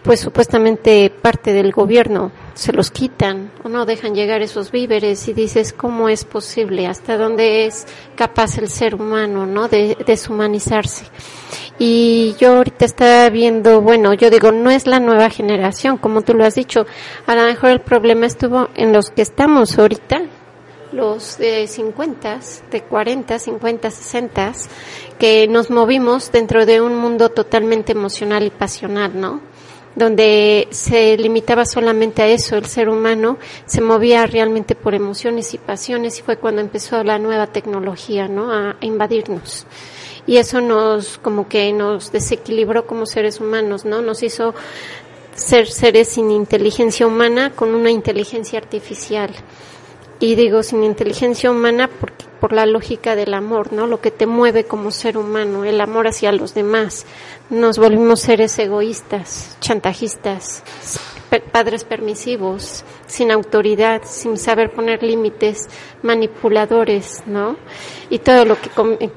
pues 0.04 0.22
supuestamente 0.22 1.10
parte 1.10 1.54
del 1.54 1.72
gobierno 1.72 2.32
se 2.54 2.74
los 2.74 2.92
quitan 2.92 3.52
o 3.64 3.70
no 3.70 3.86
dejan 3.86 4.16
llegar 4.16 4.42
esos 4.42 4.72
víveres 4.72 5.28
y 5.28 5.34
dices 5.34 5.74
cómo 5.74 6.10
es 6.10 6.26
posible, 6.26 6.88
hasta 6.88 7.18
dónde 7.18 7.66
es 7.66 7.86
capaz 8.16 8.58
el 8.58 8.70
ser 8.70 8.96
humano, 8.96 9.46
¿no? 9.46 9.68
De 9.68 9.98
deshumanizarse. 10.06 11.06
Y 11.80 12.36
yo 12.38 12.58
ahorita 12.58 12.84
estaba 12.84 13.30
viendo, 13.30 13.82
bueno, 13.82 14.14
yo 14.14 14.30
digo, 14.30 14.52
no 14.52 14.70
es 14.70 14.86
la 14.86 15.00
nueva 15.00 15.30
generación, 15.30 15.98
como 15.98 16.22
tú 16.22 16.34
lo 16.34 16.44
has 16.46 16.56
dicho, 16.56 16.86
a 17.26 17.36
lo 17.36 17.44
mejor 17.44 17.70
el 17.70 17.80
problema 17.80 18.26
estuvo 18.26 18.68
en 18.76 18.92
los 18.92 19.10
que 19.10 19.22
estamos 19.22 19.80
ahorita, 19.80 20.24
los 20.92 21.38
de 21.38 21.68
50, 21.68 22.40
de 22.70 22.82
40, 22.82 23.40
50, 23.40 23.92
60, 23.92 24.52
que 25.18 25.48
nos 25.48 25.70
movimos 25.70 26.32
dentro 26.32 26.66
de 26.66 26.82
un 26.82 26.98
mundo 26.98 27.30
totalmente 27.30 27.94
emocional 27.94 28.44
y 28.44 28.50
pasional, 28.50 29.20
¿no? 29.20 29.42
donde 29.96 30.68
se 30.72 31.18
limitaba 31.18 31.66
solamente 31.66 32.22
a 32.22 32.28
eso, 32.28 32.56
el 32.56 32.66
ser 32.66 32.90
humano 32.90 33.38
se 33.66 33.82
movía 33.82 34.26
realmente 34.26 34.76
por 34.76 34.96
emociones 34.96 35.54
y 35.54 35.58
pasiones 35.58 36.20
y 36.20 36.22
fue 36.22 36.38
cuando 36.38 36.62
empezó 36.62 37.04
la 37.04 37.20
nueva 37.20 37.48
tecnología, 37.48 38.28
¿no? 38.28 38.52
A, 38.52 38.78
invadirnos. 38.82 39.66
Y 40.30 40.38
eso 40.38 40.62
nos, 40.62 41.18
como 41.18 41.50
que 41.50 41.74
nos 41.74 42.12
desequilibró 42.12 42.86
como 42.86 43.08
seres 43.08 43.40
humanos, 43.40 43.84
¿no? 43.84 44.04
Nos 44.04 44.22
hizo 44.22 44.54
ser 45.34 45.66
seres 45.66 46.10
sin 46.10 46.30
inteligencia 46.30 47.08
humana 47.08 47.50
con 47.56 47.74
una 47.74 47.90
inteligencia 47.90 48.60
artificial. 48.60 49.32
Y 50.20 50.36
digo 50.36 50.62
sin 50.62 50.84
inteligencia 50.84 51.50
humana 51.50 51.90
porque 52.00 52.26
por 52.40 52.54
la 52.54 52.68
lógica 52.68 53.16
del 53.16 53.34
amor, 53.34 53.74
¿no? 53.74 53.88
Lo 53.88 54.02
que 54.02 54.12
te 54.12 54.28
mueve 54.28 54.66
como 54.66 54.92
ser 54.92 55.18
humano, 55.18 55.66
el 55.66 55.82
amor 55.82 56.06
hacia 56.06 56.32
los 56.32 56.54
demás. 56.54 57.08
Nos 57.50 57.80
volvimos 57.80 58.20
seres 58.20 58.60
egoístas, 58.60 59.58
chantajistas, 59.62 60.62
padres 61.52 61.84
permisivos, 61.84 62.84
sin 63.06 63.32
autoridad, 63.32 64.02
sin 64.04 64.38
saber 64.38 64.72
poner 64.72 65.04
límites, 65.04 65.70
manipuladores, 66.02 67.24
¿no? 67.26 67.58
Y 68.10 68.20
todo 68.20 68.46
lo 68.46 68.58
que 68.60 68.70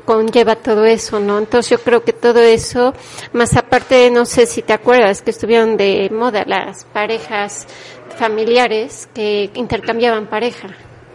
conlleva 0.05 0.57
todo 0.57 0.85
eso, 0.85 1.19
¿no? 1.21 1.39
Entonces 1.39 1.71
yo 1.71 1.79
creo 1.79 2.05
que 2.05 2.13
todo 2.13 2.41
eso, 2.41 2.95
más 3.33 3.57
aparte, 3.57 4.11
no 4.11 4.27
sé 4.27 4.47
si 4.47 4.63
te 4.63 4.73
acuerdas 4.73 5.23
que 5.23 5.31
estuvieron 5.31 5.77
de 5.77 6.11
moda 6.11 6.45
las 6.47 6.85
parejas 6.85 7.67
familiares 8.19 9.09
que 9.15 9.51
intercambiaban 9.55 10.27
pareja, 10.27 10.69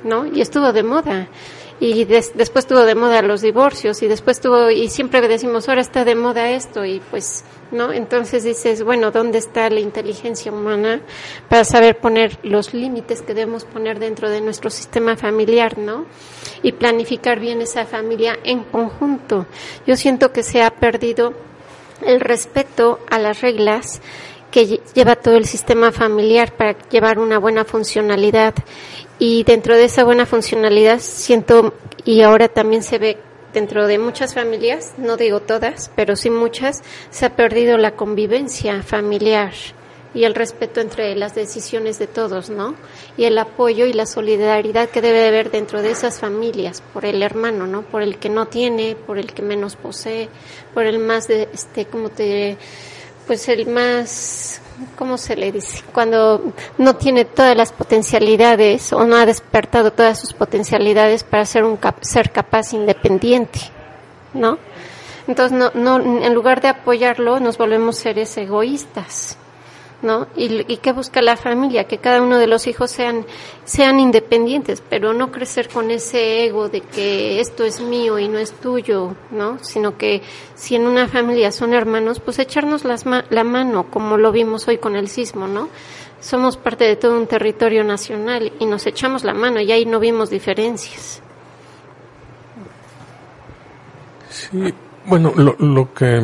¿no? 0.04 0.26
Y 0.26 0.42
estuvo 0.42 0.74
de 0.74 0.84
moda 0.84 1.28
y 1.80 2.06
después 2.06 2.66
tuvo 2.66 2.84
de 2.84 2.96
moda 2.96 3.22
los 3.22 3.42
divorcios 3.42 4.02
y 4.02 4.08
después 4.08 4.40
tuvo 4.40 4.72
y 4.72 4.90
siempre 4.90 5.26
decimos 5.28 5.70
ahora 5.70 5.82
está 5.82 6.06
de 6.06 6.16
moda 6.16 6.50
esto 6.50 6.86
y 6.86 7.00
pues 7.12 7.44
no 7.72 7.94
entonces 7.94 8.44
dices 8.44 8.84
bueno 8.84 9.12
dónde 9.12 9.38
está 9.38 9.70
la 9.70 9.80
inteligencia 9.80 10.52
humana 10.52 11.02
para 11.50 11.64
saber 11.66 12.00
poner 12.00 12.40
los 12.42 12.74
límites 12.74 13.22
que 13.22 13.36
debemos 13.36 13.64
poner 13.66 14.00
dentro 14.00 14.30
de 14.30 14.42
nuestro 14.42 14.72
sistema 14.72 15.16
familiar 15.18 15.78
no 15.78 16.06
y 16.64 16.72
planificar 16.72 17.40
bien 17.40 17.62
esa 17.62 17.86
familia 17.86 18.40
en 18.44 18.64
conjunto 18.64 19.46
yo 19.86 19.96
siento 19.96 20.32
que 20.32 20.42
se 20.42 20.64
ha 20.64 20.72
perdido 20.72 21.34
el 22.02 22.22
respeto 22.22 23.00
a 23.10 23.20
las 23.20 23.42
reglas 23.42 24.02
que 24.50 24.80
lleva 24.96 25.16
todo 25.16 25.36
el 25.36 25.46
sistema 25.46 25.92
familiar 25.92 26.54
para 26.54 26.78
llevar 26.90 27.20
una 27.20 27.38
buena 27.38 27.66
funcionalidad 27.66 28.56
y 29.20 29.44
dentro 29.44 29.76
de 29.76 29.86
esa 29.86 30.04
buena 30.04 30.26
funcionalidad 30.26 31.00
siento 31.00 31.74
y 32.06 32.22
ahora 32.22 32.48
también 32.48 32.84
se 32.84 33.00
ve 33.00 33.18
dentro 33.54 33.88
de 33.88 33.98
muchas 33.98 34.34
familias, 34.34 34.94
no 34.98 35.18
digo 35.18 35.40
todas, 35.40 35.92
pero 35.96 36.16
sí 36.16 36.30
muchas, 36.30 36.84
se 37.10 37.26
ha 37.26 37.36
perdido 37.36 37.78
la 37.78 37.96
convivencia 37.96 38.84
familiar 38.84 39.54
y 40.14 40.24
el 40.24 40.36
respeto 40.36 40.80
entre 40.80 41.16
las 41.16 41.36
decisiones 41.36 42.00
de 42.00 42.08
todos, 42.08 42.50
¿no? 42.50 42.76
Y 43.18 43.26
el 43.26 43.38
apoyo 43.38 43.86
y 43.86 43.94
la 43.94 44.06
solidaridad 44.06 44.90
que 44.90 45.02
debe 45.02 45.28
haber 45.28 45.52
dentro 45.52 45.82
de 45.82 45.92
esas 45.92 46.20
familias 46.20 46.82
por 46.94 47.06
el 47.06 47.22
hermano, 47.22 47.68
¿no? 47.68 47.84
Por 47.84 48.02
el 48.02 48.18
que 48.18 48.30
no 48.30 48.48
tiene, 48.48 48.96
por 48.96 49.18
el 49.18 49.34
que 49.34 49.42
menos 49.42 49.76
posee, 49.76 50.30
por 50.74 50.86
el 50.86 51.00
más 51.00 51.28
de 51.28 51.50
este, 51.54 51.86
como 51.86 52.10
te 52.10 52.58
pues 53.28 53.48
el 53.50 53.68
más, 53.68 54.62
¿cómo 54.98 55.18
se 55.18 55.36
le 55.36 55.52
dice? 55.52 55.84
Cuando 55.94 56.54
no 56.78 56.96
tiene 56.96 57.26
todas 57.26 57.56
las 57.56 57.74
potencialidades 57.74 58.94
o 58.94 59.06
no 59.06 59.18
ha 59.18 59.26
despertado 59.26 59.92
todas 59.92 60.20
sus 60.20 60.34
potencialidades 60.34 61.24
para 61.24 61.46
ser 61.46 61.66
un 61.66 61.78
ser 62.02 62.32
capaz 62.32 62.74
independiente, 62.74 63.60
¿no? 64.34 64.58
Entonces, 65.28 65.58
no, 65.58 65.72
no, 65.76 66.24
en 66.24 66.34
lugar 66.34 66.62
de 66.62 66.70
apoyarlo, 66.70 67.42
nos 67.42 67.58
volvemos 67.58 67.98
seres 67.98 68.36
egoístas. 68.38 69.38
¿No? 70.02 70.28
Y, 70.36 70.72
y 70.72 70.78
qué 70.78 70.92
busca 70.92 71.22
la 71.22 71.38
familia, 71.38 71.86
que 71.86 71.98
cada 71.98 72.22
uno 72.22 72.38
de 72.38 72.48
los 72.48 72.68
hijos 72.68 72.92
sean, 72.92 73.26
sean 73.66 74.00
independientes, 74.00 74.84
pero 74.88 75.14
no 75.14 75.32
crecer 75.32 75.70
con 75.70 75.90
ese 75.90 76.46
ego 76.46 76.70
de 76.70 76.82
que 76.82 77.40
esto 77.40 77.64
es 77.64 77.82
mío 77.82 78.20
y 78.20 78.28
no 78.28 78.38
es 78.38 78.54
tuyo, 78.54 79.16
¿no? 79.32 79.58
Sino 79.64 79.98
que 79.98 80.22
si 80.56 80.76
en 80.76 80.86
una 80.86 81.08
familia 81.08 81.52
son 81.52 81.74
hermanos, 81.74 82.20
pues 82.20 82.40
echarnos 82.40 82.86
las 82.86 83.06
la 83.06 83.44
mano, 83.44 83.90
como 83.90 84.18
lo 84.18 84.32
vimos 84.32 84.68
hoy 84.68 84.78
con 84.78 84.96
el 84.96 85.08
sismo, 85.08 85.48
¿no? 85.48 85.70
Somos 86.20 86.58
parte 86.58 86.84
de 86.84 86.96
todo 86.96 87.18
un 87.18 87.28
territorio 87.28 87.84
nacional 87.84 88.52
y 88.60 88.66
nos 88.66 88.86
echamos 88.86 89.24
la 89.24 89.34
mano 89.34 89.62
y 89.62 89.72
ahí 89.72 89.86
no 89.86 90.00
vimos 90.00 90.30
diferencias. 90.30 91.22
Sí, 94.30 94.74
bueno, 95.06 95.32
lo, 95.36 95.56
lo 95.60 95.94
que 95.94 96.22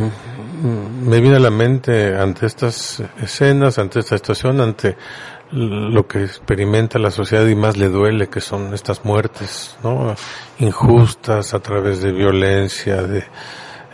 me 0.64 1.20
viene 1.20 1.36
a 1.36 1.40
la 1.40 1.50
mente 1.50 2.16
ante 2.16 2.46
estas 2.46 3.04
escenas, 3.22 3.78
ante 3.78 4.00
esta 4.00 4.18
situación, 4.18 4.62
ante 4.62 4.96
lo 5.52 6.08
que 6.08 6.24
experimenta 6.24 6.98
la 6.98 7.12
sociedad 7.12 7.46
y 7.46 7.56
más 7.56 7.78
le 7.78 7.90
duele, 7.90 8.30
que 8.30 8.42
son 8.42 8.74
estas 8.74 9.06
muertes, 9.06 9.78
¿no? 9.84 10.16
Injustas 10.60 11.54
a 11.54 11.60
través 11.60 12.02
de 12.02 12.12
violencia, 12.12 13.04
de, 13.04 13.24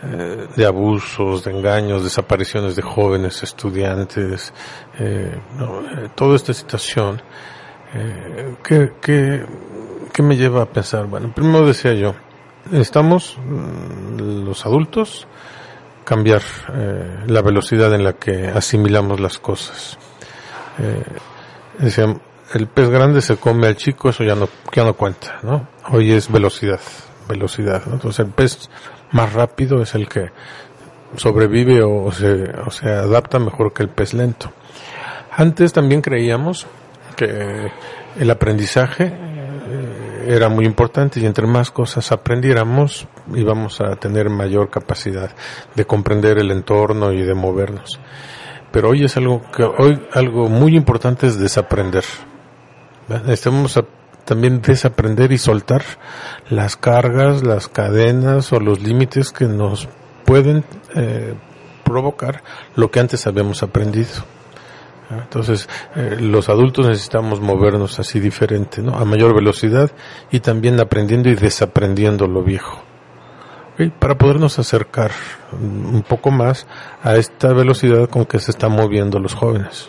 eh, 0.02 0.64
abusos, 0.64 1.44
de 1.44 1.50
engaños, 1.50 2.04
desapariciones 2.04 2.76
de 2.76 2.82
jóvenes, 2.82 3.42
estudiantes, 3.42 4.54
eh, 4.98 5.34
eh 5.38 6.08
toda 6.14 6.36
esta 6.36 6.54
situación, 6.54 7.20
eh, 7.94 8.54
¿qué, 8.62 8.92
qué, 9.02 9.44
¿qué 10.12 10.22
me 10.22 10.36
lleva 10.36 10.62
a 10.62 10.66
pensar? 10.66 11.06
Bueno, 11.06 11.32
primero 11.34 11.66
decía 11.66 11.92
yo, 11.92 12.14
estamos 12.72 13.36
mm, 13.44 14.44
los 14.46 14.64
adultos, 14.64 15.26
cambiar 16.04 16.42
eh, 16.72 17.24
la 17.26 17.42
velocidad 17.42 17.94
en 17.94 18.04
la 18.04 18.14
que 18.14 18.48
asimilamos 18.48 19.20
las 19.20 19.38
cosas. 19.38 19.98
Eh, 20.78 21.02
decían, 21.78 22.20
el 22.54 22.66
pez 22.66 22.88
grande 22.90 23.20
se 23.20 23.36
come 23.36 23.66
al 23.66 23.76
chico, 23.76 24.10
eso 24.10 24.24
ya 24.24 24.34
no, 24.34 24.48
ya 24.72 24.84
no 24.84 24.94
cuenta, 24.94 25.38
¿no? 25.42 25.68
Hoy 25.90 26.12
es 26.12 26.30
velocidad, 26.30 26.80
velocidad, 27.28 27.82
Entonces 27.86 28.26
el 28.26 28.32
pez 28.32 28.70
más 29.12 29.32
rápido 29.32 29.82
es 29.82 29.94
el 29.94 30.08
que 30.08 30.30
sobrevive 31.16 31.82
o 31.82 32.10
se, 32.12 32.50
o 32.66 32.70
se 32.70 32.88
adapta 32.88 33.38
mejor 33.38 33.72
que 33.72 33.82
el 33.82 33.88
pez 33.88 34.14
lento. 34.14 34.52
Antes 35.32 35.72
también 35.72 36.02
creíamos 36.02 36.66
que 37.16 37.70
el 38.18 38.30
aprendizaje 38.30 39.12
era 40.26 40.48
muy 40.48 40.66
importante 40.66 41.20
y 41.20 41.26
entre 41.26 41.46
más 41.46 41.70
cosas 41.70 42.12
aprendiéramos 42.12 43.06
íbamos 43.34 43.80
a 43.80 43.96
tener 43.96 44.30
mayor 44.30 44.70
capacidad 44.70 45.30
de 45.74 45.84
comprender 45.84 46.38
el 46.38 46.50
entorno 46.50 47.12
y 47.12 47.22
de 47.22 47.34
movernos. 47.34 48.00
Pero 48.70 48.90
hoy 48.90 49.04
es 49.04 49.16
algo 49.16 49.42
que 49.50 49.64
hoy 49.64 50.00
algo 50.12 50.48
muy 50.48 50.76
importante 50.76 51.26
es 51.26 51.38
desaprender. 51.38 52.04
Necesitamos 53.08 53.80
también 54.24 54.62
desaprender 54.62 55.32
y 55.32 55.38
soltar 55.38 55.82
las 56.48 56.76
cargas, 56.76 57.42
las 57.42 57.66
cadenas 57.66 58.52
o 58.52 58.60
los 58.60 58.80
límites 58.80 59.32
que 59.32 59.46
nos 59.46 59.88
pueden 60.24 60.64
eh, 60.94 61.34
provocar 61.84 62.44
lo 62.76 62.90
que 62.90 63.00
antes 63.00 63.26
habíamos 63.26 63.64
aprendido. 63.64 64.24
Entonces, 65.10 65.68
eh, 65.96 66.18
los 66.20 66.48
adultos 66.48 66.86
necesitamos 66.86 67.40
movernos 67.40 67.98
así 67.98 68.20
diferente, 68.20 68.80
¿no? 68.80 68.96
A 68.96 69.04
mayor 69.04 69.34
velocidad 69.34 69.90
y 70.30 70.40
también 70.40 70.78
aprendiendo 70.78 71.28
y 71.28 71.34
desaprendiendo 71.34 72.26
lo 72.26 72.42
viejo. 72.42 72.82
Para 73.98 74.16
podernos 74.16 74.58
acercar 74.58 75.10
un 75.52 76.04
poco 76.06 76.30
más 76.30 76.66
a 77.02 77.16
esta 77.16 77.52
velocidad 77.54 78.10
con 78.10 78.26
que 78.26 78.38
se 78.38 78.50
están 78.50 78.72
moviendo 78.72 79.18
los 79.18 79.34
jóvenes. 79.34 79.88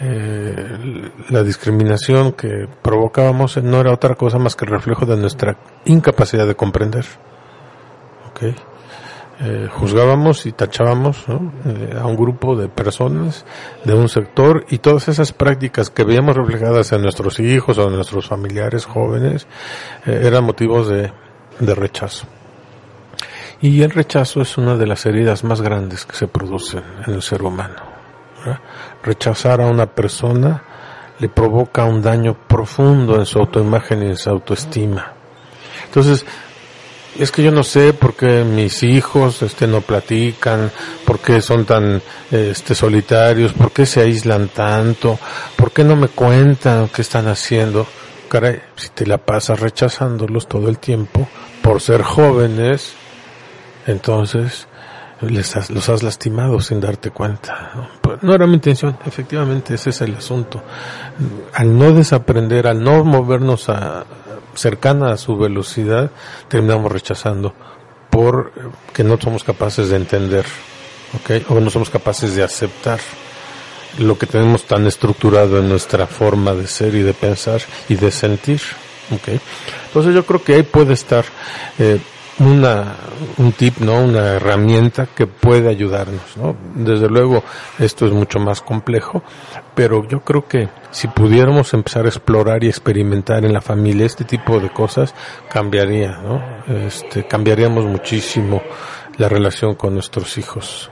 Eh, 0.00 1.10
la 1.28 1.42
discriminación 1.42 2.32
que 2.32 2.66
provocábamos 2.82 3.58
no 3.62 3.80
era 3.80 3.92
otra 3.92 4.16
cosa 4.16 4.38
más 4.38 4.56
que 4.56 4.64
el 4.64 4.72
reflejo 4.72 5.06
de 5.06 5.16
nuestra 5.16 5.56
incapacidad 5.84 6.46
de 6.46 6.56
comprender. 6.56 7.04
¿okay? 8.30 8.56
Eh, 9.42 9.68
juzgábamos 9.72 10.44
y 10.44 10.52
tachábamos 10.52 11.24
eh, 11.64 11.96
a 11.98 12.04
un 12.04 12.14
grupo 12.14 12.56
de 12.56 12.68
personas 12.68 13.46
de 13.86 13.94
un 13.94 14.10
sector 14.10 14.66
y 14.68 14.78
todas 14.78 15.08
esas 15.08 15.32
prácticas 15.32 15.88
que 15.88 16.04
veíamos 16.04 16.36
reflejadas 16.36 16.92
en 16.92 17.00
nuestros 17.00 17.40
hijos 17.40 17.78
o 17.78 17.88
en 17.88 17.94
nuestros 17.94 18.28
familiares 18.28 18.84
jóvenes 18.84 19.46
eh, 20.04 20.24
eran 20.24 20.44
motivos 20.44 20.88
de, 20.88 21.10
rechazo. 21.58 22.26
Y 23.62 23.80
el 23.80 23.92
rechazo 23.92 24.42
es 24.42 24.58
una 24.58 24.76
de 24.76 24.86
las 24.86 25.06
heridas 25.06 25.42
más 25.42 25.62
grandes 25.62 26.04
que 26.04 26.16
se 26.16 26.28
producen 26.28 26.84
en 27.06 27.14
el 27.14 27.22
ser 27.22 27.42
humano. 27.42 27.82
Rechazar 29.02 29.62
a 29.62 29.66
una 29.66 29.86
persona 29.86 30.62
le 31.18 31.30
provoca 31.30 31.84
un 31.84 32.02
daño 32.02 32.34
profundo 32.46 33.16
en 33.16 33.24
su 33.24 33.38
autoimagen 33.38 34.02
y 34.02 34.06
en 34.06 34.16
su 34.16 34.28
autoestima. 34.28 35.14
Entonces, 35.86 36.26
es 37.18 37.30
que 37.32 37.42
yo 37.42 37.50
no 37.50 37.62
sé 37.62 37.92
por 37.92 38.14
qué 38.14 38.44
mis 38.44 38.82
hijos 38.82 39.42
este 39.42 39.66
no 39.66 39.80
platican, 39.80 40.70
por 41.04 41.18
qué 41.18 41.40
son 41.40 41.64
tan 41.64 42.00
este 42.30 42.74
solitarios, 42.74 43.52
por 43.52 43.72
qué 43.72 43.86
se 43.86 44.00
aíslan 44.00 44.48
tanto, 44.48 45.18
por 45.56 45.72
qué 45.72 45.84
no 45.84 45.96
me 45.96 46.08
cuentan 46.08 46.88
qué 46.88 47.02
están 47.02 47.28
haciendo. 47.28 47.86
Caray, 48.28 48.60
si 48.76 48.90
te 48.90 49.06
la 49.06 49.18
pasas 49.18 49.58
rechazándolos 49.58 50.46
todo 50.46 50.68
el 50.68 50.78
tiempo 50.78 51.28
por 51.62 51.80
ser 51.80 52.02
jóvenes, 52.02 52.92
entonces 53.86 54.68
les 55.20 55.70
los 55.70 55.88
has 55.88 56.02
lastimado 56.02 56.60
sin 56.60 56.80
darte 56.80 57.10
cuenta. 57.10 57.90
¿no? 58.22 58.34
Era 58.34 58.46
mi 58.46 58.54
intención, 58.54 58.98
efectivamente 59.04 59.74
ese 59.74 59.90
es 59.90 60.00
el 60.00 60.14
asunto. 60.14 60.62
Al 61.54 61.76
no 61.76 61.92
desaprender, 61.92 62.66
al 62.66 62.82
no 62.82 63.04
movernos 63.04 63.68
a, 63.68 64.04
cercana 64.54 65.12
a 65.12 65.16
su 65.16 65.36
velocidad, 65.36 66.10
terminamos 66.48 66.90
rechazando 66.90 67.54
por 68.08 68.52
que 68.92 69.04
no 69.04 69.18
somos 69.20 69.44
capaces 69.44 69.88
de 69.90 69.96
entender, 69.96 70.46
¿ok? 71.14 71.50
O 71.50 71.60
no 71.60 71.70
somos 71.70 71.90
capaces 71.90 72.34
de 72.34 72.42
aceptar 72.42 73.00
lo 73.98 74.18
que 74.18 74.26
tenemos 74.26 74.64
tan 74.64 74.86
estructurado 74.86 75.58
en 75.58 75.68
nuestra 75.68 76.06
forma 76.06 76.54
de 76.54 76.66
ser 76.66 76.94
y 76.94 77.02
de 77.02 77.14
pensar 77.14 77.60
y 77.88 77.96
de 77.96 78.10
sentir, 78.10 78.60
¿ok? 79.10 79.40
Entonces 79.86 80.14
yo 80.14 80.24
creo 80.24 80.42
que 80.42 80.54
ahí 80.54 80.62
puede 80.62 80.94
estar 80.94 81.24
eh, 81.78 82.00
una, 82.40 82.96
un 83.36 83.52
tip, 83.52 83.78
¿no? 83.78 84.02
Una 84.02 84.34
herramienta 84.34 85.06
que 85.06 85.26
puede 85.26 85.68
ayudarnos, 85.68 86.36
¿no? 86.36 86.56
Desde 86.74 87.08
luego, 87.08 87.44
esto 87.78 88.06
es 88.06 88.12
mucho 88.12 88.40
más 88.40 88.62
complejo, 88.62 89.22
pero 89.74 90.08
yo 90.08 90.20
creo 90.20 90.48
que 90.48 90.68
si 90.90 91.06
pudiéramos 91.08 91.72
empezar 91.74 92.06
a 92.06 92.08
explorar 92.08 92.64
y 92.64 92.68
experimentar 92.68 93.44
en 93.44 93.52
la 93.52 93.60
familia 93.60 94.06
este 94.06 94.24
tipo 94.24 94.58
de 94.58 94.70
cosas, 94.70 95.14
cambiaría, 95.50 96.18
¿no? 96.18 96.42
Este, 96.86 97.26
cambiaríamos 97.26 97.84
muchísimo 97.84 98.62
la 99.18 99.28
relación 99.28 99.74
con 99.74 99.94
nuestros 99.94 100.38
hijos, 100.38 100.90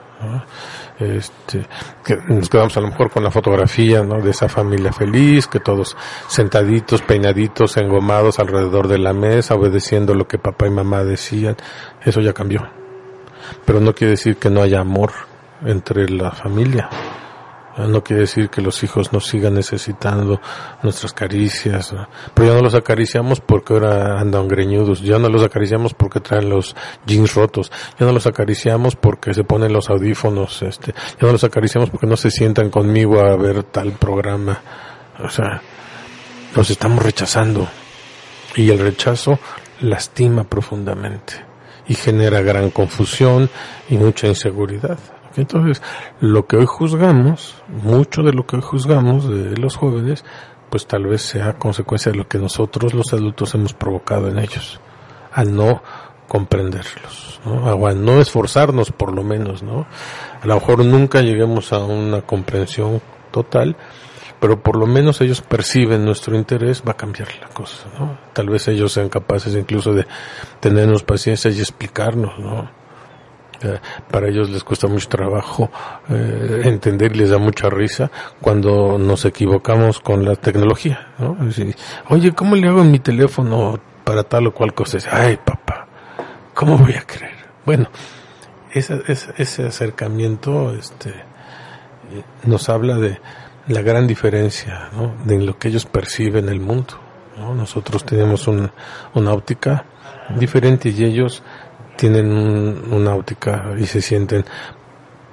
este, 0.98 1.66
que 2.04 2.16
nos 2.28 2.48
quedamos 2.48 2.76
a 2.76 2.80
lo 2.80 2.88
mejor 2.88 3.10
con 3.10 3.22
la 3.22 3.30
fotografía, 3.30 4.02
¿no? 4.02 4.20
De 4.20 4.30
esa 4.30 4.48
familia 4.48 4.92
feliz, 4.92 5.46
que 5.46 5.60
todos 5.60 5.96
sentaditos, 6.26 7.02
peinaditos, 7.02 7.76
engomados 7.76 8.38
alrededor 8.38 8.88
de 8.88 8.98
la 8.98 9.12
mesa, 9.12 9.54
obedeciendo 9.54 10.14
lo 10.14 10.26
que 10.26 10.38
papá 10.38 10.66
y 10.66 10.70
mamá 10.70 11.04
decían. 11.04 11.56
Eso 12.04 12.20
ya 12.20 12.32
cambió. 12.32 12.68
Pero 13.64 13.80
no 13.80 13.94
quiere 13.94 14.12
decir 14.12 14.36
que 14.36 14.50
no 14.50 14.62
haya 14.62 14.80
amor 14.80 15.12
entre 15.64 16.08
la 16.08 16.32
familia. 16.32 16.88
No 17.78 18.02
quiere 18.02 18.22
decir 18.22 18.50
que 18.50 18.60
los 18.60 18.82
hijos 18.82 19.12
no 19.12 19.20
sigan 19.20 19.54
necesitando 19.54 20.40
nuestras 20.82 21.12
caricias, 21.12 21.94
pero 22.34 22.48
ya 22.48 22.54
no 22.54 22.62
los 22.62 22.74
acariciamos 22.74 23.40
porque 23.40 23.74
ahora 23.74 24.18
andan 24.18 24.48
greñudos, 24.48 25.00
ya 25.00 25.18
no 25.18 25.28
los 25.28 25.44
acariciamos 25.44 25.94
porque 25.94 26.20
traen 26.20 26.48
los 26.48 26.74
jeans 27.06 27.34
rotos, 27.34 27.70
ya 27.98 28.06
no 28.06 28.12
los 28.12 28.26
acariciamos 28.26 28.96
porque 28.96 29.32
se 29.32 29.44
ponen 29.44 29.72
los 29.72 29.90
audífonos, 29.90 30.62
este, 30.62 30.92
ya 30.92 31.26
no 31.26 31.32
los 31.32 31.44
acariciamos 31.44 31.90
porque 31.90 32.06
no 32.06 32.16
se 32.16 32.30
sientan 32.30 32.70
conmigo 32.70 33.20
a 33.20 33.36
ver 33.36 33.62
tal 33.62 33.92
programa. 33.92 34.60
O 35.22 35.30
sea, 35.30 35.62
los 36.54 36.70
estamos 36.70 37.02
rechazando. 37.02 37.68
Y 38.56 38.70
el 38.70 38.78
rechazo 38.78 39.38
lastima 39.80 40.44
profundamente 40.44 41.34
y 41.86 41.94
genera 41.94 42.40
gran 42.42 42.70
confusión 42.70 43.48
y 43.88 43.96
mucha 43.96 44.26
inseguridad. 44.26 44.98
Entonces, 45.36 45.82
lo 46.20 46.46
que 46.46 46.56
hoy 46.56 46.66
juzgamos, 46.66 47.62
mucho 47.68 48.22
de 48.22 48.32
lo 48.32 48.46
que 48.46 48.56
hoy 48.56 48.62
juzgamos 48.62 49.28
de 49.28 49.56
los 49.56 49.76
jóvenes, 49.76 50.24
pues 50.70 50.86
tal 50.86 51.06
vez 51.06 51.22
sea 51.22 51.54
consecuencia 51.54 52.12
de 52.12 52.18
lo 52.18 52.28
que 52.28 52.38
nosotros 52.38 52.94
los 52.94 53.12
adultos 53.12 53.54
hemos 53.54 53.74
provocado 53.74 54.28
en 54.28 54.38
ellos, 54.38 54.80
al 55.32 55.54
no 55.54 55.82
comprenderlos, 56.28 57.40
¿no? 57.44 57.74
o 57.74 57.86
al 57.86 58.04
no 58.04 58.20
esforzarnos 58.20 58.92
por 58.92 59.14
lo 59.14 59.22
menos, 59.22 59.62
¿no? 59.62 59.86
A 60.42 60.46
lo 60.46 60.54
mejor 60.54 60.84
nunca 60.84 61.22
lleguemos 61.22 61.72
a 61.72 61.78
una 61.78 62.20
comprensión 62.20 63.00
total, 63.30 63.76
pero 64.38 64.62
por 64.62 64.76
lo 64.76 64.86
menos 64.86 65.20
ellos 65.20 65.40
perciben 65.40 66.04
nuestro 66.04 66.36
interés, 66.36 66.82
va 66.86 66.92
a 66.92 66.96
cambiar 66.96 67.28
la 67.40 67.48
cosa, 67.48 67.88
¿no? 67.98 68.18
Tal 68.34 68.50
vez 68.50 68.68
ellos 68.68 68.92
sean 68.92 69.08
capaces 69.08 69.54
incluso 69.54 69.94
de 69.94 70.06
tenernos 70.60 71.02
paciencia 71.02 71.50
y 71.50 71.58
explicarnos, 71.58 72.38
¿no? 72.38 72.70
Eh, 73.62 73.78
para 74.10 74.28
ellos 74.28 74.50
les 74.50 74.62
cuesta 74.62 74.86
mucho 74.86 75.08
trabajo 75.08 75.70
eh, 76.08 76.62
entender 76.64 77.14
y 77.14 77.18
les 77.18 77.30
da 77.30 77.38
mucha 77.38 77.68
risa 77.68 78.08
cuando 78.40 78.98
nos 78.98 79.24
equivocamos 79.24 80.00
con 80.00 80.24
la 80.24 80.36
tecnología. 80.36 81.08
¿no? 81.18 81.36
Oye, 82.08 82.32
¿cómo 82.32 82.54
le 82.54 82.68
hago 82.68 82.84
mi 82.84 83.00
teléfono 83.00 83.78
para 84.04 84.22
tal 84.22 84.46
o 84.46 84.54
cual 84.54 84.74
cosa? 84.74 84.98
Ay, 85.10 85.38
papá, 85.44 85.86
¿cómo 86.54 86.78
voy 86.78 86.94
a 86.94 87.02
creer? 87.02 87.36
Bueno, 87.66 87.88
ese, 88.72 89.02
ese, 89.08 89.32
ese 89.36 89.66
acercamiento 89.66 90.72
este, 90.74 91.14
nos 92.44 92.68
habla 92.68 92.96
de 92.96 93.18
la 93.66 93.82
gran 93.82 94.06
diferencia 94.06 94.90
¿no? 94.92 95.14
de 95.24 95.38
lo 95.38 95.58
que 95.58 95.68
ellos 95.68 95.84
perciben 95.84 96.48
el 96.48 96.60
mundo. 96.60 96.94
¿no? 97.36 97.54
Nosotros 97.54 98.04
tenemos 98.04 98.46
un, 98.48 98.70
una 99.14 99.32
óptica 99.32 99.84
diferente 100.36 100.90
y 100.90 101.04
ellos 101.04 101.42
tienen 101.98 102.30
una 102.92 103.16
óptica 103.16 103.74
y 103.76 103.84
se 103.84 104.00
sienten 104.00 104.44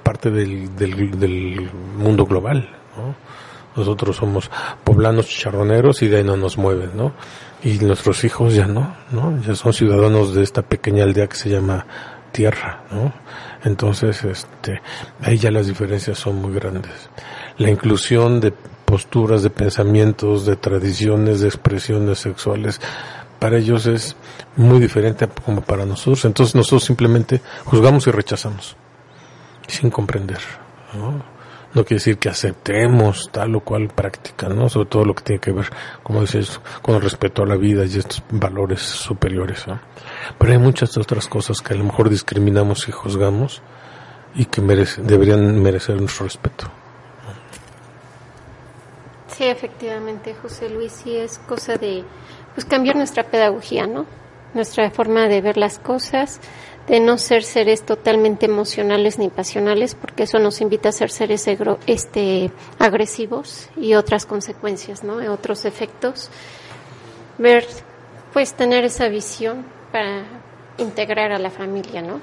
parte 0.02 0.30
del, 0.32 0.76
del, 0.76 1.70
mundo 1.96 2.26
global. 2.26 2.68
¿no? 2.96 3.14
Nosotros 3.76 4.16
somos 4.16 4.50
poblanos 4.82 5.28
chicharroneros 5.28 6.02
y 6.02 6.08
de 6.08 6.18
ahí 6.18 6.24
no 6.24 6.36
nos 6.36 6.58
mueven, 6.58 6.90
¿no? 6.96 7.12
Y 7.62 7.78
nuestros 7.78 8.24
hijos 8.24 8.54
ya 8.54 8.66
no, 8.66 8.96
¿no? 9.12 9.40
Ya 9.42 9.54
son 9.54 9.72
ciudadanos 9.72 10.34
de 10.34 10.42
esta 10.42 10.62
pequeña 10.62 11.04
aldea 11.04 11.28
que 11.28 11.36
se 11.36 11.50
llama 11.50 11.86
Tierra, 12.32 12.84
¿no? 12.90 13.12
Entonces, 13.64 14.24
este, 14.24 14.80
ahí 15.20 15.38
ya 15.38 15.50
las 15.50 15.66
diferencias 15.68 16.18
son 16.18 16.40
muy 16.40 16.52
grandes. 16.52 17.10
La 17.58 17.70
inclusión 17.70 18.40
de 18.40 18.52
posturas, 18.84 19.42
de 19.42 19.50
pensamientos, 19.50 20.46
de 20.46 20.56
tradiciones, 20.56 21.40
de 21.40 21.48
expresiones 21.48 22.18
sexuales, 22.18 22.80
para 23.38 23.58
ellos 23.58 23.86
es 23.86 24.16
muy 24.56 24.80
diferente 24.80 25.28
como 25.28 25.60
para 25.60 25.84
nosotros. 25.84 26.24
Entonces 26.24 26.54
nosotros 26.54 26.84
simplemente 26.84 27.40
juzgamos 27.64 28.06
y 28.06 28.10
rechazamos, 28.10 28.76
sin 29.68 29.90
comprender. 29.90 30.40
¿no? 30.94 31.36
no 31.76 31.84
quiere 31.84 31.96
decir 31.96 32.16
que 32.16 32.30
aceptemos 32.30 33.28
tal 33.30 33.54
o 33.54 33.60
cual 33.60 33.88
práctica, 33.88 34.48
¿no? 34.48 34.70
Sobre 34.70 34.88
todo 34.88 35.04
lo 35.04 35.14
que 35.14 35.22
tiene 35.22 35.40
que 35.40 35.52
ver, 35.52 35.68
como 36.02 36.22
dices, 36.22 36.58
con 36.80 36.98
respeto 37.02 37.42
a 37.42 37.46
la 37.46 37.56
vida 37.56 37.84
y 37.84 37.98
estos 37.98 38.22
valores 38.30 38.80
superiores. 38.80 39.66
Pero 40.38 40.52
hay 40.52 40.58
muchas 40.58 40.96
otras 40.96 41.28
cosas 41.28 41.60
que 41.60 41.74
a 41.74 41.76
lo 41.76 41.84
mejor 41.84 42.08
discriminamos 42.08 42.88
y 42.88 42.92
juzgamos 42.92 43.60
y 44.34 44.46
que 44.46 44.62
deberían 44.62 45.62
merecer 45.62 46.00
nuestro 46.00 46.24
respeto. 46.24 46.66
Sí, 49.28 49.44
efectivamente, 49.44 50.34
José 50.34 50.70
Luis, 50.70 50.92
sí 50.92 51.14
es 51.14 51.38
cosa 51.40 51.76
de 51.76 52.04
pues 52.56 52.64
cambiar 52.64 52.96
nuestra 52.96 53.24
pedagogía, 53.24 53.86
¿no? 53.86 54.06
Nuestra 54.54 54.90
forma 54.90 55.28
de 55.28 55.42
ver 55.42 55.58
las 55.58 55.78
cosas, 55.78 56.40
de 56.88 57.00
no 57.00 57.18
ser 57.18 57.42
seres 57.42 57.84
totalmente 57.84 58.46
emocionales 58.46 59.18
ni 59.18 59.28
pasionales, 59.28 59.94
porque 59.94 60.22
eso 60.22 60.38
nos 60.38 60.62
invita 60.62 60.88
a 60.88 60.92
ser 60.92 61.10
seres 61.10 61.46
este, 61.86 62.50
agresivos 62.78 63.68
y 63.76 63.92
otras 63.92 64.24
consecuencias, 64.24 65.04
¿no? 65.04 65.16
Otros 65.30 65.66
efectos. 65.66 66.30
Ver, 67.36 67.66
pues 68.32 68.54
tener 68.54 68.84
esa 68.84 69.08
visión 69.08 69.66
para 69.92 70.24
integrar 70.78 71.32
a 71.32 71.38
la 71.38 71.50
familia, 71.50 72.00
¿no? 72.00 72.20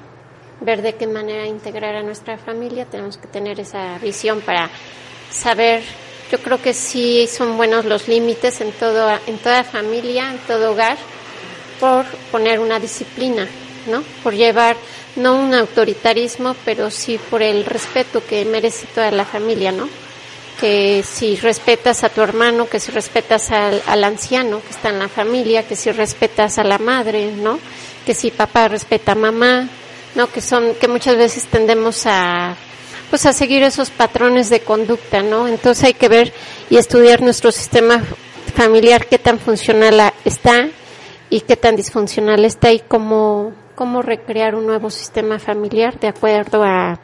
Ver 0.60 0.82
de 0.82 0.96
qué 0.96 1.06
manera 1.06 1.46
integrar 1.46 1.94
a 1.94 2.02
nuestra 2.02 2.38
familia, 2.38 2.86
tenemos 2.86 3.18
que 3.18 3.28
tener 3.28 3.60
esa 3.60 3.98
visión 3.98 4.40
para 4.40 4.68
saber 5.30 5.84
yo 6.30 6.38
creo 6.38 6.60
que 6.60 6.74
sí 6.74 7.28
son 7.30 7.56
buenos 7.56 7.84
los 7.84 8.08
límites 8.08 8.60
en 8.60 8.72
todo, 8.72 9.10
en 9.26 9.38
toda 9.38 9.64
familia, 9.64 10.30
en 10.30 10.38
todo 10.38 10.72
hogar, 10.72 10.96
por 11.78 12.06
poner 12.32 12.60
una 12.60 12.80
disciplina, 12.80 13.46
¿no? 13.88 14.02
Por 14.22 14.34
llevar 14.34 14.76
no 15.16 15.36
un 15.36 15.54
autoritarismo, 15.54 16.56
pero 16.64 16.90
sí 16.90 17.18
por 17.30 17.42
el 17.42 17.64
respeto 17.64 18.22
que 18.26 18.44
merece 18.44 18.86
toda 18.94 19.10
la 19.10 19.24
familia, 19.24 19.70
¿no? 19.70 19.88
Que 20.60 21.04
si 21.06 21.36
respetas 21.36 22.04
a 22.04 22.08
tu 22.08 22.22
hermano, 22.22 22.68
que 22.68 22.80
si 22.80 22.90
respetas 22.90 23.50
al, 23.50 23.82
al 23.86 24.04
anciano 24.04 24.62
que 24.62 24.70
está 24.70 24.88
en 24.88 24.98
la 24.98 25.08
familia, 25.08 25.66
que 25.66 25.76
si 25.76 25.90
respetas 25.92 26.58
a 26.58 26.64
la 26.64 26.78
madre, 26.78 27.32
¿no? 27.32 27.58
Que 28.06 28.14
si 28.14 28.30
papá 28.30 28.68
respeta 28.68 29.12
a 29.12 29.16
mamá, 29.16 29.68
¿no? 30.14 30.30
Que 30.30 30.40
son, 30.40 30.74
que 30.76 30.88
muchas 30.88 31.16
veces 31.16 31.44
tendemos 31.46 32.06
a 32.06 32.56
pues 33.14 33.26
a 33.26 33.32
seguir 33.32 33.62
esos 33.62 33.90
patrones 33.90 34.50
de 34.50 34.58
conducta, 34.58 35.22
¿no? 35.22 35.46
Entonces 35.46 35.84
hay 35.84 35.94
que 35.94 36.08
ver 36.08 36.32
y 36.68 36.78
estudiar 36.78 37.22
nuestro 37.22 37.52
sistema 37.52 38.02
familiar, 38.56 39.06
qué 39.06 39.20
tan 39.20 39.38
funcional 39.38 40.12
está 40.24 40.66
y 41.30 41.42
qué 41.42 41.54
tan 41.54 41.76
disfuncional 41.76 42.44
está 42.44 42.72
y 42.72 42.80
cómo, 42.80 43.52
cómo 43.76 44.02
recrear 44.02 44.56
un 44.56 44.66
nuevo 44.66 44.90
sistema 44.90 45.38
familiar 45.38 46.00
de 46.00 46.08
acuerdo 46.08 46.64
a, 46.64 46.98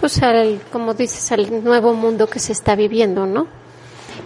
pues 0.00 0.20
al, 0.24 0.60
como 0.72 0.92
dices, 0.92 1.30
al 1.30 1.62
nuevo 1.62 1.94
mundo 1.94 2.26
que 2.26 2.40
se 2.40 2.50
está 2.50 2.74
viviendo, 2.74 3.24
¿no? 3.24 3.46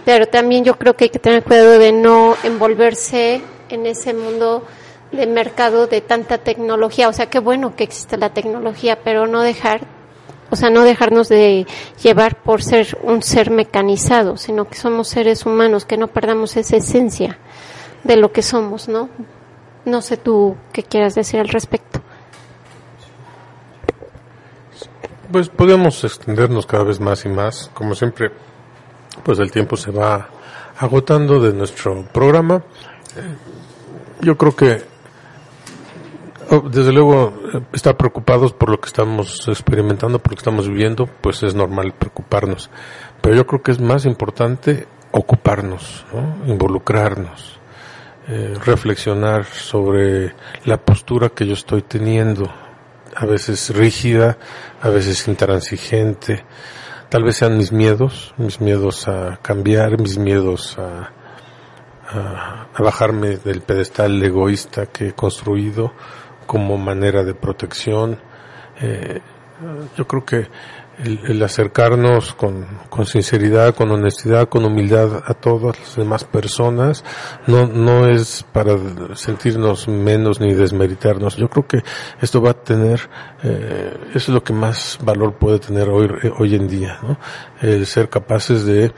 Pero 0.05 0.25
también 0.25 0.63
yo 0.63 0.79
creo 0.79 0.95
que 0.95 1.03
hay 1.03 1.09
que 1.11 1.19
tener 1.19 1.43
cuidado 1.43 1.77
de 1.77 1.91
no 1.91 2.37
envolverse 2.43 3.39
en 3.69 3.85
ese 3.85 4.15
mundo 4.15 4.65
de 5.11 5.27
mercado 5.27 5.85
de 5.85 6.01
tanta 6.01 6.39
tecnología. 6.39 7.07
O 7.07 7.13
sea, 7.13 7.29
qué 7.29 7.37
bueno 7.37 7.75
que 7.75 7.83
existe 7.83 8.17
la 8.17 8.33
tecnología, 8.33 8.97
pero 9.03 9.27
no 9.27 9.43
dejar 9.43 9.98
o 10.49 10.55
sea, 10.55 10.69
no 10.69 10.83
dejarnos 10.83 11.29
de 11.29 11.67
llevar 12.01 12.41
por 12.41 12.63
ser 12.63 12.97
un 13.03 13.21
ser 13.21 13.51
mecanizado, 13.51 14.37
sino 14.37 14.67
que 14.67 14.75
somos 14.75 15.07
seres 15.07 15.45
humanos, 15.45 15.85
que 15.85 15.97
no 15.97 16.07
perdamos 16.07 16.57
esa 16.57 16.77
esencia 16.77 17.37
de 18.03 18.15
lo 18.15 18.31
que 18.31 18.41
somos, 18.41 18.87
¿no? 18.87 19.09
No 19.85 20.01
sé 20.01 20.17
tú 20.17 20.55
qué 20.73 20.83
quieras 20.83 21.15
decir 21.15 21.39
al 21.39 21.49
respecto. 21.49 22.01
Pues 25.31 25.49
podemos 25.49 26.03
extendernos 26.03 26.65
cada 26.65 26.83
vez 26.83 26.99
más 26.99 27.25
y 27.25 27.29
más. 27.29 27.69
Como 27.73 27.93
siempre, 27.93 28.31
pues 29.23 29.37
el 29.39 29.51
tiempo 29.51 29.77
se 29.77 29.91
va 29.91 30.29
agotando 30.79 31.39
de 31.39 31.53
nuestro 31.53 32.03
programa. 32.11 32.63
Yo 34.21 34.37
creo 34.37 34.55
que 34.55 34.83
Oh, 36.51 36.61
desde 36.61 36.91
luego, 36.91 37.31
estar 37.73 37.95
preocupados 37.95 38.53
por 38.53 38.71
lo 38.71 38.79
que 38.81 38.87
estamos 38.87 39.47
experimentando, 39.47 40.17
por 40.17 40.31
lo 40.31 40.35
que 40.35 40.41
estamos 40.41 40.67
viviendo, 40.67 41.05
pues 41.05 41.43
es 41.43 41.53
normal 41.53 41.93
preocuparnos. 41.93 42.71
Pero 43.21 43.35
yo 43.35 43.45
creo 43.45 43.61
que 43.61 43.71
es 43.71 43.79
más 43.79 44.05
importante 44.05 44.87
ocuparnos, 45.11 46.07
involucrarnos, 46.47 47.59
eh, 48.27 48.55
reflexionar 48.65 49.45
sobre 49.45 50.33
la 50.65 50.77
postura 50.77 51.29
que 51.29 51.45
yo 51.45 51.53
estoy 51.53 51.83
teniendo, 51.83 52.51
a 53.15 53.27
veces 53.27 53.69
rígida, 53.75 54.39
a 54.81 54.89
veces 54.89 55.27
intransigente. 55.27 56.45
Tal 57.09 57.23
vez 57.25 57.37
sean 57.37 57.59
mis 57.59 57.71
miedos, 57.71 58.33
mis 58.37 58.59
miedos 58.59 59.07
a 59.07 59.37
cambiar, 59.43 59.99
mis 60.01 60.17
miedos 60.17 60.79
a, 60.79 61.11
a 62.73 62.81
bajarme 62.81 63.37
del 63.37 63.61
pedestal 63.61 64.23
egoísta 64.23 64.87
que 64.87 65.09
he 65.09 65.13
construido 65.13 65.93
como 66.49 66.79
manera 66.79 67.23
de 67.23 67.35
protección. 67.35 68.19
Eh, 68.81 69.21
yo 69.95 70.07
creo 70.07 70.25
que 70.25 70.47
el, 70.97 71.43
acercarnos 71.43 72.33
con, 72.33 72.65
con, 72.89 73.05
sinceridad, 73.05 73.75
con 73.75 73.91
honestidad, 73.91 74.49
con 74.49 74.65
humildad 74.65 75.21
a 75.27 75.35
todas 75.35 75.79
las 75.79 75.95
demás 75.95 76.23
personas, 76.23 77.03
no, 77.45 77.67
no 77.67 78.07
es 78.07 78.43
para 78.51 78.75
sentirnos 79.13 79.87
menos 79.87 80.41
ni 80.41 80.55
desmeritarnos. 80.55 81.37
Yo 81.37 81.49
creo 81.49 81.67
que 81.67 81.83
esto 82.19 82.41
va 82.41 82.49
a 82.49 82.63
tener, 82.63 82.99
eh, 83.43 83.95
eso 84.09 84.17
es 84.17 84.29
lo 84.29 84.43
que 84.43 84.53
más 84.53 84.97
valor 85.03 85.35
puede 85.35 85.59
tener 85.59 85.87
hoy, 85.87 86.09
hoy 86.39 86.55
en 86.55 86.67
día, 86.67 86.97
¿no? 87.03 87.19
El 87.61 87.85
ser 87.85 88.09
capaces 88.09 88.65
de 88.65 88.91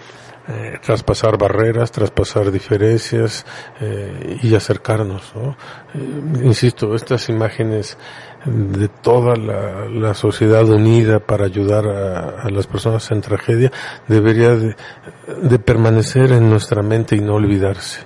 eh, 0.54 0.80
traspasar 0.82 1.38
barreras, 1.38 1.92
traspasar 1.92 2.52
diferencias 2.52 3.46
eh, 3.80 4.38
y 4.44 4.54
acercarnos. 4.54 5.34
¿no? 5.34 5.56
Eh, 5.94 6.44
insisto, 6.44 6.94
estas 6.94 7.30
imágenes 7.30 7.98
de 8.46 8.90
toda 8.90 9.36
la, 9.38 10.14
sociedad 10.14 10.68
unida 10.68 11.20
para 11.20 11.46
ayudar 11.46 11.88
a, 11.88 12.50
las 12.50 12.68
personas 12.68 13.10
en 13.12 13.22
tragedia 13.22 13.72
debería 14.10 14.56
de, 14.56 14.76
de 15.42 15.60
permanecer 15.60 16.34
en 16.34 16.50
nuestra 16.50 16.82
mente 16.82 17.16
y 17.16 17.22
no 17.22 17.36
olvidarse. 17.36 18.02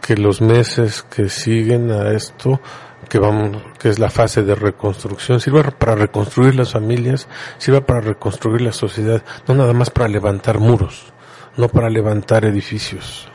Que 0.00 0.16
los 0.16 0.40
meses 0.40 1.02
que 1.02 1.28
siguen 1.28 1.92
a 1.92 2.10
esto 2.10 2.60
que 3.08 3.20
vamos, 3.20 3.62
que 3.78 3.88
es 3.88 4.00
la 4.00 4.10
fase 4.10 4.42
de 4.42 4.56
reconstrucción, 4.56 5.38
sirva 5.38 5.62
para 5.62 5.94
reconstruir 5.94 6.56
las 6.56 6.72
familias, 6.72 7.28
sirva 7.58 7.82
para 7.82 8.00
reconstruir 8.00 8.62
la 8.62 8.72
sociedad, 8.72 9.22
no 9.46 9.54
nada 9.54 9.74
más 9.74 9.90
para 9.90 10.08
levantar 10.08 10.58
muros 10.58 11.12
no 11.58 11.68
para 11.68 11.90
levantar 11.90 12.46
edificios. 12.46 13.28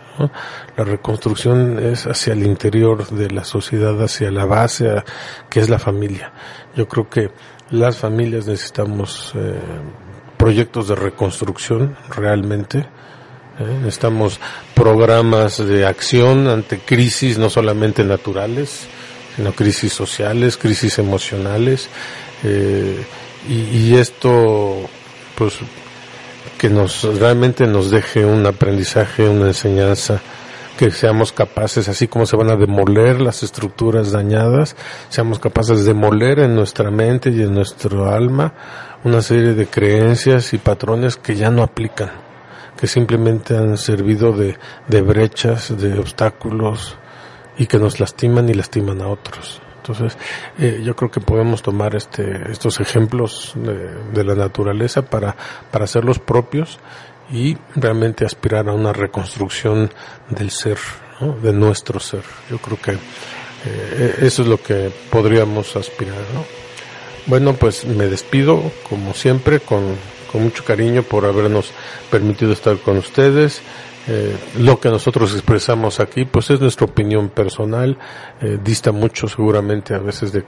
La 0.78 0.84
reconstrucción 0.84 1.80
es 1.80 2.05
hacia 2.05 2.34
el 2.34 2.43
interior 2.43 3.07
de 3.09 3.30
la 3.32 3.43
sociedad, 3.43 4.01
hacia 4.01 4.32
la 4.32 4.45
base, 4.45 5.03
que 5.49 5.59
es 5.59 5.69
la 5.69 5.80
familia. 5.80 6.32
Yo 6.76 6.88
creo 6.88 7.09
que 7.09 7.32
las 7.71 7.97
familias 7.97 8.47
necesitamos 8.47 9.34
eh, 9.36 9.59
proyectos 10.38 10.88
de 10.88 10.95
reconstrucción 10.95 11.97
realmente. 12.09 12.80
¿eh? 12.80 13.78
Necesitamos 13.82 14.39
programas 14.76 15.57
de 15.57 15.86
acción 15.86 16.47
ante 16.47 16.80
crisis 16.80 17.38
no 17.38 17.49
solamente 17.49 18.03
naturales, 18.03 18.88
sino 19.36 19.51
crisis 19.51 19.91
sociales, 19.93 20.57
crisis 20.57 20.99
emocionales. 20.99 21.89
Eh, 22.43 23.03
y, 23.49 23.78
y 23.78 23.95
esto, 23.95 24.88
pues, 25.36 25.57
que 26.64 26.70
nos 26.70 27.03
realmente 27.20 27.68
nos 27.68 27.91
deje 27.91 28.24
un 28.24 28.45
aprendizaje, 28.45 29.28
una 29.28 29.47
enseñanza, 29.47 30.22
que 30.78 30.91
seamos 30.91 31.34
capaces, 31.34 31.89
así 31.89 32.07
como 32.07 32.26
se 32.26 32.38
van 32.38 32.51
a 32.51 32.55
demoler 32.55 33.20
las 33.20 33.43
estructuras 33.43 34.14
dañadas, 34.14 34.78
seamos 35.09 35.39
capaces 35.39 35.80
de 35.80 35.93
demoler 35.93 36.39
en 36.39 36.55
nuestra 36.55 36.89
mente 36.89 37.32
y 37.32 37.41
en 37.41 37.53
nuestro 37.53 38.09
alma 38.09 38.53
una 39.03 39.22
serie 39.22 39.55
de 39.55 39.68
creencias 39.68 40.53
y 40.53 40.57
patrones 40.57 41.18
que 41.18 41.36
ya 41.36 41.49
no 41.49 41.64
aplican, 41.64 42.11
que 42.80 42.88
simplemente 42.88 43.57
han 43.57 43.78
servido 43.78 44.32
de, 44.32 44.57
de 44.88 45.01
brechas, 45.01 45.78
de 45.78 45.99
obstáculos 45.99 46.95
y 47.57 47.66
que 47.66 47.78
nos 47.78 47.99
lastiman 47.99 48.47
y 48.47 48.53
lastiman 48.53 49.01
a 49.01 49.09
otros. 49.09 49.61
Entonces, 49.84 50.17
eh, 50.57 50.81
yo 50.81 50.95
creo 50.95 51.11
que 51.11 51.19
podemos 51.19 51.61
tomar 51.61 51.93
este, 51.93 52.49
estos 52.49 52.79
ejemplos 52.79 53.53
de, 53.55 54.23
la 54.23 54.34
naturaleza 54.34 55.01
para, 55.01 55.36
para 55.71 55.84
hacerlos 55.84 56.19
propios 56.19 56.79
y 57.29 57.57
realmente 57.75 58.25
aspirar 58.25 58.69
a 58.69 58.73
una 58.73 58.93
reconstrucción 58.93 59.91
del 60.29 60.51
ser, 60.51 60.77
de 61.41 61.51
nuestro 61.51 61.99
ser. 61.99 62.23
Yo 62.49 62.59
creo 62.59 62.79
que 62.79 62.91
eh, 62.93 64.15
eso 64.21 64.43
es 64.43 64.47
lo 64.47 64.61
que 64.61 64.89
podríamos 65.09 65.75
aspirar. 65.75 66.15
¿no? 66.34 66.45
Bueno, 67.25 67.53
pues 67.53 67.84
me 67.84 68.07
despido, 68.07 68.71
como 68.88 69.13
siempre, 69.13 69.59
con, 69.59 69.97
con 70.31 70.43
mucho 70.43 70.63
cariño 70.63 71.03
por 71.03 71.25
habernos 71.25 71.71
permitido 72.09 72.53
estar 72.53 72.77
con 72.77 72.97
ustedes. 72.97 73.61
Eh, 74.06 74.38
lo 74.60 74.80
que 74.80 74.89
nosotros 74.89 75.34
expresamos 75.34 76.01
aquí, 76.01 76.26
pues 76.26 76.49
es 76.49 76.60
nuestra 76.60 76.86
opinión 76.86 77.30
personal, 77.30 77.97
eh, 78.41 78.60
dista 78.62 78.91
mucho 78.91 79.30
seguramente 79.30 79.93
a 79.95 79.99
veces 79.99 80.34
de 80.34 80.43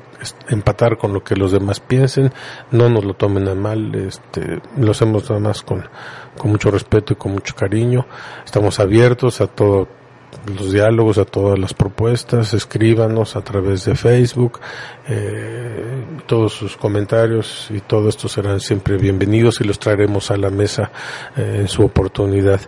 empatar 0.50 0.98
con 0.98 1.14
lo 1.14 1.24
que 1.24 1.36
los 1.38 1.54
demás 1.54 1.80
piensen, 1.80 2.34
no 2.72 2.90
nos 2.90 3.06
lo 3.06 3.14
tomen 3.14 3.48
a 3.48 3.56
mal, 3.56 3.96
este, 3.96 4.62
lo 4.78 4.92
hacemos 4.92 5.30
nada 5.30 5.40
más 5.40 5.64
con, 5.64 5.88
con 6.38 6.52
mucho 6.52 6.70
respeto 6.70 7.14
y 7.14 7.16
con 7.16 7.32
mucho 7.32 7.56
cariño, 7.56 8.06
estamos 8.44 8.80
abiertos 8.82 9.40
a 9.40 9.48
todo 9.48 9.88
los 10.46 10.72
diálogos, 10.72 11.18
a 11.18 11.26
todas 11.26 11.58
las 11.58 11.74
propuestas, 11.74 12.54
escríbanos 12.54 13.36
a 13.36 13.42
través 13.42 13.86
de 13.86 13.96
Facebook, 13.96 14.60
eh, 15.08 16.04
todos 16.26 16.54
sus 16.54 16.78
comentarios 16.78 17.68
y 17.70 17.80
todo 17.82 18.10
esto 18.10 18.28
serán 18.28 18.60
siempre 18.60 18.98
bienvenidos 18.98 19.62
y 19.62 19.64
los 19.64 19.80
traeremos 19.80 20.32
a 20.32 20.38
la 20.38 20.50
mesa 20.50 20.92
eh, 21.36 21.58
en 21.62 21.68
su 21.68 21.84
oportunidad. 21.84 22.62